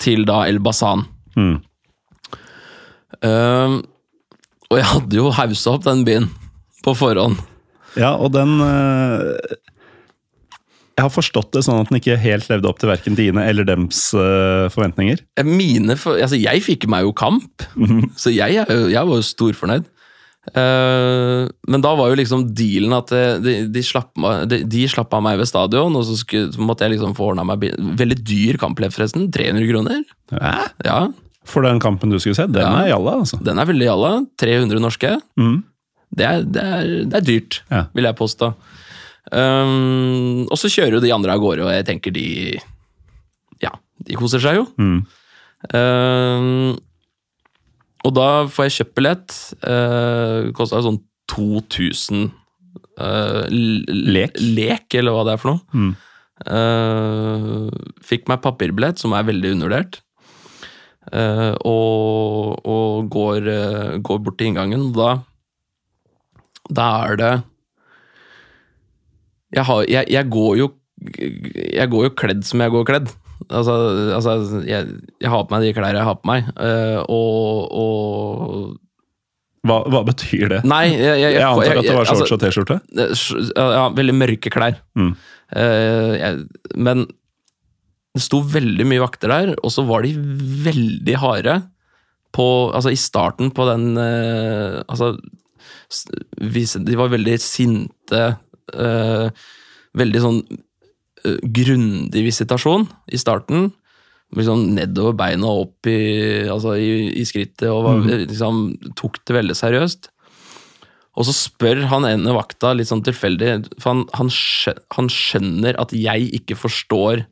[0.00, 1.08] til da El Basan.
[1.32, 1.58] Mm.
[3.26, 3.78] Eh,
[4.70, 6.28] og jeg hadde jo haussa opp den byen
[6.86, 7.40] på forhånd.
[7.98, 9.34] ja, og den uh,
[10.96, 13.66] Jeg har forstått det sånn at den ikke helt levde opp til verken dine eller
[13.68, 15.22] dems uh, forventninger.
[15.40, 17.64] Eh, Mine for, altså Jeg fikk meg jo kamp,
[18.20, 19.88] så jeg, er jo- jeg var jo storfornøyd.
[20.56, 23.10] Uh, men da var jo liksom dealen at
[23.44, 24.14] de, de, slapp,
[24.48, 27.32] de, de slapp av meg ved stadion, og så, skulle, så måtte jeg liksom få
[27.34, 27.66] ordna meg.
[28.00, 29.28] Veldig dyr kamplev, forresten.
[29.34, 30.00] 300 kroner.
[30.32, 30.54] Hæ?
[30.88, 31.00] Ja,
[31.48, 32.82] For den kampen du skulle se, den Ja.
[32.84, 33.38] er jalla, altså.
[33.42, 34.10] Den er veldig jalla.
[34.38, 35.14] 300 norske.
[35.40, 35.62] Mm.
[36.14, 37.84] Det er, det er, det er dyrt, Ja.
[37.94, 38.54] vil jeg påstå.
[39.32, 42.58] Um, og så kjører jo de andre av gårde, og jeg tenker de
[43.62, 43.70] Ja,
[44.04, 44.66] de koser seg jo.
[44.80, 45.06] Mm.
[45.76, 46.78] Um,
[48.04, 49.34] og da får jeg kjøpt billett.
[49.62, 52.30] Uh, Kosta sånn 2000
[52.98, 54.38] uh, Lek?
[54.40, 55.60] lek, eller hva det er for noe.
[55.76, 55.90] Mm.
[56.48, 57.68] Uh,
[58.02, 60.00] fikk meg papirbillett, som er veldig undervurdert.
[61.08, 65.22] Uh, og og går, uh, går bort til inngangen, da
[66.68, 67.30] Da er det
[69.50, 70.68] jeg, har, jeg, jeg går jo
[71.72, 73.08] Jeg går jo kledd som jeg går kledd.
[73.48, 73.74] Altså,
[74.14, 78.76] altså jeg, har på meg de klær jeg har på meg, uh, og, og
[79.66, 80.60] Hva, hva betyr det?
[80.68, 82.78] Nei, jeg, jeg, Jeg antar at det var altså, shorts og T-skjorte?
[83.56, 84.76] Ja, veldig mørke klær.
[84.94, 85.16] Mm.
[85.56, 86.44] Uh,
[86.76, 87.08] men
[88.16, 90.14] det sto veldig mye vakter der, og så var de
[90.66, 91.60] veldig harde
[92.34, 95.14] på, altså i starten på den eh, Altså,
[96.40, 98.22] de var veldig sinte.
[98.74, 99.30] eh,
[99.98, 100.40] veldig sånn
[101.26, 103.70] eh, grundig visitasjon i starten.
[104.36, 108.62] Liksom nedover beina og opp i, altså i, i skrittet, og var, liksom,
[108.98, 110.10] tok det veldig seriøst.
[111.18, 114.30] Og så spør han ene vakta litt sånn tilfeldig, for han,
[114.94, 117.26] han skjønner at jeg ikke forstår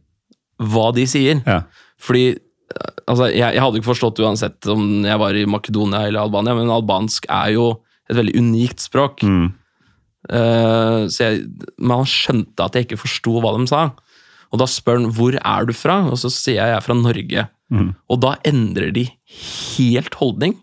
[0.58, 1.42] hva de sier.
[1.46, 1.62] Ja.
[2.02, 6.24] Fordi eh, altså, jeg, jeg hadde ikke forstått uansett om jeg var i Makedonia eller
[6.26, 7.70] Albania, men albansk er jo
[8.08, 9.22] et veldig unikt språk.
[9.22, 9.48] Mm.
[10.28, 11.44] Uh, så jeg,
[11.78, 13.88] men han skjønte at jeg ikke forsto hva de sa.
[14.48, 16.96] Og da spør han hvor er du fra, og så sier jeg jeg er fra
[16.96, 17.44] Norge.
[18.08, 19.04] Og da endrer de
[19.36, 20.56] helt holdning.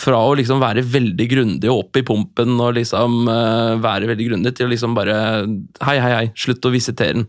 [0.00, 4.28] Fra å liksom være veldig grundig og opp i pumpen og liksom uh, være veldig
[4.30, 5.16] grundig, til å liksom bare
[5.84, 7.26] Hei, hei, hei, slutt å visitere den.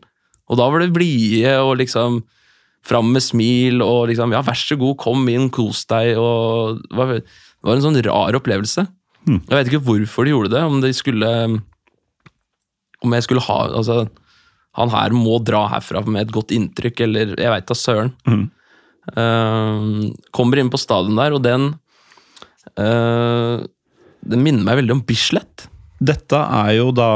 [0.51, 2.21] Og da var det blide og liksom
[2.83, 6.17] fram med smil og liksom Ja, vær så god, kom inn, kos deg.
[6.19, 8.87] og Det var, det var en sånn rar opplevelse.
[9.23, 11.29] Jeg vet ikke hvorfor de gjorde det, om de skulle
[13.03, 14.03] Om jeg skulle ha Altså,
[14.75, 18.11] han her må dra herfra med et godt inntrykk, eller jeg veit da søren.
[19.13, 19.83] Eh,
[20.33, 21.73] kommer inn på stadion der, og den
[22.79, 23.59] uh,
[24.23, 25.67] Den minner meg veldig om Bislett.
[26.03, 27.07] Dette er jo da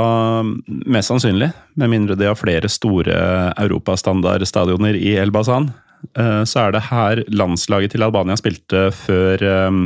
[0.87, 3.17] mest sannsynlig, med mindre de har flere store
[3.59, 5.71] europastandardstadioner i Elbasan,
[6.17, 9.81] eh, så er det her landslaget til Albania spilte før eh,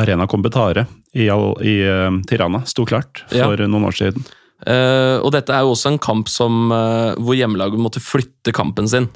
[0.00, 3.70] Arena Kompetare i, i eh, Tirana sto klart for Ja.
[3.70, 4.26] noen år siden.
[4.60, 9.06] Og dette er jo også en kamp som, hvor hjemmelaget måtte flytte kampen sin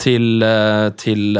[0.00, 1.36] til eh, til,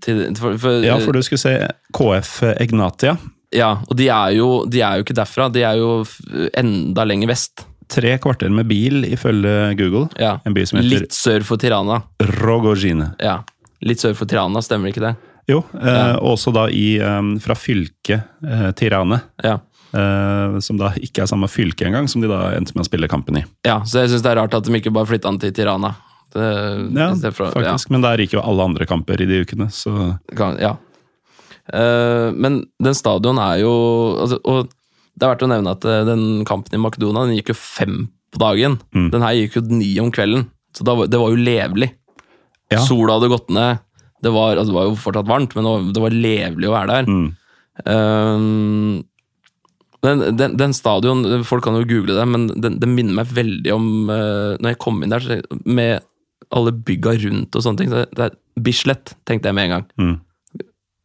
[0.00, 1.54] til for, for, Ja, for du skulle se
[1.94, 3.16] KF Egnatia.
[3.54, 6.04] Ja, og de er, jo, de er jo ikke derfra, de er jo
[6.58, 7.64] enda lenger vest.
[7.94, 10.08] Tre kvarter med bil, ifølge Google.
[10.18, 10.38] Ja.
[10.48, 12.02] En by som heter Litt sør for Tirana.
[12.40, 13.12] Rogozine.
[13.22, 13.42] Ja,
[13.84, 15.14] Litt sør for Tirana, stemmer ikke det?
[15.50, 19.18] Jo, eh, også da i, eh, fra fylket eh, Tirane.
[19.44, 19.58] Ja.
[19.94, 23.10] Eh, som da ikke er samme fylke engang, som de da endte med å spille
[23.12, 23.44] kampen i.
[23.68, 25.92] ja, Så jeg syns det er rart at de ikke bare flytta den til Tirana.
[26.34, 26.48] Det,
[26.96, 27.90] Ja, for- faktisk.
[27.94, 30.72] Men der gikk jo alle andre kamper i de ukene, så kan, ja.
[31.72, 33.70] Eh, men den stadion er jo
[34.20, 34.66] altså, Og
[35.14, 37.96] det er verdt å nevne at eh, den kampen i Makedonia den gikk jo fem
[38.34, 38.76] på dagen.
[38.96, 39.08] Mm.
[39.14, 40.48] Den her gikk jo ni om kvelden.
[40.74, 41.92] Så det var jo levelig.
[42.72, 42.82] Ja.
[42.82, 43.80] Sola hadde gått ned.
[44.24, 46.94] Det var, altså, det var jo fortsatt varmt, men det var, det levelig å være
[46.98, 47.10] der.
[47.10, 47.32] mm.
[47.90, 49.02] Um,
[50.04, 53.72] den, den, den stadion, folk kan jo google det, men den, den minner meg veldig
[53.74, 56.04] om uh, Når jeg kom inn der, med
[56.54, 57.90] alle bygga rundt og sånne ting.
[57.90, 59.86] Så det er Bislett, tenkte jeg med en gang.
[59.98, 60.14] Mm.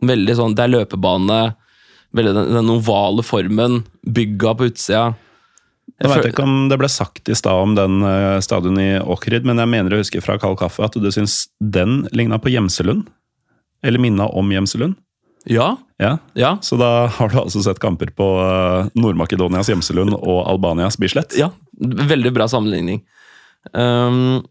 [0.05, 1.39] Veldig sånn, Det er løpebane,
[2.15, 5.09] veldig den, den ovale formen, bygga på utsida.
[5.99, 8.99] Jeg vet veit ikke om det ble sagt i stad om den uh, stadion i
[9.01, 12.51] Åkerid, men jeg mener å huske fra Kald Kaffe at du syns den ligna på
[12.53, 13.09] Gjemselund?
[13.83, 14.95] Eller minna om Gjemselund?
[15.49, 16.17] Ja, Ja.
[16.35, 21.35] ja, Så da har du altså sett kamper på uh, Nord-Makedonias Gjemselund og Albanias Bislett?
[21.35, 21.49] ja.
[21.79, 23.01] Veldig bra sammenligning.
[23.73, 24.41] Um,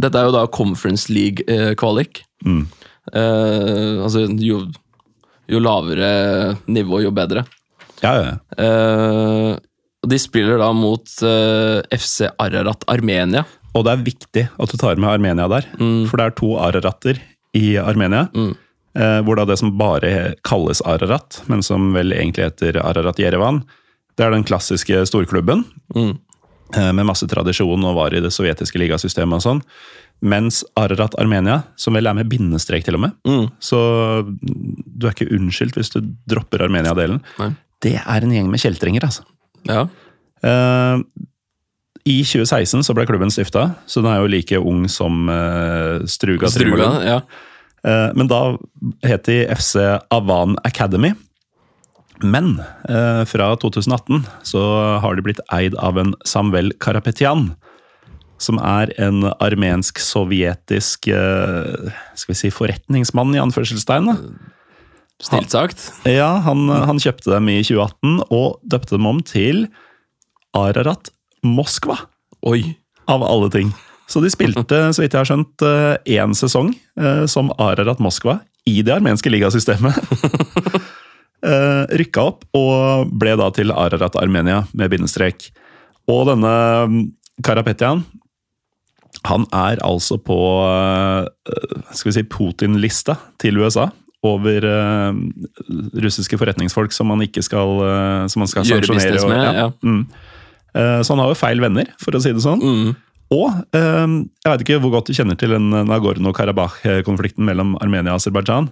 [0.00, 2.22] dette er jo da Conference League-kvalik.
[2.44, 2.62] Mm.
[3.10, 4.60] Altså, jo,
[5.50, 6.12] jo lavere
[6.70, 7.42] nivå, jo bedre.
[8.02, 8.32] Ja, ja.
[8.58, 9.58] Uh,
[10.02, 13.44] og de spiller da mot uh, FC Ararat Armenia.
[13.72, 15.68] Og det er viktig at du tar med Armenia der,
[16.10, 17.20] for det er to Araratter
[17.56, 18.26] i Armenia.
[18.34, 18.52] Mm.
[18.98, 23.62] Eh, hvor da det som bare kalles Ararat, men som vel egentlig heter Ararat Jerevan,
[24.18, 25.64] det er den klassiske storklubben.
[25.96, 26.18] Mm.
[26.76, 29.62] eh, Med masse tradisjon og var i det sovjetiske ligasystemet og sånn.
[30.22, 33.48] Mens Ararat Armenia, som vel er med bindestrek til og med, Mm.
[33.58, 33.78] så
[34.38, 36.00] du er ikke unnskyldt hvis du
[36.30, 37.20] dropper Armenia-delen.
[37.82, 39.24] Det er en gjeng med kjeltringer, altså.
[39.66, 39.88] Ja.
[40.42, 41.02] Uh,
[42.06, 46.50] I 2016 så ble klubben stifta, så den er jo like ung som uh, Struga.
[46.50, 47.18] Struga, ja.
[47.86, 48.56] uh, men da
[49.02, 49.76] het de FC
[50.10, 51.14] Avan Academy.
[52.22, 52.60] Men
[53.26, 54.60] fra 2018 så
[55.02, 57.48] har de blitt eid av en Samvel Karapetyan.
[58.42, 64.10] Som er en armensk-sovjetisk eh, skal vi si forretningsmann, i anførselstegn.
[65.22, 65.78] Stilt sagt.
[65.78, 66.08] sagt.
[66.10, 69.68] Ja, han, han kjøpte dem i 2018 og døpte dem om til
[70.58, 71.12] Ararat
[71.46, 72.00] Moskva,
[72.42, 72.74] Oi.
[73.06, 73.70] av alle ting.
[74.10, 75.62] Så de spilte, så vidt jeg har skjønt,
[76.10, 79.94] én sesong eh, som Ararat Moskva i det armenske ligasystemet.
[81.42, 85.48] Eh, Rykka opp og ble da til Ararat Armenia med bindestrek.
[86.06, 86.52] Og denne
[86.86, 87.00] mm,
[87.42, 88.04] Karapetyan
[89.28, 90.36] han er altså på
[90.66, 91.26] eh,
[91.94, 93.88] skal vi si Putin-lista til USA
[94.26, 95.12] over eh,
[96.02, 99.70] russiske forretningsfolk som man ikke skal, eh, som man skal Gjøre med, og- ja.
[99.82, 100.04] Mm.
[100.72, 102.62] Så han har jo feil venner, for å si det sånn.
[102.64, 102.94] Mm.
[103.36, 108.70] Og jeg vet ikke hvor godt du kjenner til Nagorno-Karabakh-konflikten mellom Armenia og Aserbajdsjan.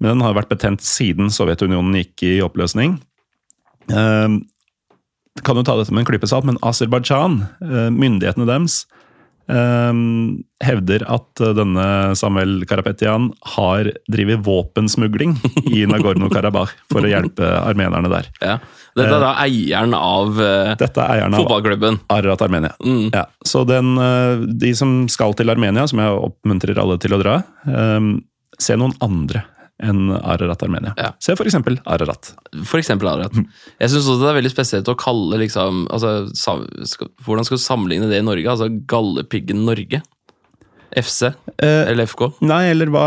[0.00, 2.96] men den har vært betent siden Sovjetunionen gikk i oppløsning.
[5.44, 7.42] Kan jo ta dette med en klype salt, men Aserbajdsjan,
[7.92, 8.86] myndighetene deres,
[9.48, 9.92] eh,
[10.64, 11.88] hevder at denne
[12.18, 15.36] Samuel Karapetyan har drevet våpensmugling
[15.70, 18.30] i Nagorno-Karabakh for å hjelpe armenerne der.
[18.40, 18.58] Ja.
[18.94, 21.98] Dette er da eieren av uh, Dette er eieren av fotballklubben.
[22.14, 22.74] Ararat Armenia.
[22.84, 23.08] Mm.
[23.10, 27.18] Ja, så den, eh, de som skal til Armenia, som jeg oppmuntrer alle til å
[27.22, 28.12] dra, eh,
[28.62, 29.42] se noen andre
[29.82, 30.92] enn Ararat Armenia.
[30.96, 31.12] Ja.
[31.18, 32.32] Se for eksempel Ararat.
[32.64, 33.34] For eksempel Ararat.
[33.80, 37.58] Jeg syns også det er veldig spesielt å kalle liksom altså, sam, skal, Hvordan skal
[37.58, 38.46] du sammenligne det i Norge?
[38.46, 40.02] Altså Gallepiggen Norge?
[40.94, 41.32] FC?
[41.58, 42.28] Eh, Eller FK?
[42.46, 43.02] Nei, eller hva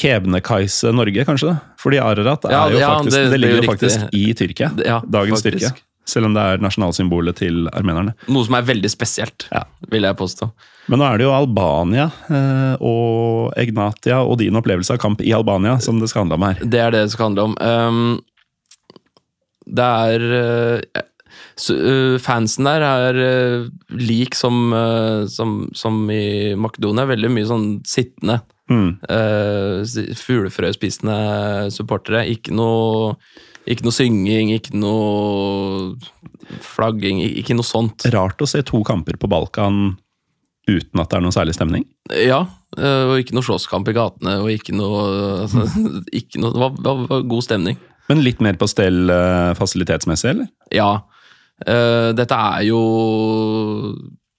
[0.00, 1.52] Kebnekaise Norge, kanskje?
[1.52, 1.74] da?
[1.80, 4.08] Fordi Ararat er Ja, jo ja, faktisk, det- det, det er ligger jo jo faktisk
[4.12, 4.68] i Tyrkia.
[4.76, 5.60] Det- ja, dagens faktisk.
[5.60, 5.72] Tyrkia.
[6.04, 8.14] Selv om det er nasjonalsymbolet til armenerne.
[8.28, 9.64] Noe som er veldig spesielt, Ja.
[9.88, 10.50] vil jeg påstå.
[10.90, 15.34] Men nå er det jo Albania eh, og Egnatia og din opplevelse av kamp i
[15.34, 16.62] Albania som det skal handle om her.
[16.62, 17.56] Det er det det skal handle om.
[17.62, 18.20] Um,
[19.62, 21.02] det er uh,
[21.70, 23.20] uh, Fansen der er
[23.94, 24.74] lik som,
[25.30, 27.06] som, som i Makedonia.
[27.12, 28.40] Veldig mye sånn sittende.
[28.72, 28.96] Mm.
[30.18, 31.16] Fuglefrøspisende
[31.74, 32.24] supportere.
[32.32, 33.14] Ikke noe,
[33.70, 35.94] ikke noe synging, ikke noe
[36.64, 38.08] flagging, ikke noe sånt.
[38.14, 39.92] Rart å se to kamper på Balkan
[40.70, 41.86] uten at det er noe særlig stemning.
[42.14, 42.42] Ja,
[42.78, 45.02] uh, og ikke noe slåsskamp i gatene, og ikke noe,
[45.44, 45.66] altså,
[46.14, 47.80] ikke noe Det var, det, var god stemning.
[48.10, 50.48] Men litt mer på stell eh, fasilitetsmessig, eller?
[50.74, 50.90] Ja.
[51.64, 52.80] eh, dette er jo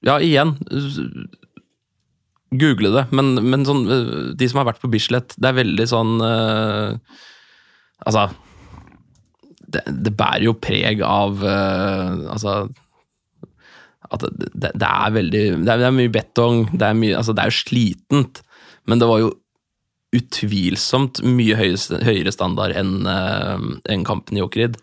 [0.03, 0.57] Ja, igjen.
[2.53, 5.87] Google det, men, men sånn, eh, de som har vært på Bislett, det er veldig
[5.89, 7.19] sånn eh,
[8.03, 8.27] Altså
[9.73, 12.57] det, det bærer jo preg av eh, Altså
[14.11, 17.15] At det, det, det er veldig det er, det er mye betong, det er, mye,
[17.19, 18.41] altså, det er jo slitent,
[18.89, 19.31] men det var jo
[20.13, 24.75] utvilsomt mye høyere, høyere standard enn en kampen i Åkerid.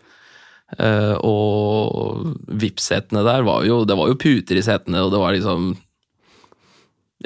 [0.79, 5.35] Eh, og VIP-setene der var jo Det var jo puter i setene, og det var
[5.35, 5.73] liksom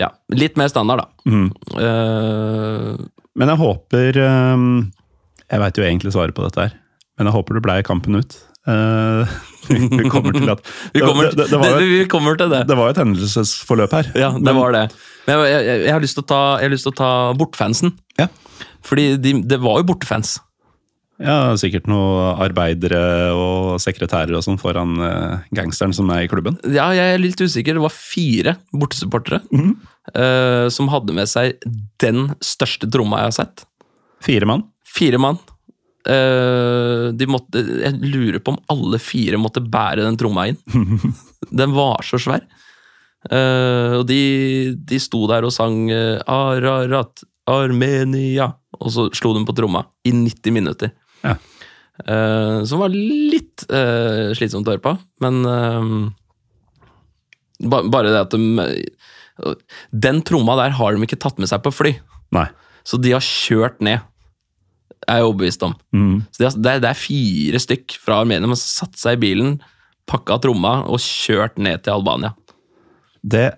[0.02, 1.30] Ja, litt mer standard, da.
[1.30, 1.52] Mm.
[1.78, 2.98] Uh,
[3.38, 4.66] Men jeg håper eh,
[5.52, 6.74] Jeg veit jo egentlig svaret på dette her,
[7.20, 8.40] men jeg håper det blei kampen ut.
[8.66, 9.36] Eh,
[9.70, 10.64] vi kommer til at
[10.94, 12.64] vi, kommer, det, det, det, var det, vi kommer til det.
[12.70, 14.12] det var et hendelsesforløp her.
[14.18, 14.88] Ja, det Men- var det.
[15.26, 17.96] Men jeg, jeg, jeg, har lyst til å ta, til å ta bortfansen.
[18.20, 18.28] Ja.
[18.86, 20.36] Fordi de, det var jo bortefans.
[21.16, 26.58] Ja, sikkert noen arbeidere og sekretærer og sånn foran eh, gangsteren som er i klubben.
[26.68, 27.78] Ja, jeg er litt usikker.
[27.78, 31.56] Det var fire bortesupportere eh, som hadde med seg
[32.04, 33.66] den største tromma jeg har sett.
[34.26, 34.68] Fire mann.
[34.92, 35.40] Fire mann.
[36.06, 40.60] Eh, de måtte, jeg lurer på om alle fire måtte bære den tromma inn.
[41.62, 42.46] den var så svær.
[43.26, 44.20] Eh, og de,
[44.86, 50.14] de sto der og sang eh, Ararat, Armenia, og så slo de på tromma i
[50.14, 50.94] 90 minutter.
[51.26, 51.38] Ja.
[52.68, 53.64] Som var litt
[54.36, 54.92] slitsomt å høre på,
[55.24, 55.38] men
[57.64, 58.42] ba, bare det at de
[59.96, 61.94] Den tromma der har de ikke tatt med seg på fly,
[62.36, 62.50] Nei.
[62.84, 64.04] så de har kjørt ned.
[65.06, 65.76] Er jeg overbevist om.
[65.94, 66.24] Mm.
[66.34, 69.60] Så de det, det er fire stykk fra Armenia som har satt seg i bilen,
[70.10, 72.34] pakka tromma og kjørt ned til Albania.
[73.26, 73.52] Det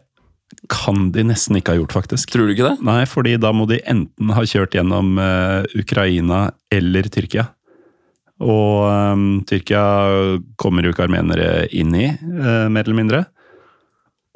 [0.72, 2.32] kan de nesten ikke ha gjort, faktisk.
[2.34, 2.78] Tror du ikke det?
[2.88, 7.50] Nei, fordi da må de enten ha kjørt gjennom uh, Ukraina eller Tyrkia.
[8.44, 9.84] Og um, Tyrkia
[10.60, 13.24] kommer jo ikke armenere inn i, uh, mer eller mindre.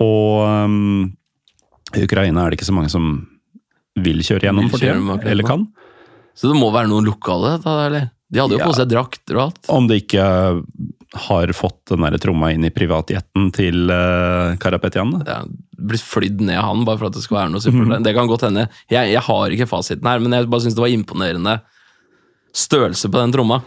[0.02, 0.48] Og
[1.94, 3.12] i Ukraina er det ikke så mange som
[4.02, 5.68] vil kjøre gjennom for tida, eller kan.
[6.38, 8.10] Så det må være noen lokale, da, eller?
[8.32, 8.68] De hadde jo Ja.
[8.70, 9.66] på seg drakter og alt.
[9.70, 10.24] Om de ikke
[11.28, 15.12] har fått den der tromma inn i privatjetten til uh, Karapetyan.
[15.18, 15.26] da.
[15.28, 15.40] Ja,
[15.76, 17.98] blitt flydd ned av han, bare for at det skal være noe supert.
[18.06, 18.70] Det kan godt hende.
[18.90, 21.58] Jeg, jeg har ikke fasiten her, men jeg bare syns det var imponerende
[22.56, 23.60] størrelse på den tromma.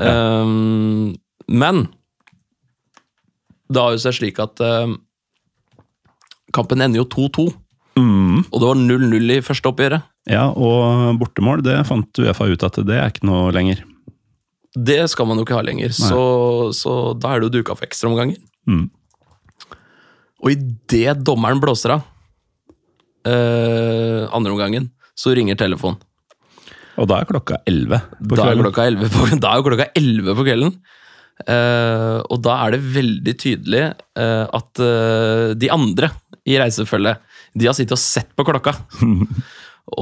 [0.00, 1.12] Ehm,
[1.48, 1.84] men
[3.68, 4.96] det har jo seg slik at ehm,
[6.56, 7.50] kampen ender jo 2-2,
[7.98, 8.42] Mm.
[8.46, 10.06] og det var 0-0 i første oppgjøret.
[10.30, 13.82] Ja, og bortemål, det fant Uefa ut at det er ikke noe lenger.
[14.78, 16.20] Det skal man jo ikke ha lenger, så,
[16.76, 18.38] så da er det jo duka for ekstraomganger.
[18.68, 18.86] Mm.
[20.44, 22.04] Og idet dommeren blåser av
[23.26, 25.98] eh, andre omgangen, så ringer telefonen.
[26.98, 28.64] Og da er klokka elleve på Da er kvelden.
[28.66, 30.72] klokka 11 på, da er klokka 11 på kvelden.
[31.46, 33.82] Eh, og da er det veldig tydelig
[34.18, 36.10] eh, at eh, de andre
[36.48, 37.22] i reisefølget,
[37.58, 38.76] de har sittet og sett på klokka.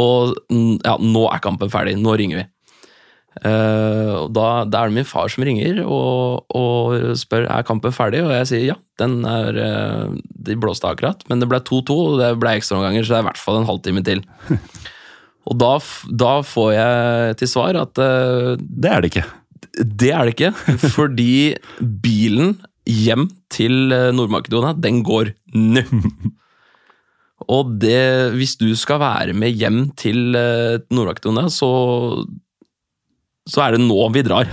[0.04, 2.46] og mm, ja, nå er kampen ferdig, nå ringer vi.
[3.44, 7.92] Uh, og da, da er det min far som ringer og, og spør er kampen
[7.92, 8.76] ferdig, og jeg sier ja.
[8.96, 10.14] Den er, uh,
[10.48, 13.28] de blåste akkurat, men det ble 2-2, og det ble ekstraomganger, så det er i
[13.28, 14.24] hvert fall en halvtime til.
[15.46, 15.76] Og da,
[16.10, 19.26] da får jeg til svar at uh, Det er det ikke.
[20.02, 20.50] det er det ikke,
[20.96, 21.54] fordi
[22.02, 22.56] bilen
[22.86, 25.84] hjem til Nord-Makedonia, den går nå.
[27.52, 31.68] Og det, hvis du skal være med hjem til eh, Nord-Makedonia, så,
[33.46, 34.50] så er det nå vi drar.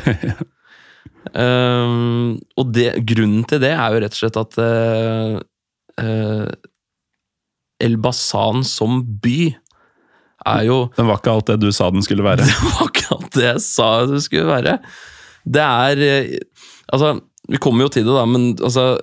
[1.34, 5.40] Um, og det, grunnen til det er jo rett og slett at uh,
[6.04, 6.48] uh,
[7.84, 9.54] Elbasan som by
[10.44, 12.46] er jo Den var ikke alt det du sa den skulle være.
[12.50, 14.78] det var ikke alt det jeg sa det skulle være.
[15.44, 16.40] Det er eh,
[16.94, 17.16] Altså,
[17.50, 19.00] vi kommer jo til det, da, men altså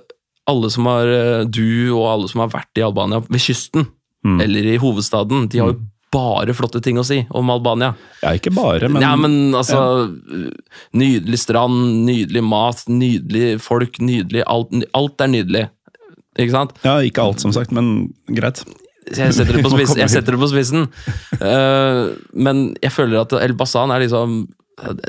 [0.49, 3.89] Alle som har eh, Du og alle som har vært i Albania ved kysten,
[4.21, 5.79] eller i hovedstaden, de har jo
[6.11, 7.93] bare flotte ting å si om Albania.
[8.21, 10.11] Ja, ikke bare, men, ja, men altså
[10.97, 15.65] Nydelig strand, nydelig mat, nydelig folk, nydelig Alt, alt er nydelig.
[16.39, 16.75] Ikke sant?
[16.85, 18.63] Ja, ikke alt, som sagt, men greit.
[19.09, 20.87] Jeg setter det på, Vi må spiss, komme jeg det på spissen.
[21.39, 22.01] Eh,
[22.47, 24.43] men jeg føler at El Basan er liksom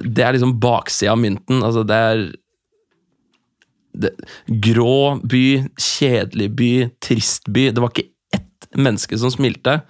[0.02, 1.62] Det er liksom baksida av mynten.
[1.62, 2.24] Altså, det er
[3.92, 4.12] det,
[4.64, 5.44] Grå by,
[5.76, 6.72] kjedelig by,
[7.04, 7.68] trist by.
[7.72, 9.80] Det var ikke ett menneske som smilte.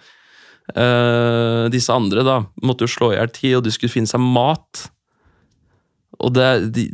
[0.73, 4.23] Uh, disse andre da måtte jo slå i hjel tid, og de skulle finne seg
[4.23, 4.87] mat.
[6.23, 6.89] Og det, de,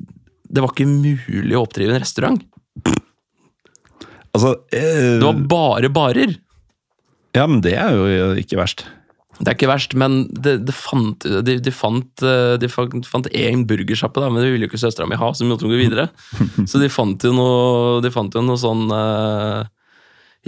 [0.49, 2.41] det var ikke mulig å oppdrive en restaurant.
[4.37, 6.37] Altså eh, Det var bare barer.
[7.37, 8.87] Ja, men det er jo ikke verst.
[9.39, 13.65] Det er ikke verst, men det, det fant, de, de fant eh, De fant, én
[13.69, 16.09] burgersjappe, men det ville jo ikke søstera mi ha, så vi måtte gå videre.
[16.70, 19.62] Så de fant jo noe, de fant jo noe sånn uh,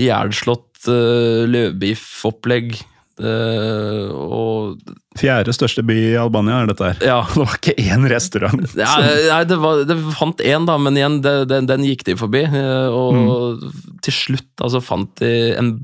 [0.00, 2.80] ihjelslått uh, løvbiffopplegg.
[3.20, 7.02] Uh, og Fjerde største by i Albania er dette her.
[7.04, 7.20] Ja.
[7.34, 8.74] Det var ikke én restaurant.
[8.74, 8.96] ja,
[9.28, 12.42] Nei, det, var, det fant én, da, men igjen, det, den, den gikk de forbi.
[12.90, 13.64] Og Og
[14.02, 15.74] til slutt altså, fant de en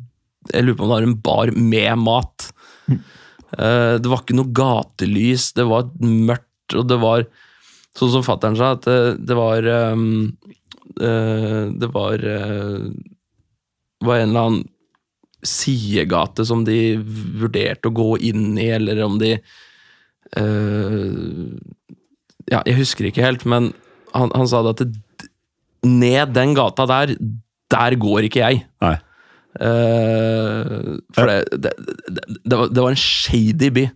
[0.52, 2.50] Jeg lurer på om det var en bar med mat.
[3.54, 7.28] Eh, det var ikke noe gatelys, det var mørkt, og det var
[7.96, 10.36] Sånn som fattern sa, at det, det var ehm,
[11.00, 12.82] eh, Det var eh,
[14.04, 14.66] var en eller annen
[15.46, 16.98] sidegate som de
[17.40, 19.36] vurderte å gå inn i, eller om de
[20.36, 21.16] eh,
[22.50, 23.72] Ja, jeg husker ikke helt, men
[24.12, 25.30] han, han sa det at det,
[25.86, 27.14] ned den gata der,
[27.72, 28.64] der går ikke jeg.
[28.82, 28.96] Nei.
[29.60, 31.72] Eh, for det, det,
[32.44, 33.86] det, var, det var en shady by.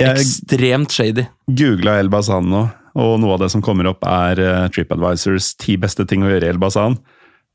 [0.00, 1.26] Ekstremt shady.
[1.46, 2.62] googla El Bazan nå,
[2.96, 6.48] og noe av det som kommer opp, er eh, TripAdvisors ti beste ting å gjøre
[6.48, 6.96] i El Bazan.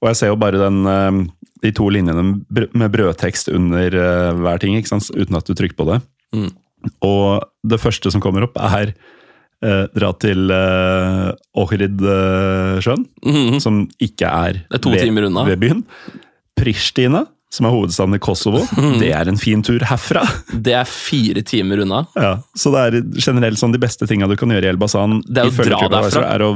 [0.04, 1.24] Og jeg ser jo bare den, eh,
[1.66, 3.98] de to linjene med brødtekst under
[4.38, 5.10] hver ting, ikke sant?
[5.16, 6.04] uten at du trykker på det.
[6.36, 6.52] Mm.
[7.06, 8.94] Og det første som kommer opp, er
[9.66, 13.60] eh, dra til eh, Ohrid-sjøen, -hmm.
[13.60, 15.84] som ikke er, er ved, ved byen.
[16.56, 18.64] Pristina, som er hovedstaden i Kosovo.
[19.02, 20.24] Det er en fin tur herfra.
[20.52, 22.02] Det er fire timer unna.
[22.18, 25.46] Ja, så det er generelt sånn de beste tinga du kan gjøre i Elbasan, Det
[25.46, 26.26] er å dra derfra.
[26.34, 26.52] er å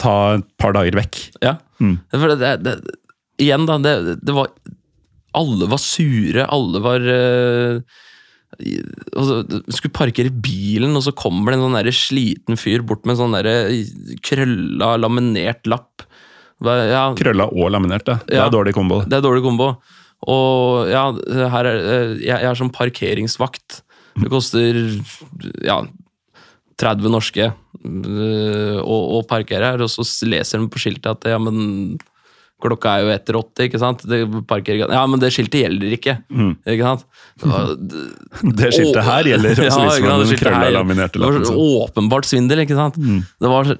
[0.00, 1.20] ta et par dager vekk.
[1.44, 1.56] Ja.
[1.80, 1.98] Mm.
[2.10, 2.76] For det, det,
[3.40, 3.78] igjen, da.
[3.78, 4.48] Det, det var
[5.38, 7.78] Alle var sure, alle var eh,
[8.66, 8.80] i-
[9.14, 9.36] og så,
[9.70, 13.36] skulle parkere bilen, og så kommer det en sånn sliten fyr bort med en sånn
[13.38, 13.70] der
[14.26, 16.02] krølla, laminert lapp.
[16.60, 18.18] Ja, Krølla og laminert, det.
[18.26, 18.48] Det Ja.
[18.48, 19.04] er dårlig kombo.
[19.06, 19.76] det er dårlig kombo.
[20.28, 21.06] Og ja,
[21.54, 23.80] her er, eh, jeg, er som parkeringsvakt.
[24.20, 24.76] Det koster
[25.64, 25.80] ja,
[26.80, 31.96] 30 norske øh, å, parkere her, og så leser de på skiltet at ja, men
[32.60, 34.02] klokka er jo etter åtte, ikke sant?
[34.08, 34.18] Det
[34.48, 36.18] parkerer, ja, men det skiltet gjelder ikke.
[36.68, 37.06] Ikke sant?
[37.40, 37.70] Det var,
[38.60, 41.46] Det skiltet her gjelder, og så viser ja, man den krølla laminerte lappen.
[41.46, 43.00] Det var åpenbart svindel, ikke sant?
[43.00, 43.72] Det var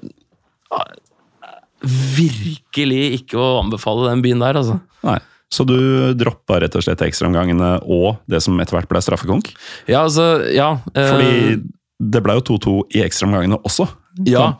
[1.81, 4.79] virkelig ikke å anbefale den byen der, altså.
[5.05, 5.19] Nei.
[5.51, 5.75] Så du
[6.15, 9.49] droppa rett og slett ekstraomgangene og det som etter hvert ble straffekonk?
[9.91, 10.69] Ja, altså, ja.
[10.95, 11.57] eh, Fordi
[12.01, 13.89] det ble jo 2-2 i ekstraomgangene også.
[14.31, 14.53] Ja,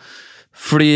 [0.62, 0.92] fordi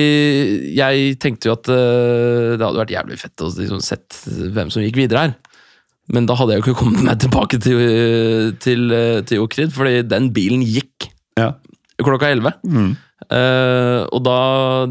[0.76, 4.20] jeg tenkte jo at eh, det hadde vært jævlig fett å liksom sett
[4.54, 5.34] hvem som gikk videre her.
[6.14, 7.80] Men da hadde jeg jo ikke kommet meg tilbake til,
[8.62, 11.08] til, eh, til Okrid, fordi den bilen gikk
[11.40, 11.54] Ja.
[12.04, 12.52] klokka 11.
[13.32, 14.36] Eh, og da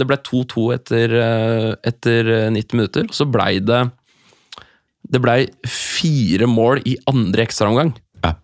[0.01, 3.85] Det ble 2-2 etter, eh, etter eh, 90 minutter, og så blei det
[5.15, 7.93] Det blei fire mål i andre ekstraomgang.
[8.25, 8.35] Ja.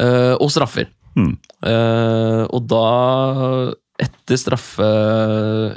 [0.00, 0.88] Uh, og straffer.
[1.16, 1.34] Mm.
[1.64, 2.86] Uh, og da,
[4.04, 4.86] etter straffe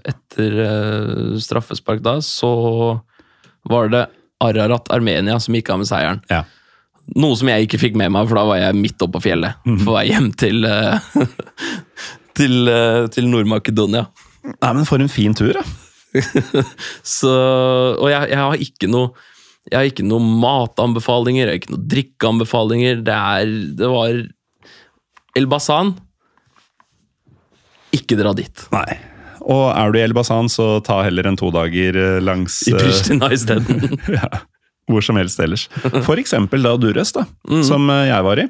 [0.04, 2.50] Etter uh, straffespark da, så
[3.70, 4.06] var det
[4.44, 6.24] Ararat Armenia som gikk av med seieren.
[6.32, 6.46] Ja.
[7.20, 9.60] Noe som jeg ikke fikk med meg, for da var jeg midt oppe på fjellet.
[9.84, 10.64] På vei hjem til
[12.40, 12.72] til,
[13.12, 14.06] til Nord-Makedonia.
[14.48, 15.66] Nei, men for en fin tur, da.
[17.20, 17.32] Så
[18.00, 19.12] Og jeg, jeg har ikke noe
[19.70, 23.04] Jeg har ikke noen matanbefalinger, jeg har ikke noen drikkeanbefalinger.
[23.06, 24.24] Det er Det var
[25.38, 25.94] Elbasan.
[27.96, 28.66] Ikke dra dit.
[28.74, 28.98] Nei.
[29.50, 33.30] Og er du i Elbasan, så ta heller en todager dager langs I eh, Pristina
[33.34, 33.94] isteden.
[34.18, 34.42] ja,
[34.90, 35.68] hvor som helst ellers.
[36.06, 37.26] For eksempel da Durres, da,
[37.66, 38.48] som eh, jeg var i.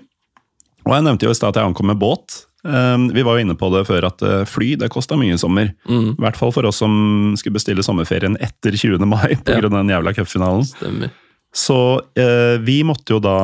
[0.87, 2.43] Og jeg nevnte jo i stad at jeg ankom med båt.
[2.63, 5.39] Um, vi var jo inne på det før at eh, fly det kosta mye i
[5.39, 5.69] sommer.
[5.87, 6.91] I hvert fall for oss som
[7.39, 8.99] skulle bestille sommerferien etter 20.
[9.07, 9.55] mai pga.
[9.59, 9.63] Ja.
[9.63, 11.07] av den jævla cupfinalen.
[11.55, 11.77] Så
[12.19, 13.37] eh, vi måtte jo da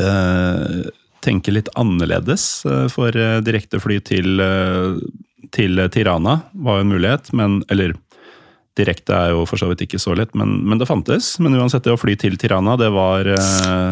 [0.00, 0.88] eh,
[1.20, 2.64] tenke litt annerledes.
[2.64, 4.40] eh, for eh, direktefly til,
[5.52, 7.92] til Tirana var jo en mulighet, men Eller
[8.78, 11.34] direkte er jo for så vidt ikke så lett, men, men det fantes.
[11.42, 13.90] Men uansett, det å fly til Tirana, det var eh,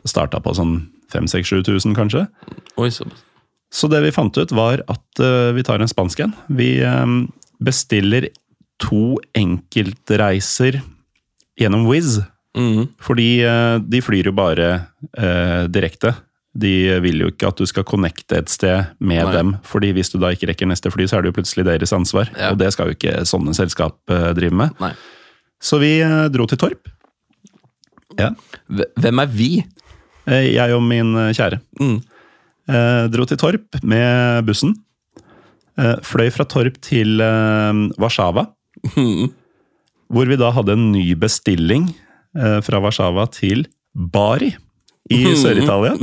[0.00, 0.78] Det starta på sånn
[1.12, 2.26] 5000-7000, kanskje.
[2.80, 3.06] Oi, så.
[3.72, 6.34] Så det vi fant ut, var at uh, vi tar en spansk en.
[6.48, 7.26] Vi um,
[7.62, 8.28] bestiller
[8.82, 10.80] to enkeltreiser
[11.60, 12.20] gjennom Wizz.
[12.56, 12.86] Mm.
[13.02, 14.70] Fordi uh, de flyr jo bare
[15.18, 16.14] uh, direkte.
[16.56, 16.72] De
[17.04, 19.32] vil jo ikke at du skal connecte et sted med Nei.
[19.34, 19.50] dem.
[19.60, 22.30] fordi hvis du da ikke rekker neste fly, så er det jo plutselig deres ansvar.
[22.32, 22.54] Ja.
[22.54, 24.72] Og det skal jo ikke sånne selskap drive med.
[24.80, 24.94] Nei.
[25.60, 25.98] Så vi
[26.32, 26.88] dro til Torp.
[28.16, 28.30] Ja.
[28.72, 29.50] Hvem er vi?
[30.26, 31.60] Eh, jeg og min eh, kjære.
[31.80, 31.96] Mm.
[32.66, 34.74] Eh, dro til Torp med bussen.
[35.78, 37.20] Eh, fløy fra Torp til
[38.00, 38.48] Warszawa.
[40.06, 41.88] Hvor vi da hadde en ny bestilling
[42.36, 44.52] eh, fra Warszawa til Bari
[45.10, 45.96] i Sør-Italia.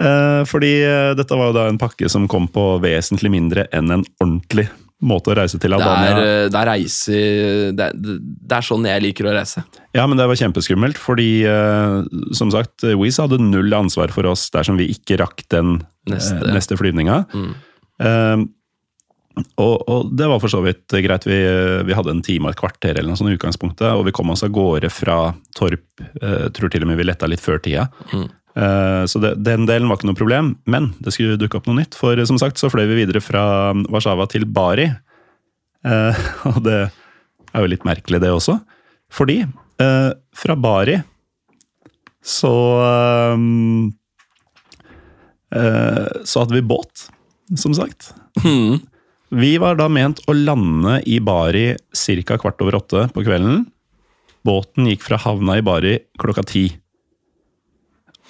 [0.00, 0.70] Eh, fordi
[1.12, 4.64] dette var jo da en pakke som kom på vesentlig mindre enn en ordentlig
[5.00, 7.18] måte å reise til Det er, eh, det er reise
[7.76, 9.64] det er, det er sånn jeg liker å reise.
[9.96, 11.98] Ja, men det var kjempeskummelt, fordi eh,
[12.36, 16.38] som sagt, Wizz hadde null ansvar for oss dersom vi ikke rakk den Neste.
[16.40, 17.24] neste, neste flyvninga.
[18.00, 18.46] Eh,
[19.62, 21.24] og, og det var for så vidt greit.
[21.28, 21.38] Vi,
[21.86, 24.32] vi hadde en time og et kvarter eller noe sånt i utgangspunktet, og vi kom
[24.34, 25.18] oss av gårde fra
[25.56, 25.86] Torp.
[26.20, 27.86] eh, tror til og med vi letta litt før tida.
[28.10, 31.78] Eh, så det, den delen var ikke noe problem, men det skulle dukke opp noe
[31.78, 31.94] nytt.
[31.94, 33.44] For som sagt så fløy vi videre fra
[33.86, 34.88] Warszawa til Bari.
[35.86, 36.20] Eh,
[36.50, 38.58] og det er jo litt merkelig, det også.
[39.10, 41.00] Fordi eh, fra Bari
[42.20, 42.52] så
[42.84, 43.38] eh,
[45.56, 47.08] eh, Så hadde vi båt,
[47.56, 48.12] som sagt.
[49.30, 52.36] Vi var da ment å lande i Bari ca.
[52.36, 53.64] kvart over åtte på kvelden.
[54.46, 56.64] Båten gikk fra havna i Bari klokka ti.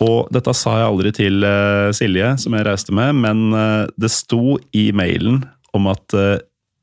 [0.00, 4.08] Og dette sa jeg aldri til eh, Silje, som jeg reiste med, men eh, det
[4.14, 5.42] sto i mailen
[5.76, 6.38] om at eh,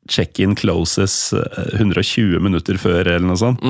[0.07, 3.63] check-in closes eh, 120 minutter før, eller noe sånt.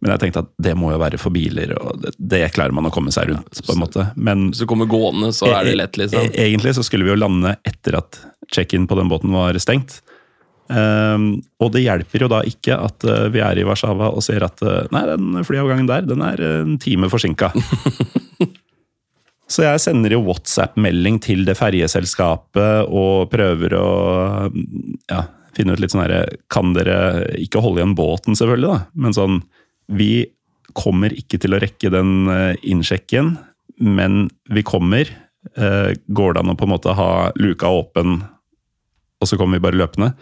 [0.00, 2.88] Men jeg tenkte at det må jo være for biler, og det, det klarer man
[2.88, 3.62] å komme seg rundt.
[3.66, 4.06] på en måte.
[4.16, 6.24] Men Hvis du kommer gående, så er det lett, liksom.
[6.24, 8.16] E- Egentlig så skulle vi jo lande etter at
[8.50, 9.98] check-in på den båten var stengt.
[10.70, 14.44] Um, og det hjelper jo da ikke at uh, vi er i Warszawa og ser
[14.46, 17.50] at uh, nei, den flyavgangen der den er uh, en time forsinka.
[19.50, 23.86] så jeg sender jo WhatsApp-melding til det ferjeselskapet og prøver å
[25.10, 25.24] ja,
[25.56, 26.22] finne ut litt sånn herre
[26.52, 29.40] Kan dere ikke holde igjen båten, selvfølgelig, da, men sånn
[29.90, 30.12] Vi
[30.78, 33.32] kommer ikke til å rekke den eh, innsjekken,
[33.82, 35.08] men vi kommer.
[35.58, 38.20] Eh, går det an å på en måte ha luka åpen,
[39.18, 40.12] og så kommer vi bare løpende?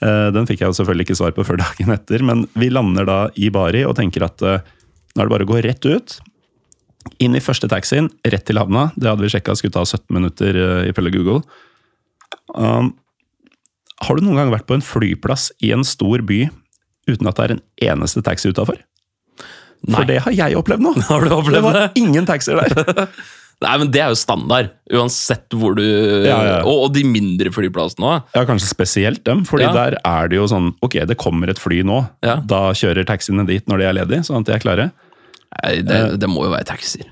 [0.00, 3.04] Eh, Den fikk jeg jo selvfølgelig ikke svar på før dagen etter, men vi lander
[3.04, 6.16] da i Bari og tenker at nå er det bare å gå rett ut.
[7.22, 8.90] Inn i første taxien, rett til havna.
[8.96, 11.42] Det hadde vi sjekka skulle ta 17 minutter uh, ifølge Google.
[12.54, 12.92] Um,
[14.02, 16.44] har du noen gang vært på en flyplass i en stor by
[17.10, 17.62] uten at det er en
[17.92, 18.80] eneste taxi utafor?
[19.90, 20.92] For det har jeg opplevd nå.
[21.10, 21.86] Har du opplevd det var det?
[21.98, 23.08] ingen taxier der.
[23.62, 26.54] Nei, men Det er jo standard, uansett hvor du Ja, ja.
[26.66, 28.30] Og, og de mindre flyplassene òg.
[28.34, 29.72] Ja, kanskje spesielt dem, fordi Ja.
[29.76, 32.00] der er det jo sånn Ok, det kommer et fly nå.
[32.26, 32.40] Ja.
[32.42, 34.88] Da kjører taxiene dit når de er ledige, sånn at de er klare.
[35.60, 37.08] Det, det må jo være taxier.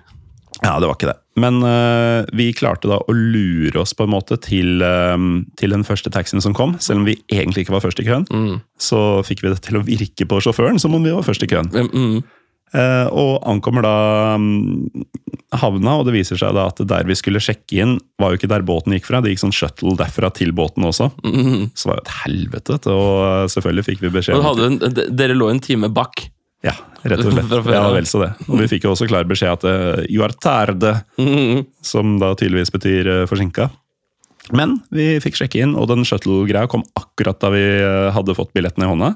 [0.60, 1.18] Ja, det var ikke det.
[1.40, 5.22] Men uh, vi klarte da å lure oss på en måte til, øh,
[5.56, 6.74] til den første taxien som kom.
[6.82, 8.26] Selv om vi egentlig ikke var først i køen,
[8.76, 11.50] så fikk vi det til å virke på sjåføren som om vi var først i
[11.50, 11.72] køen.
[11.72, 12.20] Mm,
[12.70, 13.94] Uh, og ankommer da
[14.38, 14.84] um,
[15.58, 18.50] havna, og det viser seg da at der vi skulle sjekke inn, var jo ikke
[18.52, 19.18] der båten gikk fra.
[19.18, 21.08] Det gikk sånn shuttle derfra til båten også.
[21.74, 22.78] Så det var jo et helvete.
[22.94, 24.78] Og eh, selvfølgelig fikk vi beskjed om
[25.18, 26.28] dere lå en time bak.
[26.66, 27.52] Ja, rett og slett.
[27.74, 28.32] Ja, vel så det.
[28.48, 30.98] Og vi fikk jo også klar beskjed at uh, you are tarde,
[31.86, 33.70] som da tydeligvis betyr uh, forsinka.
[34.56, 38.50] Men vi fikk sjekke inn, og den shuttle-greia kom akkurat da vi eh, hadde fått
[38.56, 39.10] billettene i hånda.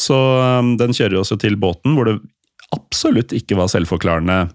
[0.00, 2.14] Så um, den kjører oss jo til båten, hvor det
[2.72, 4.46] absolutt ikke var selvforklarende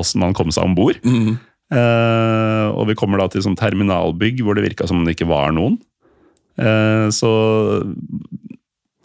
[0.00, 0.98] åssen man kom seg om bord.
[1.04, 5.30] Eh, og vi kommer da til sånn terminalbygg hvor det virka som om det ikke
[5.30, 5.78] var noen.
[6.58, 7.30] Eh, så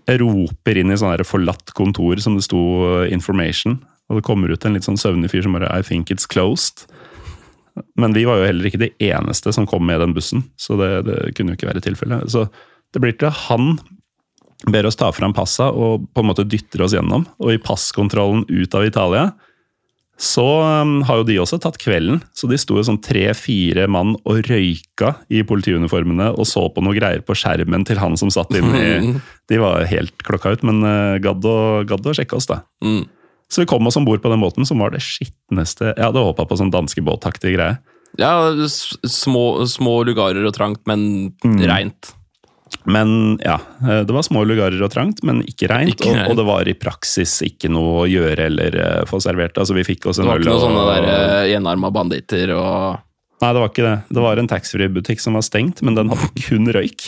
[0.07, 2.61] roper inn i sånn forlatt kontor som det sto
[3.02, 3.80] eh, 'information',
[4.10, 6.86] og det kommer ut en litt sånn søvnig fyr som bare 'I think it's closed'.
[7.98, 11.06] Men vi var jo heller ikke de eneste som kom med den bussen, så det,
[11.06, 12.32] det kunne jo ikke være tilfellet.
[12.32, 12.48] Så
[12.94, 13.80] det blir til han
[14.72, 17.26] ber oss ta fram passa og på en måte dytter oss gjennom.
[17.44, 19.34] Og i passkontrollen ut av Italia
[20.15, 20.45] så
[20.81, 22.21] um, har jo de også tatt kvelden.
[22.35, 26.95] Så de sto jo sånn tre-fire mann og røyka i politiuniformene og så på noe
[26.95, 29.17] greier på skjermen til han som satt inni
[29.51, 32.61] De var helt klokka ut, men uh, gadd å, gadd å sjekke oss, da.
[32.85, 33.03] Mm.
[33.51, 36.23] Så vi kom oss om bord på den båten, som var det skitneste Jeg hadde
[36.23, 37.75] håpa på sånn danskebåtaktig greie.
[38.17, 38.31] Ja,
[39.03, 41.59] små, små lugarer og trangt, men Mm.
[41.67, 42.13] reint.
[42.84, 46.02] Men ja, eh, det var små lugarer og trangt, men ikke reint.
[46.06, 49.57] Og, og det var i praksis ikke noe å gjøre eller uh, få servert.
[49.61, 50.43] Altså, vi fikk oss en øl.
[50.43, 53.03] Det var ikke noen og sånne der eh, enarma banditter og
[53.43, 53.95] Nei, det var ikke det.
[54.15, 57.03] Det var en taxfree-butikk som var stengt, men den hadde kun røyk.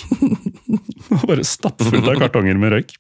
[1.30, 2.92] Bare stappfullt av kartonger med røyk.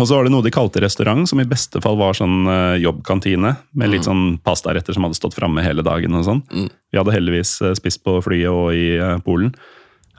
[0.00, 2.48] Og så var det noe de kalte restaurant, som i beste fall var sånn
[2.80, 3.52] jobbkantine.
[3.76, 6.40] Med litt sånn pastaretter som hadde stått framme hele dagen og sånn.
[6.48, 6.72] Mm.
[6.72, 8.96] Vi hadde heldigvis spist på flyet og i
[9.28, 9.52] Polen.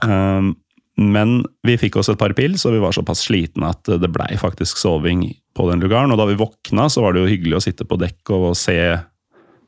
[0.05, 0.53] Um,
[0.97, 4.35] men vi fikk oss et par pils, og vi var såpass slitne at det blei
[4.37, 5.23] faktisk soving
[5.57, 6.11] på den lugaren.
[6.13, 8.77] Og da vi våkna, så var det jo hyggelig å sitte på dekk og se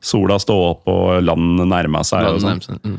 [0.06, 2.28] sola stå opp og land nærma seg.
[2.30, 2.80] og sånn.
[2.84, 2.98] Mm.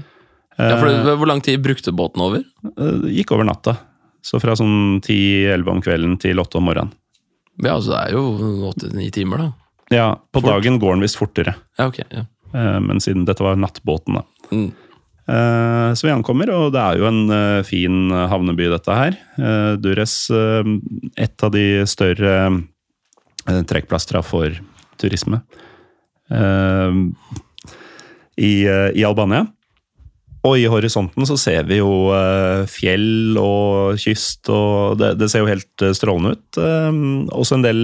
[0.57, 2.43] Ja, det, Hvor lang tid brukte båten over?
[2.65, 3.77] Eh, Det gikk over natta.
[4.25, 6.91] Så fra sånn 10-11 om kvelden til 8 om morgenen.
[7.63, 9.51] Ja, altså Det er jo åtte-ni timer, da.
[9.89, 10.49] Ja, på Fort.
[10.51, 11.55] dagen går den visst fortere.
[11.79, 12.01] Ja, ok.
[12.11, 12.25] Ja.
[12.53, 14.23] Eh, Men siden dette var nattbåten, da.
[14.51, 14.73] Mm.
[15.27, 19.17] Eh, Så vi ankommer, og det er jo en eh, fin havneby, dette her.
[19.37, 20.63] Eh, Dures, eh,
[21.17, 24.55] et av de større eh, trekkplastra for
[24.97, 25.41] turisme
[26.31, 26.95] eh,
[28.37, 29.45] i, eh, i Albania.
[30.47, 35.43] Og i horisonten så ser vi jo eh, fjell og kyst, og det, det ser
[35.43, 36.59] jo helt eh, strålende ut.
[36.61, 37.01] Eh,
[37.35, 37.81] også en del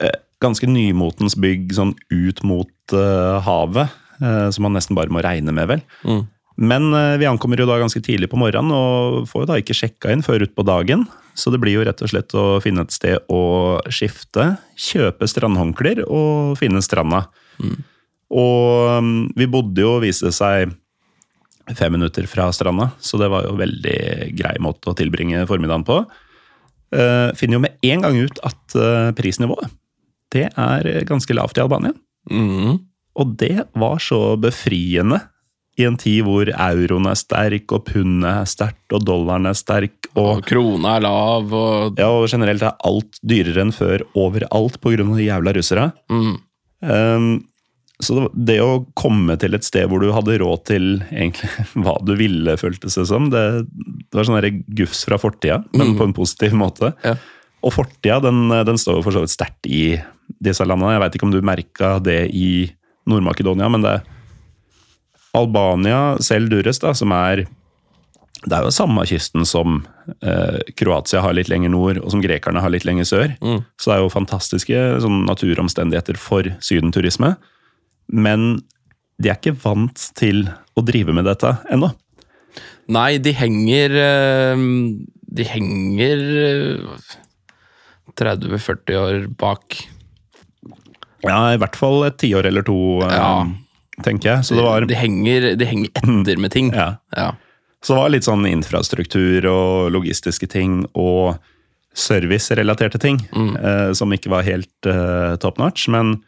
[0.00, 5.22] eh, ganske nymotens bygg sånn ut mot eh, havet, eh, som man nesten bare må
[5.24, 5.82] regne med, vel.
[6.06, 6.22] Mm.
[6.60, 9.76] Men eh, vi ankommer jo da ganske tidlig på morgenen, og får jo da ikke
[9.76, 11.06] sjekka inn før utpå dagen.
[11.38, 16.04] Så det blir jo rett og slett å finne et sted å skifte, kjøpe strandhåndklær
[16.04, 17.24] og finne stranda.
[18.32, 20.74] Og um, vi bodde jo, viste det seg,
[21.78, 23.98] fem minutter fra stranda, så det var jo veldig
[24.36, 26.02] grei måte å tilbringe formiddagen på.
[26.92, 29.72] Uh, finner jo med en gang ut at uh, prisnivået,
[30.32, 31.96] det er ganske lavt i Albania.
[32.28, 32.76] Mm.
[33.20, 35.20] Og det var så befriende
[35.80, 40.10] i en tid hvor euroen er sterk, og pundet er sterkt, og dollaren er sterk,
[40.12, 44.76] Og og, krona er lav, og ja, og generelt er alt dyrere enn før overalt
[44.80, 45.06] pga.
[45.16, 45.92] de jævla russere.
[46.10, 46.36] mm.
[46.82, 47.44] Um,
[48.02, 51.50] så det, å komme til et sted hvor du hadde råd til egentlig
[51.84, 56.08] hva du ville, føltes det som, det, det var sånn gufs fra fortida, men på
[56.08, 56.90] en positiv måte.
[57.06, 57.14] Ja.
[57.62, 59.94] Og fortida den, den står jo for så vidt sterkt i
[60.42, 60.96] disse landene.
[60.96, 62.50] Jeg veit ikke om du merka det i
[63.08, 63.96] Nord-Makedonia, men det
[65.36, 67.46] Albania, selv Dures, da, som er
[68.42, 69.84] Det er jo samme kysten som
[70.18, 73.34] eh, Kroatia har litt lenger nord, og som grekerne har litt lenger sør.
[73.78, 77.36] Så det er jo fantastiske sånn, naturomstendigheter for sydenturisme.
[78.10, 78.64] Men
[79.22, 81.92] de er ikke vant til å drive med dette ennå.
[82.90, 84.66] Nei, de henger eh,
[85.38, 87.10] De henger eh,
[88.18, 89.78] 30-40 år bak.
[91.26, 92.76] Ja, i hvert fall et tiår eller to,
[93.06, 93.46] eh, Ja.
[94.02, 94.44] tenker jeg.
[94.48, 96.72] Så det var de, henger, de henger etter med ting.
[96.82, 96.96] Ja.
[97.16, 97.32] Ja.
[97.82, 101.38] Så det var litt sånn infrastruktur og logistiske ting og
[101.98, 105.88] servicerelaterte ting eh, som ikke var helt eh, top notch.
[105.92, 106.20] Men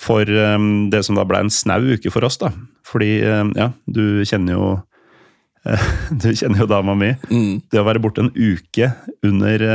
[0.00, 0.58] for eh,
[0.90, 2.50] det som da ble en snau uke for oss, da.
[2.88, 4.70] Fordi, eh, ja, du kjenner jo
[5.68, 5.84] eh,
[6.24, 7.12] Du kjenner jo dama mi.
[7.30, 7.60] Mm.
[7.70, 8.88] Det å være borte en uke
[9.22, 9.66] under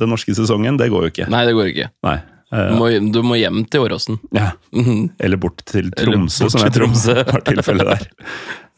[0.00, 1.28] den norske sesongen, det går jo ikke.
[1.32, 1.90] Nei, det går ikke.
[2.06, 2.16] Nei.
[2.52, 4.18] Eh, Du må, du må hjem til Åråsen.
[4.34, 4.52] ja.
[4.74, 5.10] Mhm.
[5.18, 7.14] Eller bort til Tromsø, bort som jeg tror Tromsø.
[7.32, 8.08] var tilfellet der.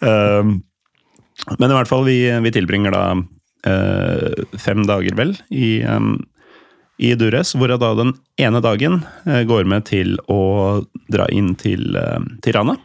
[0.02, 0.62] Um,
[1.58, 3.04] men i hvert fall, vi, vi tilbringer da
[3.66, 6.18] eh, fem dager, vel, i, um,
[7.02, 7.14] i
[7.58, 10.40] hvor jeg da den ene dagen eh, går med til å
[11.10, 11.96] dra inn til
[12.44, 12.76] Tirana.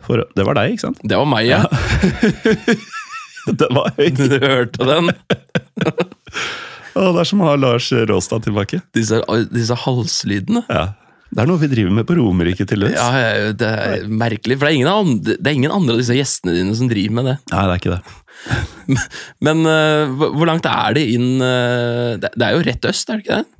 [0.00, 1.00] For det var deg, ikke sant?
[1.04, 1.60] Det var meg, ja.
[3.60, 4.18] Det var høyt!
[4.30, 5.10] Du hørte den?
[6.98, 8.80] Og det er som å ha Lars Råstad tilbake.
[8.96, 9.20] Disse,
[9.52, 10.64] disse halslydene.
[10.70, 10.88] Ja.
[11.30, 12.96] Det er noe vi driver med på Romerike til løs.
[12.96, 16.16] Ja, det er merkelig, for det er, ingen andre, det er ingen andre av disse
[16.16, 17.36] gjestene dine som driver med det.
[17.52, 18.98] Nei, det er ikke det.
[19.46, 23.26] Men eh, hvor langt er det inn eh, det, er jo rett øst, er det
[23.26, 23.56] ikke det?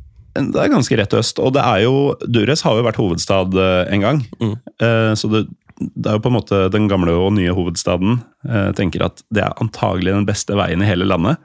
[0.51, 1.95] Det er ganske rett øst, og det er jo
[2.27, 4.21] Dures har jo vært hovedstad eh, en gang.
[4.43, 5.45] Eh, Så det,
[5.79, 8.19] det er jo på en måte den gamle og nye hovedstaden
[8.51, 11.39] eh, tenker at det er antagelig den beste veien i hele landet.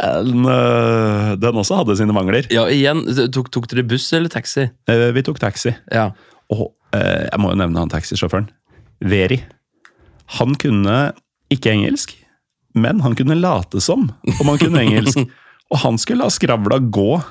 [0.00, 2.46] Den, øh, den også hadde sine mangler.
[2.52, 4.66] Ja, igjen, tok, tok dere buss eller taxi?
[4.90, 5.74] Eh, Vi tok taxi.
[5.92, 6.08] Ja.
[6.52, 8.48] Og eh, jeg må jo nevne han taxisjåføren.
[9.04, 9.40] Veri.
[10.38, 11.12] Han kunne
[11.52, 12.14] ikke engelsk,
[12.74, 14.08] men han kunne late som
[14.40, 15.20] om han kunne engelsk.
[15.72, 17.22] Og han skulle la skravla gå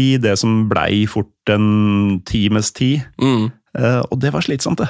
[0.00, 3.02] i det som blei fort en times tid.
[3.20, 3.50] Mm.
[3.78, 4.88] Eh, og det var slitsomt, det.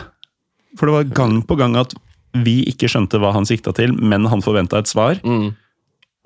[0.78, 1.92] For det var gang på gang at
[2.46, 5.18] vi ikke skjønte hva han sikta til, men han forventa et svar.
[5.26, 5.50] Mm.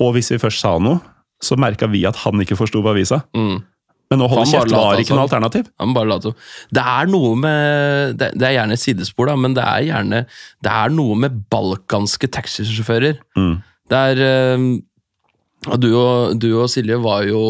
[0.03, 1.01] Og hvis vi først sa noe,
[1.43, 3.23] så merka vi at han ikke forsto hva vi sa.
[3.37, 3.61] Mm.
[4.13, 5.71] Men å holde kjeft var ikke noe alternativ.
[5.83, 6.19] Han bare la.
[6.23, 10.21] Det er noe med Det, det er gjerne et sidespor, da, men det er gjerne
[10.63, 13.19] Det er noe med balkanske taxisjåfører.
[13.39, 13.57] Mm.
[13.91, 14.69] Det er eh,
[15.83, 17.41] du, og, du og Silje var jo,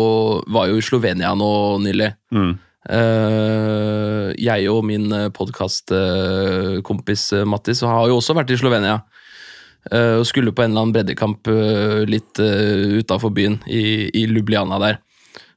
[0.52, 1.50] var jo i Slovenia nå
[1.84, 2.08] nylig.
[2.32, 2.54] Mm.
[2.96, 9.02] Eh, jeg og min podkastkompis Mattis har jo også vært i Slovenia.
[9.92, 14.26] Eh, og skulle på en eller annen breddekamp eh, litt uh, utafor byen, i, i
[14.30, 15.00] Lubliana der.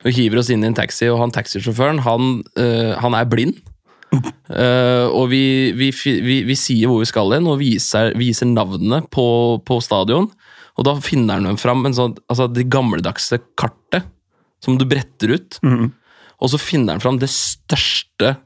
[0.05, 3.59] Og hiver oss inn i en taxi, og han taxisjåføren, han, uh, han er blind.
[4.49, 5.43] Uh, og vi,
[5.77, 9.27] vi, vi, vi sier hvor vi skal hen, og viser, viser navnene på,
[9.67, 10.29] på stadion.
[10.79, 14.07] Og da finner han fram en sånn, altså det gammeldagse kartet
[14.63, 15.57] som du bretter ut.
[16.39, 18.37] Og så finner han fram det største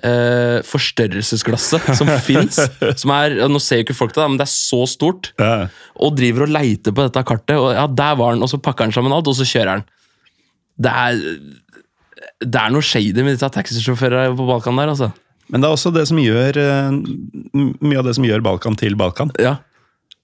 [0.00, 2.60] eh, forstørrelsesglasset som fins.
[3.00, 5.32] Som er, nå ser jo ikke folk det, men det er så stort.
[5.40, 5.66] Ja.
[6.00, 8.88] Og driver og leiter på dette kartet, og ja, der var han, og så pakker
[8.88, 9.84] han sammen alt, og så kjører han.
[10.82, 11.26] Det er,
[12.46, 15.12] det er noe shady med disse taxisjåførene på Balkan der, altså.
[15.52, 16.94] Men det er også det som gjør eh,
[17.82, 19.34] mye av det som gjør Balkan til Balkan.
[19.42, 19.58] Ja.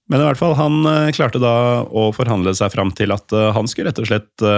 [0.08, 3.68] Men i hvert fall, han eh, klarte da å forhandle seg fram til at han
[3.68, 4.48] skulle rett og slett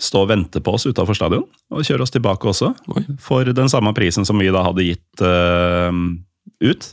[0.00, 3.04] stå og vente på oss utafor stadion, og kjøre oss tilbake også, Oi.
[3.20, 5.92] for den samme prisen som vi da hadde gitt uh,
[6.64, 6.88] ut.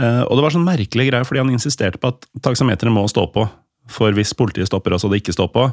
[0.00, 3.28] Uh, og det var sånn merkelig greie, fordi han insisterte på at taksameteret må stå
[3.34, 3.46] på,
[3.92, 5.68] for hvis politiet stopper oss og det ikke står på,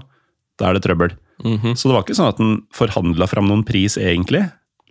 [0.59, 1.15] da er det trøbbel.
[1.45, 1.75] Mhm.
[1.79, 4.43] Så det var ikke sånn at han forhandla fram noen pris, egentlig.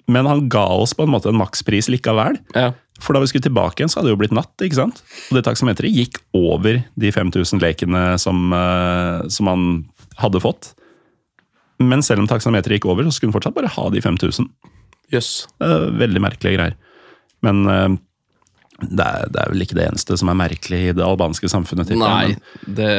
[0.09, 2.41] Men han ga oss på en måte en makspris likevel.
[2.57, 2.73] ja.
[2.99, 4.55] For da vi skulle tilbake igjen, så hadde det jo blitt natt.
[4.59, 5.03] ikke sant?
[5.31, 9.69] Og det taksameteret gikk over de 5000 lekene som, uh, som han
[10.19, 10.73] hadde fått.
[11.79, 14.49] Men selv om taksameteret gikk over, så skulle hun fortsatt bare ha de 5000.
[15.15, 15.47] Yes.
[15.63, 16.77] Eh, veldig merkelige greier.
[17.47, 17.89] Men eh,
[18.83, 21.89] det, er, det er vel ikke det eneste som er merkelig i det albanske samfunnet.
[21.91, 22.91] tipper Nei, Nei, det,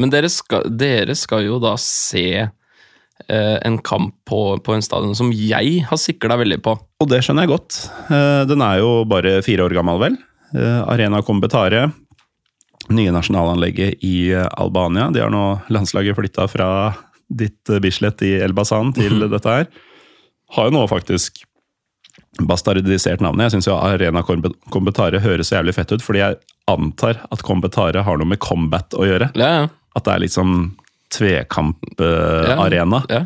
[0.00, 5.16] men dere skal, dere skal jo da se eh, en kamp på, på en stadion
[5.18, 6.76] som jeg har sikla veldig på.
[7.00, 7.80] Og det skjønner jeg godt.
[8.08, 10.20] Eh, Den er jo bare fire år gammel, vel.
[10.56, 11.88] Eh, Arena Kombetare,
[12.90, 15.10] nye nasjonalanlegget i eh, Albania.
[15.12, 16.70] De har nå landslaget flytta fra
[17.30, 19.66] ditt eh, Bislett i Elbasan til dette her.
[20.56, 21.42] Har jo nå faktisk
[22.46, 23.48] bastardisert navnet.
[23.48, 26.38] Jeg syns jo Arena Kombe- Kombetare høres så jævlig fett ut, fordi jeg
[26.70, 29.30] antar at Kombetare har noe med combat å gjøre.
[29.38, 29.68] Ja, ja.
[29.98, 30.56] At det er litt sånn
[31.10, 33.02] tvekamp-arena.
[33.10, 33.24] Ja,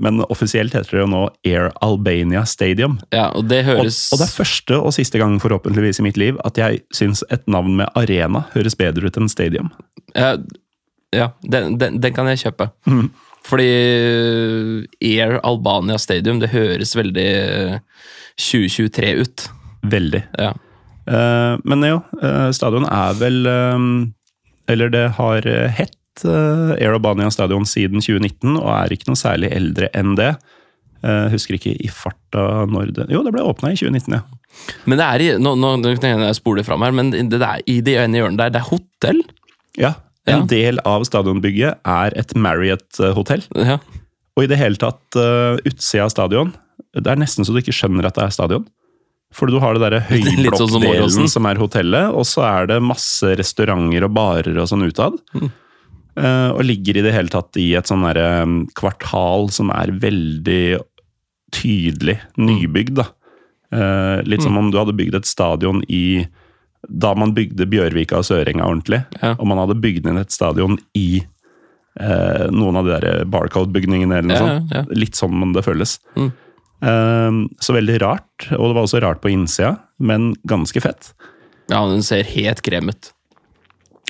[0.00, 2.98] Men offisielt heter det jo nå Air Albania Stadium.
[3.12, 6.38] ja, og det Og, og det er første og siste gang forhåpentligvis i mitt liv
[6.44, 9.70] at jeg syns et navn med arena høres bedre ut enn stadium.
[10.14, 10.36] Ja,
[11.14, 12.70] ja den, den, den kan jeg kjøpe.
[12.86, 13.10] Mm.
[13.46, 13.68] Fordi
[15.00, 17.78] Air Albania Stadium, det høres veldig eh,
[18.40, 19.46] 2023 ut.
[19.90, 20.22] Veldig.
[20.38, 20.52] Ja.
[21.10, 23.86] Uh, men jo, uh, stadion er vel um,
[24.70, 29.18] Eller det har eh, hett uh, Air Albania Stadion siden 2019, og er ikke noe
[29.18, 30.34] særlig eldre enn det.
[31.00, 34.68] Uh, husker ikke i farta når det Jo, det ble åpna i 2019, ja.
[34.84, 37.96] Men det er i Nå, nå, jeg spoler fram her, men det der, i det
[38.04, 39.24] ene hjørnet der, det er hotell.
[39.80, 39.94] Ja,
[40.36, 43.42] En del av stadionbygget er et Marriott-hotell.
[43.58, 43.78] Ja.
[44.38, 46.52] Og i det hele tatt, uh, utsida av stadion
[46.94, 48.68] Det er nesten så du ikke skjønner at det er stadion.
[49.34, 52.80] For du har det derre høyblokkdelen sånn som som er hotellet, og så er det
[52.82, 55.18] masse restauranter og barer og sånn utad.
[55.36, 55.50] Mm.
[56.18, 59.92] Uh, og ligger i det hele tatt i et sånn derre um, kvartal som er
[60.02, 60.80] veldig
[61.54, 63.06] tydelig nybygd, da.
[63.70, 64.46] Uh, litt Mm.
[64.48, 66.26] som om du hadde bygd et stadion i
[66.88, 69.34] Da man bygde Bjørvika og Sørenga ordentlig, Ja.
[69.38, 71.22] og man hadde bygd inn et stadion i
[72.00, 74.38] eh, noen av de der Barcode-bygningene eller noe
[74.70, 74.96] Ja, sånt.
[74.96, 75.98] Litt sånn det føles.
[76.16, 76.32] Mm.
[76.82, 81.12] Eh, så veldig rart, og det var også rart på innsida, men ganske fett.
[81.68, 83.12] ja, den ser helt krem ut.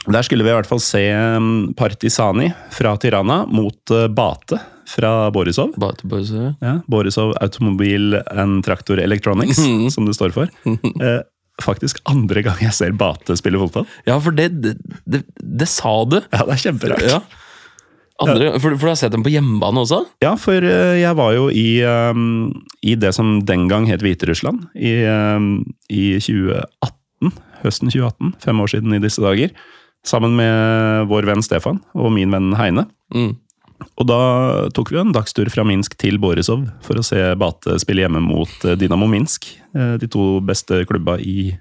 [0.08, 1.02] Der skulle vi i hvert fall se
[1.36, 4.56] um, Partisani fra Tirana mot uh, Bate
[4.88, 5.74] fra Borisov.
[5.76, 9.90] Bate Borisov, Ja, Borisov Automobil and Traktor Electronics, Mhm.
[9.90, 10.48] som det står for.
[11.60, 13.86] Faktisk andre gang jeg ser Bate spille fotball.
[14.08, 16.20] Ja, for det, det, det, det sa du.
[16.22, 17.06] Ja, det er kjemperart.
[17.08, 17.20] Ja.
[18.20, 20.02] Andre, for, for du har sett dem på hjemmebane også?
[20.20, 22.50] Ja, for eh, jeg var jo i, um,
[22.84, 27.32] i det som den gang het Hviterussland, i, um, i 2018.
[27.60, 29.52] Høsten 2018, fem år siden i disse dager.
[30.06, 32.86] sammen med vår venn Stefan og min venn Heine.
[33.12, 33.34] Mm.
[34.00, 34.18] Og da
[34.76, 38.52] tok vi en dagstur fra Minsk til Borisov for å se Bate spille hjemme mot
[38.68, 39.46] eh, Dynamo Minsk.
[39.74, 41.52] eh, De to beste klubba i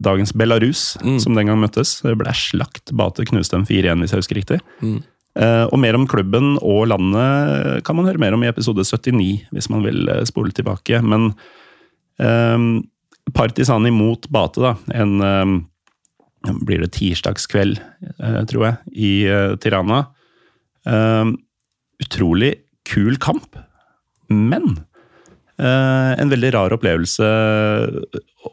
[0.00, 1.18] dagens Belarus, Mm.
[1.20, 2.00] som den gang møttes.
[2.02, 2.92] Det ble slakt.
[2.96, 4.60] Bate knuste dem 4-1, hvis jeg husker riktig.
[4.80, 5.02] Mm.
[5.36, 9.46] Eh, Og mer om klubben og landet kan man høre mer om i episode 79,
[9.52, 11.02] hvis man vil spole tilbake.
[11.04, 11.34] Men
[12.18, 12.82] um,
[13.34, 14.74] Partisan imot Bate, da.
[14.94, 15.66] En um,
[16.64, 17.78] blir det tirsdagskveld,
[18.18, 20.06] uh, tror jeg, i uh, Tirana.
[20.88, 21.36] Um,
[22.02, 22.54] utrolig
[22.88, 23.54] kul kamp,
[24.32, 24.64] men
[25.60, 27.28] uh, en veldig rar opplevelse.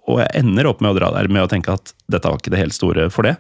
[0.05, 2.53] Og jeg ender opp med å dra der med å tenke at dette var ikke
[2.53, 3.37] det helt store for det.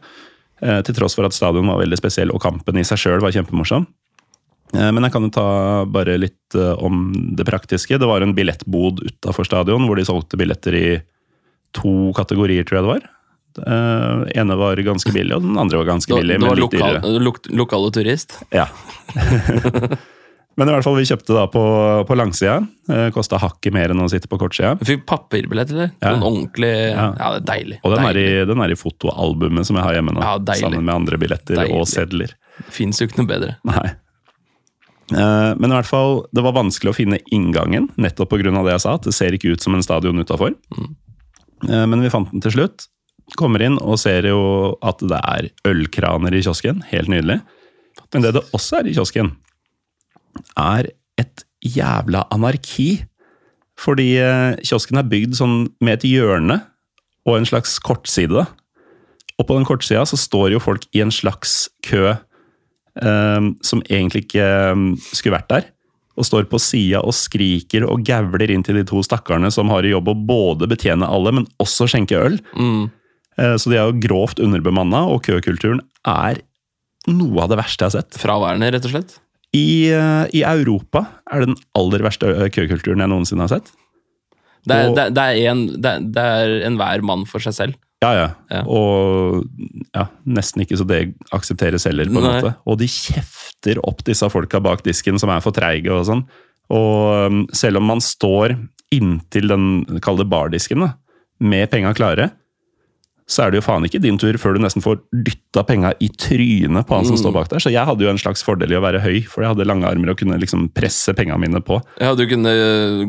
[0.63, 3.35] Uh, til tross for at stadion var veldig spesiell, og kampen i seg sjøl var
[3.35, 3.87] kjempemorsom.
[4.77, 5.47] Eh, men jeg kan jo ta
[5.89, 7.07] bare litt om
[7.37, 7.97] det praktiske.
[7.97, 10.89] Det var en billettbod utafor stadion hvor de solgte billetter i
[11.77, 13.07] to kategorier, tror jeg det var.
[13.57, 16.59] Uh, ene var ganske billig, og den andre var ganske billig, du, det men var
[16.61, 17.23] litt lokal, dyrere.
[17.25, 18.37] Lok, lokal og turist.
[18.53, 18.67] Ja.
[20.59, 21.61] Men i hvert fall, vi kjøpte da på,
[22.03, 22.57] på langsida.
[22.91, 24.73] Eh, Kosta hakket mer enn å sitte på kortsida.
[24.81, 25.93] Vi fikk papirbillett, eller?
[26.03, 26.11] Ja.
[26.11, 27.29] Sånn ordentlig Ja, Ja.
[27.31, 27.77] det er deilig.
[27.87, 30.25] Og den er, i, den er i fotoalbumet som jeg har hjemme nå.
[30.25, 31.77] Ja, sammen med andre billetter Deilig.
[31.79, 32.35] og sedler.
[32.75, 33.55] Fins jo ikke noe bedre.
[33.71, 33.85] Nei.
[35.15, 38.51] Eh, Men i hvert fall, det var vanskelig å finne inngangen, nettopp pga.
[38.51, 38.97] det jeg sa.
[38.99, 40.57] at Det ser ikke ut som en stadion utafor.
[40.75, 40.91] Mm.
[41.87, 42.89] Men vi fant den til slutt.
[43.37, 44.39] Kommer inn og ser jo
[44.85, 46.81] at det er ølkraner i kiosken.
[46.89, 47.39] Helt nydelig.
[48.13, 49.33] Men det det også er i kiosken,
[50.57, 50.89] er
[51.19, 53.03] et jævla anarki.
[53.79, 56.59] Fordi eh, kiosken er bygd sånn med et hjørne
[57.27, 58.45] og en slags kortside.
[59.39, 64.25] Og på den kortsida så står jo folk i en slags kø eh, som egentlig
[64.27, 65.69] ikke eh, skulle vært der.
[66.19, 69.85] Og står på sida og skriker og gavler inn til de to stakkarene som har
[69.87, 72.35] i jobb å både betjene alle, men også skjenke øl.
[72.59, 72.89] Mm.
[73.39, 76.41] Eh, Så de er jo grovt underbemanna, og køkulturen er
[77.09, 78.19] noe av det verste jeg har sett.
[78.21, 79.17] Fraværende, rett og slett.
[79.55, 83.71] I, eh, I Europa er det den aller verste køkulturen jeg noensinne har sett.
[84.67, 87.77] Det er, Og- det, det er, en, det det er enhver mann for seg selv.
[88.03, 88.27] Ja, ja.
[88.51, 88.61] Ja.
[88.63, 89.43] Og
[89.95, 90.99] ja, nesten ikke så det
[91.35, 92.35] aksepteres heller, på en Nei.
[92.41, 92.53] måte.
[92.67, 96.21] Og de kjefter opp disse folka bak disken som er for treige og sånn.
[96.71, 98.53] Og um, selv om man står
[98.95, 99.65] inntil den,
[100.05, 100.93] kall det bardisken, da,
[101.41, 102.29] med penga klare,
[103.29, 106.07] så er det jo faen ikke din tur før du nesten får dytta penga i
[106.17, 107.21] trynet på han som Mm.
[107.21, 107.59] står bak der.
[107.61, 109.85] Så jeg hadde jo en slags fordel i å være høy, for jeg hadde lange
[109.85, 111.77] armer og kunne liksom presse penga mine på.
[112.01, 112.49] Ja, du kunne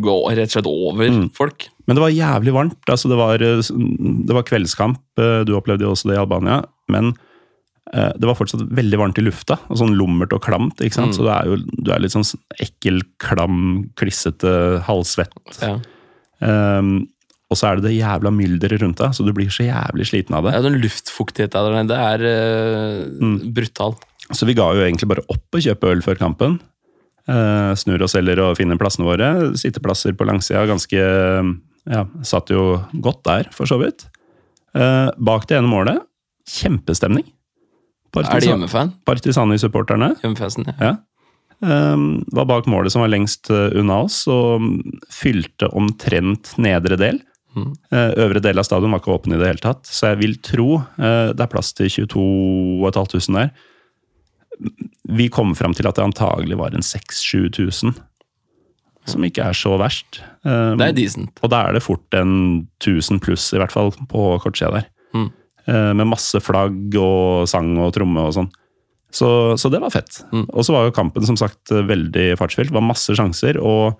[0.04, 1.30] gå rett og slett over Mm.
[1.32, 1.68] folk.
[1.88, 2.76] Men det var jævlig varmt.
[2.86, 3.62] altså Det var, eh,
[4.26, 4.98] det var kveldskamp.
[5.18, 6.64] eh, Du opplevde jo også det i Albania.
[6.88, 7.14] Men
[7.94, 9.58] eh, det var fortsatt veldig varmt i lufta.
[9.70, 10.76] og Sånn lummert og klamt.
[10.84, 11.12] ikke sant?
[11.12, 11.16] Mm.
[11.16, 12.28] Så du er jo du er litt sånn
[12.60, 15.32] ekkel, klam, klissete, halvsvett.
[15.62, 15.78] Ja.
[16.78, 17.08] Um,
[17.50, 20.36] og så er det det jævla mylderet rundt deg, så du blir så jævlig sliten
[20.38, 20.52] av det.
[20.54, 23.52] Ja, den luftfuktigheten der nede er uh, Mm.
[23.54, 23.96] brutal.
[24.30, 26.60] Så vi ga jo egentlig bare opp å kjøpe øl før kampen.
[27.26, 29.28] Uh, snur oss heller og finner plassene våre.
[29.58, 31.02] Sitteplasser på langsida, ganske
[31.90, 34.04] Ja, satt jo godt der, for så vidt.
[34.76, 36.02] Uh, bak det ene målet,
[36.46, 37.24] kjempestemning.
[38.14, 38.92] Er det hjemmefan?
[39.06, 40.74] Partisani-supporterne Hjemmefansen, ja.
[40.82, 40.92] ja.
[41.62, 42.00] eh,
[42.34, 44.66] var bak målet som var lengst unna oss, og
[45.14, 47.20] fylte omtrent nedre del.
[47.56, 50.36] Eh, Øvre del av stadion var ikke åpen i det hele tatt, så jeg vil
[50.44, 53.50] tro eh, det er plass til 22 500 der.
[55.10, 57.94] Vi kom fram til at det antagelig var en 6000-7000,
[59.10, 60.20] som ikke er så verst.
[60.44, 61.32] Eh, Det er decent.
[61.42, 64.86] og da er det fort en 1000 pluss, i hvert fall, på kortsida der.
[65.14, 65.30] Mm.
[65.70, 68.48] Med masse flagg og sang og tromme og sånn.
[69.12, 70.22] Så, så det var fett.
[70.32, 70.46] Mm.
[70.50, 72.72] Og så var jo kampen som sagt veldig fartsfylt.
[72.74, 73.58] Var masse sjanser.
[73.62, 73.94] Og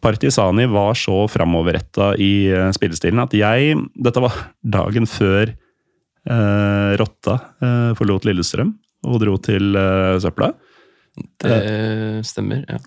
[0.00, 7.36] Partisani var så framoverretta i eh, spillestilen at jeg Dette var dagen før eh, Rotta
[7.60, 8.72] eh, forlot Lillestrøm
[9.08, 10.50] og dro til eh, søpla.
[11.40, 11.56] Det
[12.28, 12.78] stemmer, ja.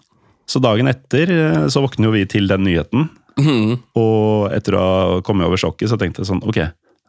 [0.50, 3.08] Så dagen etter eh, så våkner jo vi til den nyheten.
[3.40, 3.78] Mm.
[3.98, 6.60] Og etter å ha kommet over sjokket, så tenkte jeg sånn Ok,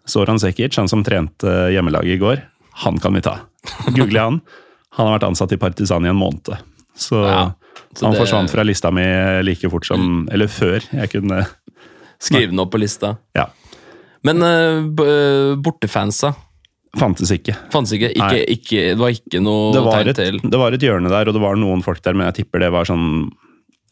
[0.08, 2.44] Soran Sekic, han som trente hjemmelaget i går,
[2.84, 3.38] han kan vi ta.
[3.96, 4.40] Google han.
[4.96, 6.54] Han har vært ansatt i Partisan i en måned.
[6.96, 7.44] Så, Ja,
[7.98, 9.04] så han det- forsvant fra lista mi
[9.46, 11.44] like fort som Eller før jeg kunne
[12.24, 13.16] Skrive den opp på lista.
[13.36, 13.48] Ja.
[14.24, 16.34] Men uh, bortefansa
[16.96, 17.56] Fantes ikke.
[17.72, 18.12] fantes ikke.
[18.14, 18.82] ikke, ikke.
[18.94, 21.56] Det var ikke noe Det var, et, det var et hjørne der, og det var
[21.58, 23.32] noen folk der, men jeg tipper det var sånn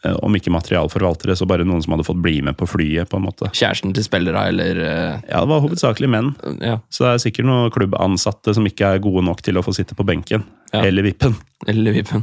[0.07, 3.19] eh, Om ikke materialforvaltere, så bare noen som hadde fått bli med på flyet, på
[3.19, 3.51] en måte.
[3.51, 4.79] kjæresten til spillere, eller
[5.27, 6.31] Ja, det var hovedsakelig menn.
[6.63, 9.75] Ja, Så det er sikkert noen klubbansatte som ikke er gode nok til å få
[9.75, 10.47] sitte på benken.
[10.73, 10.85] Ja.
[10.87, 11.35] Eller vippen.
[11.67, 12.23] eller Vipen.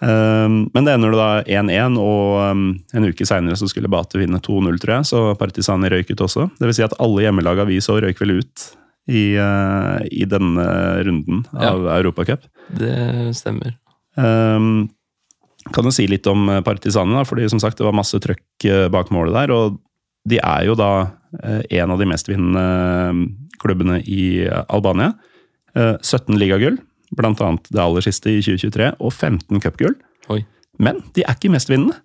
[0.00, 2.62] Um, men det ender da 1-1, og um,
[2.96, 5.08] en uke seinere skulle Bate vinne 2-0, tror jeg.
[5.10, 6.48] Så Partisani røyk ut også.
[6.58, 8.70] Det vil si at alle hjemmelaga vi så, røyk vel ut
[9.10, 10.64] i, eh, i denne
[11.06, 12.44] runden av Europacup.
[12.78, 12.94] Det
[13.36, 13.74] stemmer.
[14.16, 14.88] Um,
[15.74, 17.24] kan du si litt om Partisani, Partizani, da?
[17.28, 19.52] fordi som sagt, det var masse trøkk eh, bak målet der.
[19.56, 19.80] Og
[20.30, 20.92] de er jo da
[21.42, 25.12] eh, en av de mestvinnende vinnende klubbene i Albania.
[25.76, 26.78] Eh, 17 ligagull,
[27.18, 29.96] annet det aller siste i 2023, og 15 cupgull.
[30.80, 31.98] Men de er ikke mestvinnende.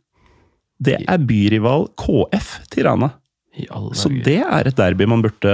[0.83, 3.13] Det er byrival KF Tirana.
[3.95, 5.51] Så det er et derby man burde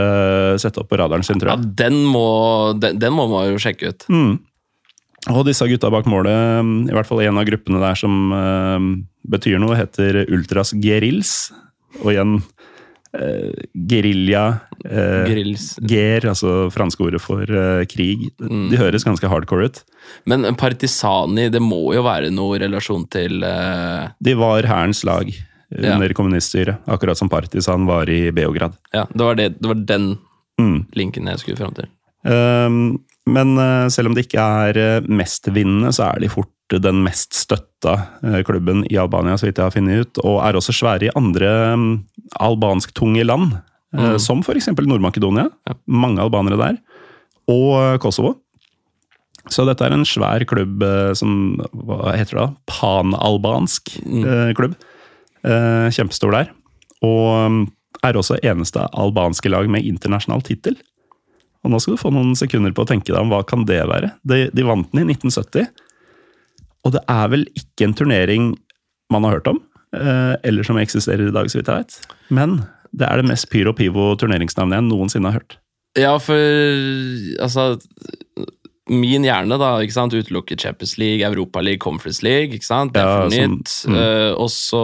[0.61, 3.91] sette opp på radaren sin, tror Ja, den må, den, den må man jo sjekke
[3.93, 4.07] ut.
[4.09, 4.39] Mm.
[5.29, 8.79] Og disse gutta bak målet, i hvert fall en av gruppene der som uh,
[9.29, 11.51] betyr noe, heter Ultras Gerils.
[12.01, 12.39] Og igjen
[13.17, 13.51] uh,
[13.89, 14.43] gerilja
[14.85, 15.27] uh,
[15.87, 18.29] Ger, altså franske ordet for uh, krig.
[18.39, 19.81] De høres ganske hardcore ut.
[20.29, 25.29] Men Partisani, det må jo være noe relasjon til eh, De var hærens lag
[25.71, 25.93] Ja.
[25.95, 28.73] under kommuniststyret, akkurat som Partisan var i Beograd.
[28.91, 30.09] Ja, det var, det, det var den
[30.59, 30.81] Mm.
[30.93, 31.87] linken jeg skulle fram til.
[32.27, 37.35] Um, men eh, selv om det ikke er mestvinnende, så er de fort den mest
[37.35, 40.21] støtta eh, klubben i Albania, så vidt jeg har funnet ut.
[40.23, 41.89] Og er også svære i andre um,
[42.39, 43.57] albansktunge land,
[43.97, 44.15] mm.
[44.23, 44.71] som f.eks.
[44.77, 45.49] Nord-Makedonia.
[45.85, 46.79] Mange albanere der.
[47.51, 48.37] Og eh, Kosovo.
[49.49, 52.49] Så dette er en svær klubb eh, som Hva heter det da?
[52.69, 54.55] Panalbansk mm.
[54.59, 54.77] klubb.
[55.41, 56.53] Eh, kjempestor der.
[57.01, 57.61] Og um,
[58.05, 60.77] er også eneste albanske lag med internasjonal tittel.
[61.61, 63.81] Og nå skal du få noen sekunder på å tenke deg om hva kan det
[63.89, 64.13] være.
[64.25, 65.69] De, de vant den i 1970.
[66.85, 68.51] Og det er vel ikke en turnering
[69.13, 69.59] man har hørt om,
[69.95, 72.15] eh, eller som eksisterer i dag, så vidt jeg vet.
[72.29, 75.57] Men det er det mest pyro pivo turneringsnavnet jeg noensinne har hørt.
[75.99, 76.39] Ja, for
[77.43, 77.75] altså
[78.91, 82.55] Min hjerne da, ikke sant, utelukker Champions League, Europa League, Conference League.
[82.57, 83.95] ikke sant, Det er Ja, for sånn, mm.
[83.95, 84.81] uh, og så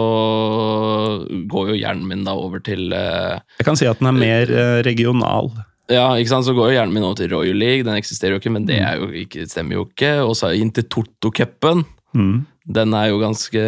[1.50, 4.52] går jo hjernen min da over til uh, Jeg kan si at den er mer
[4.54, 5.50] uh, regional.
[5.88, 7.86] Ja, ikke sant, så går jo hjernen min over til Royal League.
[7.86, 10.12] Den eksisterer jo ikke, men det er jo ikke, stemmer jo ikke.
[10.26, 11.84] Og så inn til Tortocupen.
[12.16, 12.44] Mm.
[12.68, 13.60] Den er jo ganske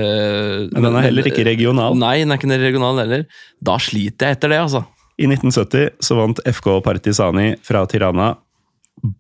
[0.74, 1.96] Men den er heller ikke regional.
[1.96, 3.24] Nei, den er ikke regional heller.
[3.64, 4.84] Da sliter jeg etter det, altså.
[5.20, 8.34] I 1970 så vant FK Partisani fra Tirana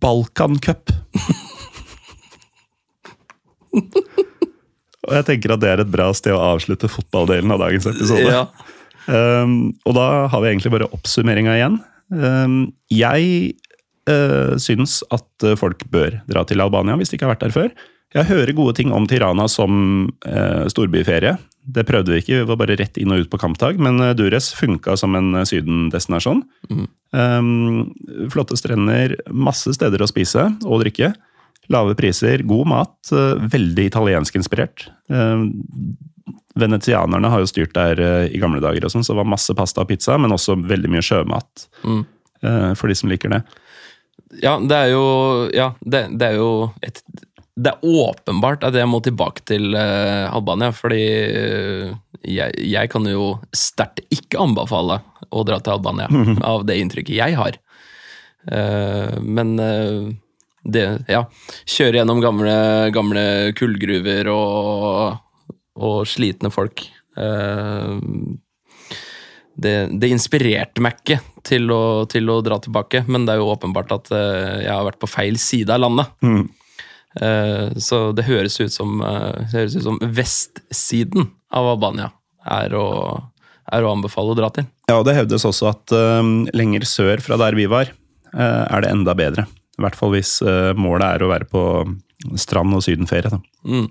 [0.00, 0.92] Balkancup.
[5.10, 8.28] Og jeg tenker at det er et bra sted å avslutte fotballdelen av dagens episode.
[8.28, 8.44] Ja.
[9.10, 11.78] Um, og da har vi egentlig bare oppsummeringa igjen.
[12.10, 13.54] Um, jeg
[14.10, 17.54] uh, syns at uh, folk bør dra til Albania hvis de ikke har vært der
[17.54, 17.70] før.
[18.10, 21.36] Jeg hører gode ting om Tirana som uh, storbyferie.
[21.70, 23.78] Det prøvde vi ikke, vi var bare rett inn og ut på kampdag.
[23.78, 26.40] Men Dures funka som en sydendestinasjon.
[27.14, 27.92] Um,
[28.32, 31.12] flotte strender, masse steder å spise og drikke.
[31.70, 34.88] Lave priser, god mat, uh, veldig italienskinspirert.
[35.12, 35.52] Um,
[36.60, 39.56] Venetianerne har jo styrt der eh, i gamle dager, og sånn, så det var masse
[39.56, 41.66] pasta og pizza, men også veldig mye sjømat.
[41.84, 42.04] Mm.
[42.44, 43.42] eh, For de som liker det.
[44.44, 45.04] Ja, det er jo
[45.56, 46.50] Ja, det, det er jo
[46.86, 47.00] et
[47.58, 51.00] Det er åpenbart at jeg må tilbake til uh, Albania, fordi
[52.22, 55.00] jeg, jeg kan jo sterkt ikke anbefale
[55.34, 56.06] å dra til Albania,
[56.52, 57.58] av det inntrykket jeg har.
[58.46, 59.56] Uh, men
[60.64, 61.24] det Ja.
[61.66, 62.54] Kjøre gjennom gamle,
[62.94, 65.18] gamle kullgruver og,
[65.80, 66.84] og slitne folk.
[67.16, 67.96] Eh,
[69.60, 73.50] det, det inspirerte meg ikke til å, til å dra tilbake, men det er jo
[73.52, 76.16] åpenbart at eh, jeg har vært på feil side av landet.
[76.22, 76.48] Mm.
[77.82, 82.12] så det høres ut som, eh, det høres ut som vestsiden av Albania
[82.46, 82.86] er å,
[83.70, 84.68] er å anbefale å dra til.
[84.88, 86.20] Ja, og det hevdes også at eh,
[86.56, 87.92] lenger sør fra der vi var,
[88.32, 89.46] eh, er det enda bedre.
[89.78, 91.64] I hvert fall hvis eh, målet er å være på
[92.40, 93.40] strand og sydenferie.
[93.64, 93.88] Mm.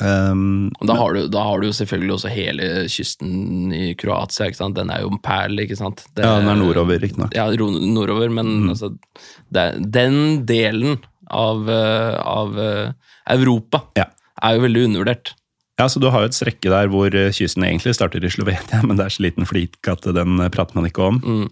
[0.00, 4.46] Um, da har, du, da har du jo selvfølgelig også hele kysten i Kroatia.
[4.48, 4.76] ikke sant?
[4.78, 6.04] Den er jo en perle, ikke sant?
[6.16, 7.34] Det- ja, den er nordover, riktignok.
[7.36, 8.94] Ja, nordover, men altså,
[9.52, 10.98] det, den delen
[11.30, 12.92] av, eh, av eh,
[13.36, 14.06] Europa Ja.
[14.42, 15.34] er jo veldig undervurdert.
[15.78, 18.96] Ja, så Du har jo et strekke der hvor kysten egentlig starter i Slovenia, men
[18.96, 21.20] det er så liten flik at den prater man ikke om.
[21.20, 21.48] Mm.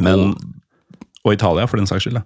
[0.00, 0.34] Men,
[1.24, 2.18] og Italia, for den saks skyld.
[2.18, 2.24] da.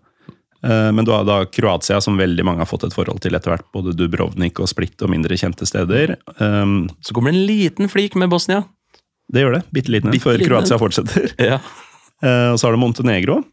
[0.65, 3.53] Eh, Men du har da Kroatia, som veldig mange har fått et forhold til etter
[3.55, 3.67] hvert.
[3.75, 6.17] Både Dubrovnik og Split og mindre kjente steder.
[6.41, 8.65] Um, Så kommer det en liten flik med Bosnia.
[9.33, 9.63] Det gjør det.
[9.73, 10.41] Bitte liten en, før.
[10.43, 11.31] Kroatia fortsetter.
[11.39, 11.61] Ja.
[12.23, 13.45] Eh, Og så har du Montenegro,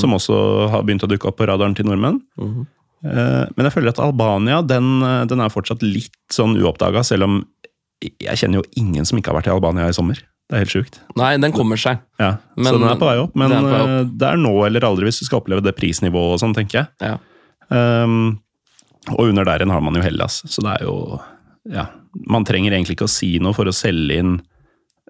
[0.00, 2.22] som også har begynt å dukke opp på radaren til nordmenn.
[3.04, 7.42] Eh, Men jeg føler at Albania den, den er fortsatt litt sånn uoppdaga, selv om
[8.00, 10.18] jeg kjenner jo ingen som ikke har vært i Albania i sommer.
[10.50, 10.98] Det er helt sjukt.
[11.16, 12.00] Nei, den kommer seg.
[12.20, 13.88] Ja, Men- så den er på vei opp, men er vei opp.
[13.88, 16.82] eh, det er nå eller aldri hvis du skal oppleve det prisnivået og sånn, tenker
[16.84, 16.88] jeg.
[17.00, 17.16] Ja.
[18.04, 18.40] Um,
[19.08, 21.20] og under der igjen har man jo Hellas, så det er jo
[21.72, 21.86] Ja.
[22.28, 24.34] Man trenger egentlig ikke å si noe for å selge inn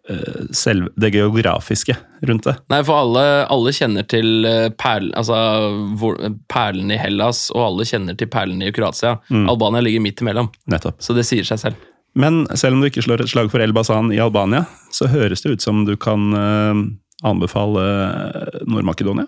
[0.09, 2.55] uh, selv det geografiske rundt det.
[2.70, 6.16] Nei, for alle, alle kjenner til perlen, perl, altså, hvor,
[6.48, 9.19] perlene i Hellas, og alle kjenner til perlen i Kroatia.
[9.48, 11.01] Albania ligger midt imellom, Nettopp.
[11.02, 11.77] så det sier seg selv.
[12.14, 14.64] Men selv om du ikke slår et slag for El Bazan i Albania,
[14.94, 16.82] så høres det ut som du kan eh,
[17.26, 19.26] anbefale eh, Nord-Makedonia.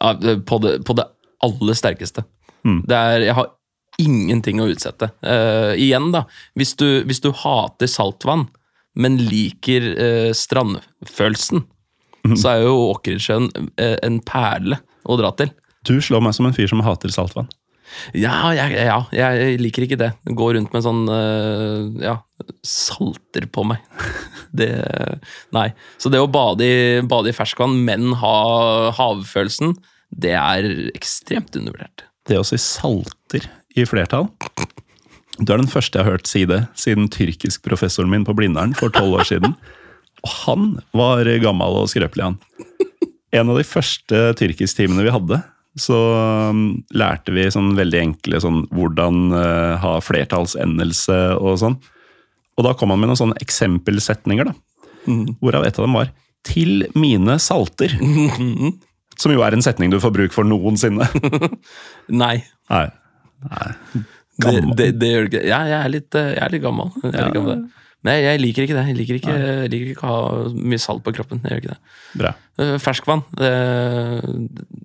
[0.00, 0.14] Ja,
[0.46, 1.06] på, det, på det
[1.44, 2.24] aller sterkeste.
[2.64, 3.50] Det er, jeg har
[4.00, 5.10] ingenting å utsette.
[5.20, 6.24] Uh, igjen, da.
[6.58, 8.46] Hvis du, hvis du hater saltvann,
[8.96, 11.66] men liker uh, strandfølelsen,
[12.40, 15.50] så er jo Åkersjøen en perle å dra til.
[15.84, 17.50] Du slår meg som en fyr som hater saltvann.
[18.16, 20.10] Ja, jeg, ja, jeg liker ikke det.
[20.26, 22.18] Gå rundt med sånn eh, ja,
[22.66, 23.84] salter på meg.
[24.54, 24.70] Det
[25.54, 25.72] Nei.
[25.98, 28.36] Så det å bade i, bade i ferskvann, men ha
[28.94, 29.72] havfølelsen,
[30.14, 32.04] det er ekstremt undervurdert.
[32.28, 34.28] Det å si salter i flertall
[35.40, 38.94] Du er den første jeg har hørt si det siden tyrkisk-professoren min på Blindern for
[38.94, 39.56] tolv år siden.
[40.22, 42.38] Og han var gammel og skrøpelig, han.
[43.34, 45.40] En av de første tyrkisktimene vi hadde,
[45.80, 45.98] så
[46.50, 46.64] um,
[46.94, 51.78] lærte vi sånn veldig enkle sånn hvordan uh, ha flertallsendelse og sånn.
[52.54, 54.54] Og da kom han med noen sånne eksempelsetninger, da.
[55.42, 56.12] Hvorav et av dem var
[56.44, 57.96] 'til mine salter'.
[59.20, 61.06] Som jo er en setning du får bruk for noensinne.
[62.22, 62.42] Nei.
[62.70, 62.88] Nei.
[63.50, 63.70] Nei.
[64.34, 65.42] Det, det, det gjør det ikke.
[65.46, 66.90] Ja, jeg er litt, eh, jeg er litt gammel.
[67.04, 67.60] Jeg er litt gammel.
[67.60, 68.86] Men jeg, jeg liker ikke det.
[68.90, 71.40] Jeg liker ikke, jeg liker ikke å ha mye salt på kroppen.
[71.44, 71.94] Jeg gjør ikke det.
[72.20, 72.34] Bra.
[72.60, 73.52] Eh, Ferskvann, det,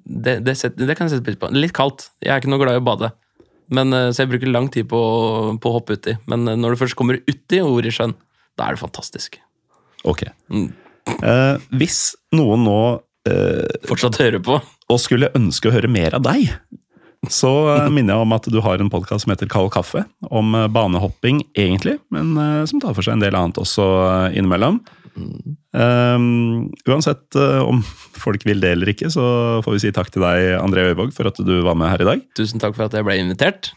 [0.05, 1.51] det, det, setter, det kan jeg sette pris på.
[1.55, 2.09] Litt kaldt.
[2.23, 3.11] Jeg er ikke noe glad i å bade.
[3.75, 4.99] Men, eh, så jeg bruker lang tid på,
[5.61, 6.15] på å hoppe uti.
[6.31, 8.15] Men eh, når du først kommer uti og i sjøen,
[8.57, 9.39] da er det fantastisk.
[10.07, 10.25] Ok.
[10.51, 10.71] Mm.
[11.09, 12.01] Eh, hvis
[12.35, 12.79] noen nå
[13.29, 14.59] eh, Fortsatt hører på.
[14.89, 16.49] og skulle ønske å høre mer av deg,
[17.27, 20.55] så eh, minner jeg om at du har en podkast som heter Kald kaffe, om
[20.55, 23.85] eh, banehopping egentlig, men eh, som tar for seg en del annet også
[24.31, 24.79] innimellom.
[25.19, 25.57] Mm.
[25.75, 27.81] Um, uansett om
[28.15, 29.23] folk vil det eller ikke, så
[29.65, 32.07] får vi si takk til deg, André Øyvåg, for at du var med her i
[32.13, 32.23] dag.
[32.39, 33.73] Tusen takk for at jeg ble invitert.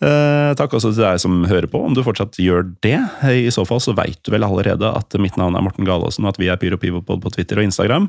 [0.00, 2.96] Eh, takk også til deg som hører på, om du fortsatt gjør det.
[3.28, 6.34] I så fall så veit du vel allerede at mitt navn er Morten Galaasen, og
[6.34, 8.08] at vi er Pyro Pivopod på Twitter og Instagram.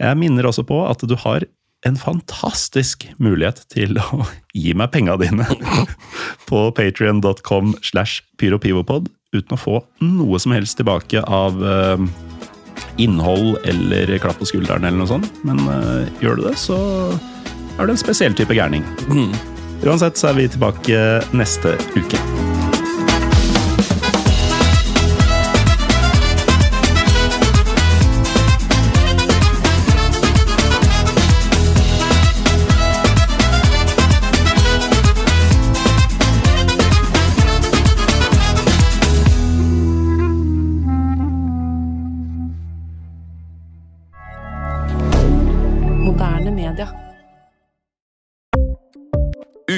[0.00, 1.44] Jeg minner også på at du har
[1.84, 4.24] en fantastisk mulighet til å
[4.56, 5.46] gi meg penga dine
[6.48, 12.06] på patrion.com slash pyropivopod uten å få noe som helst tilbake av eh,
[13.02, 15.42] innhold eller klapp på skulderen eller noe sånt.
[15.44, 16.78] Men eh, gjør du det, så
[17.76, 18.86] er du en spesiell type gærning.
[19.84, 21.02] Uansett så er vi tilbake
[21.36, 22.55] neste uke.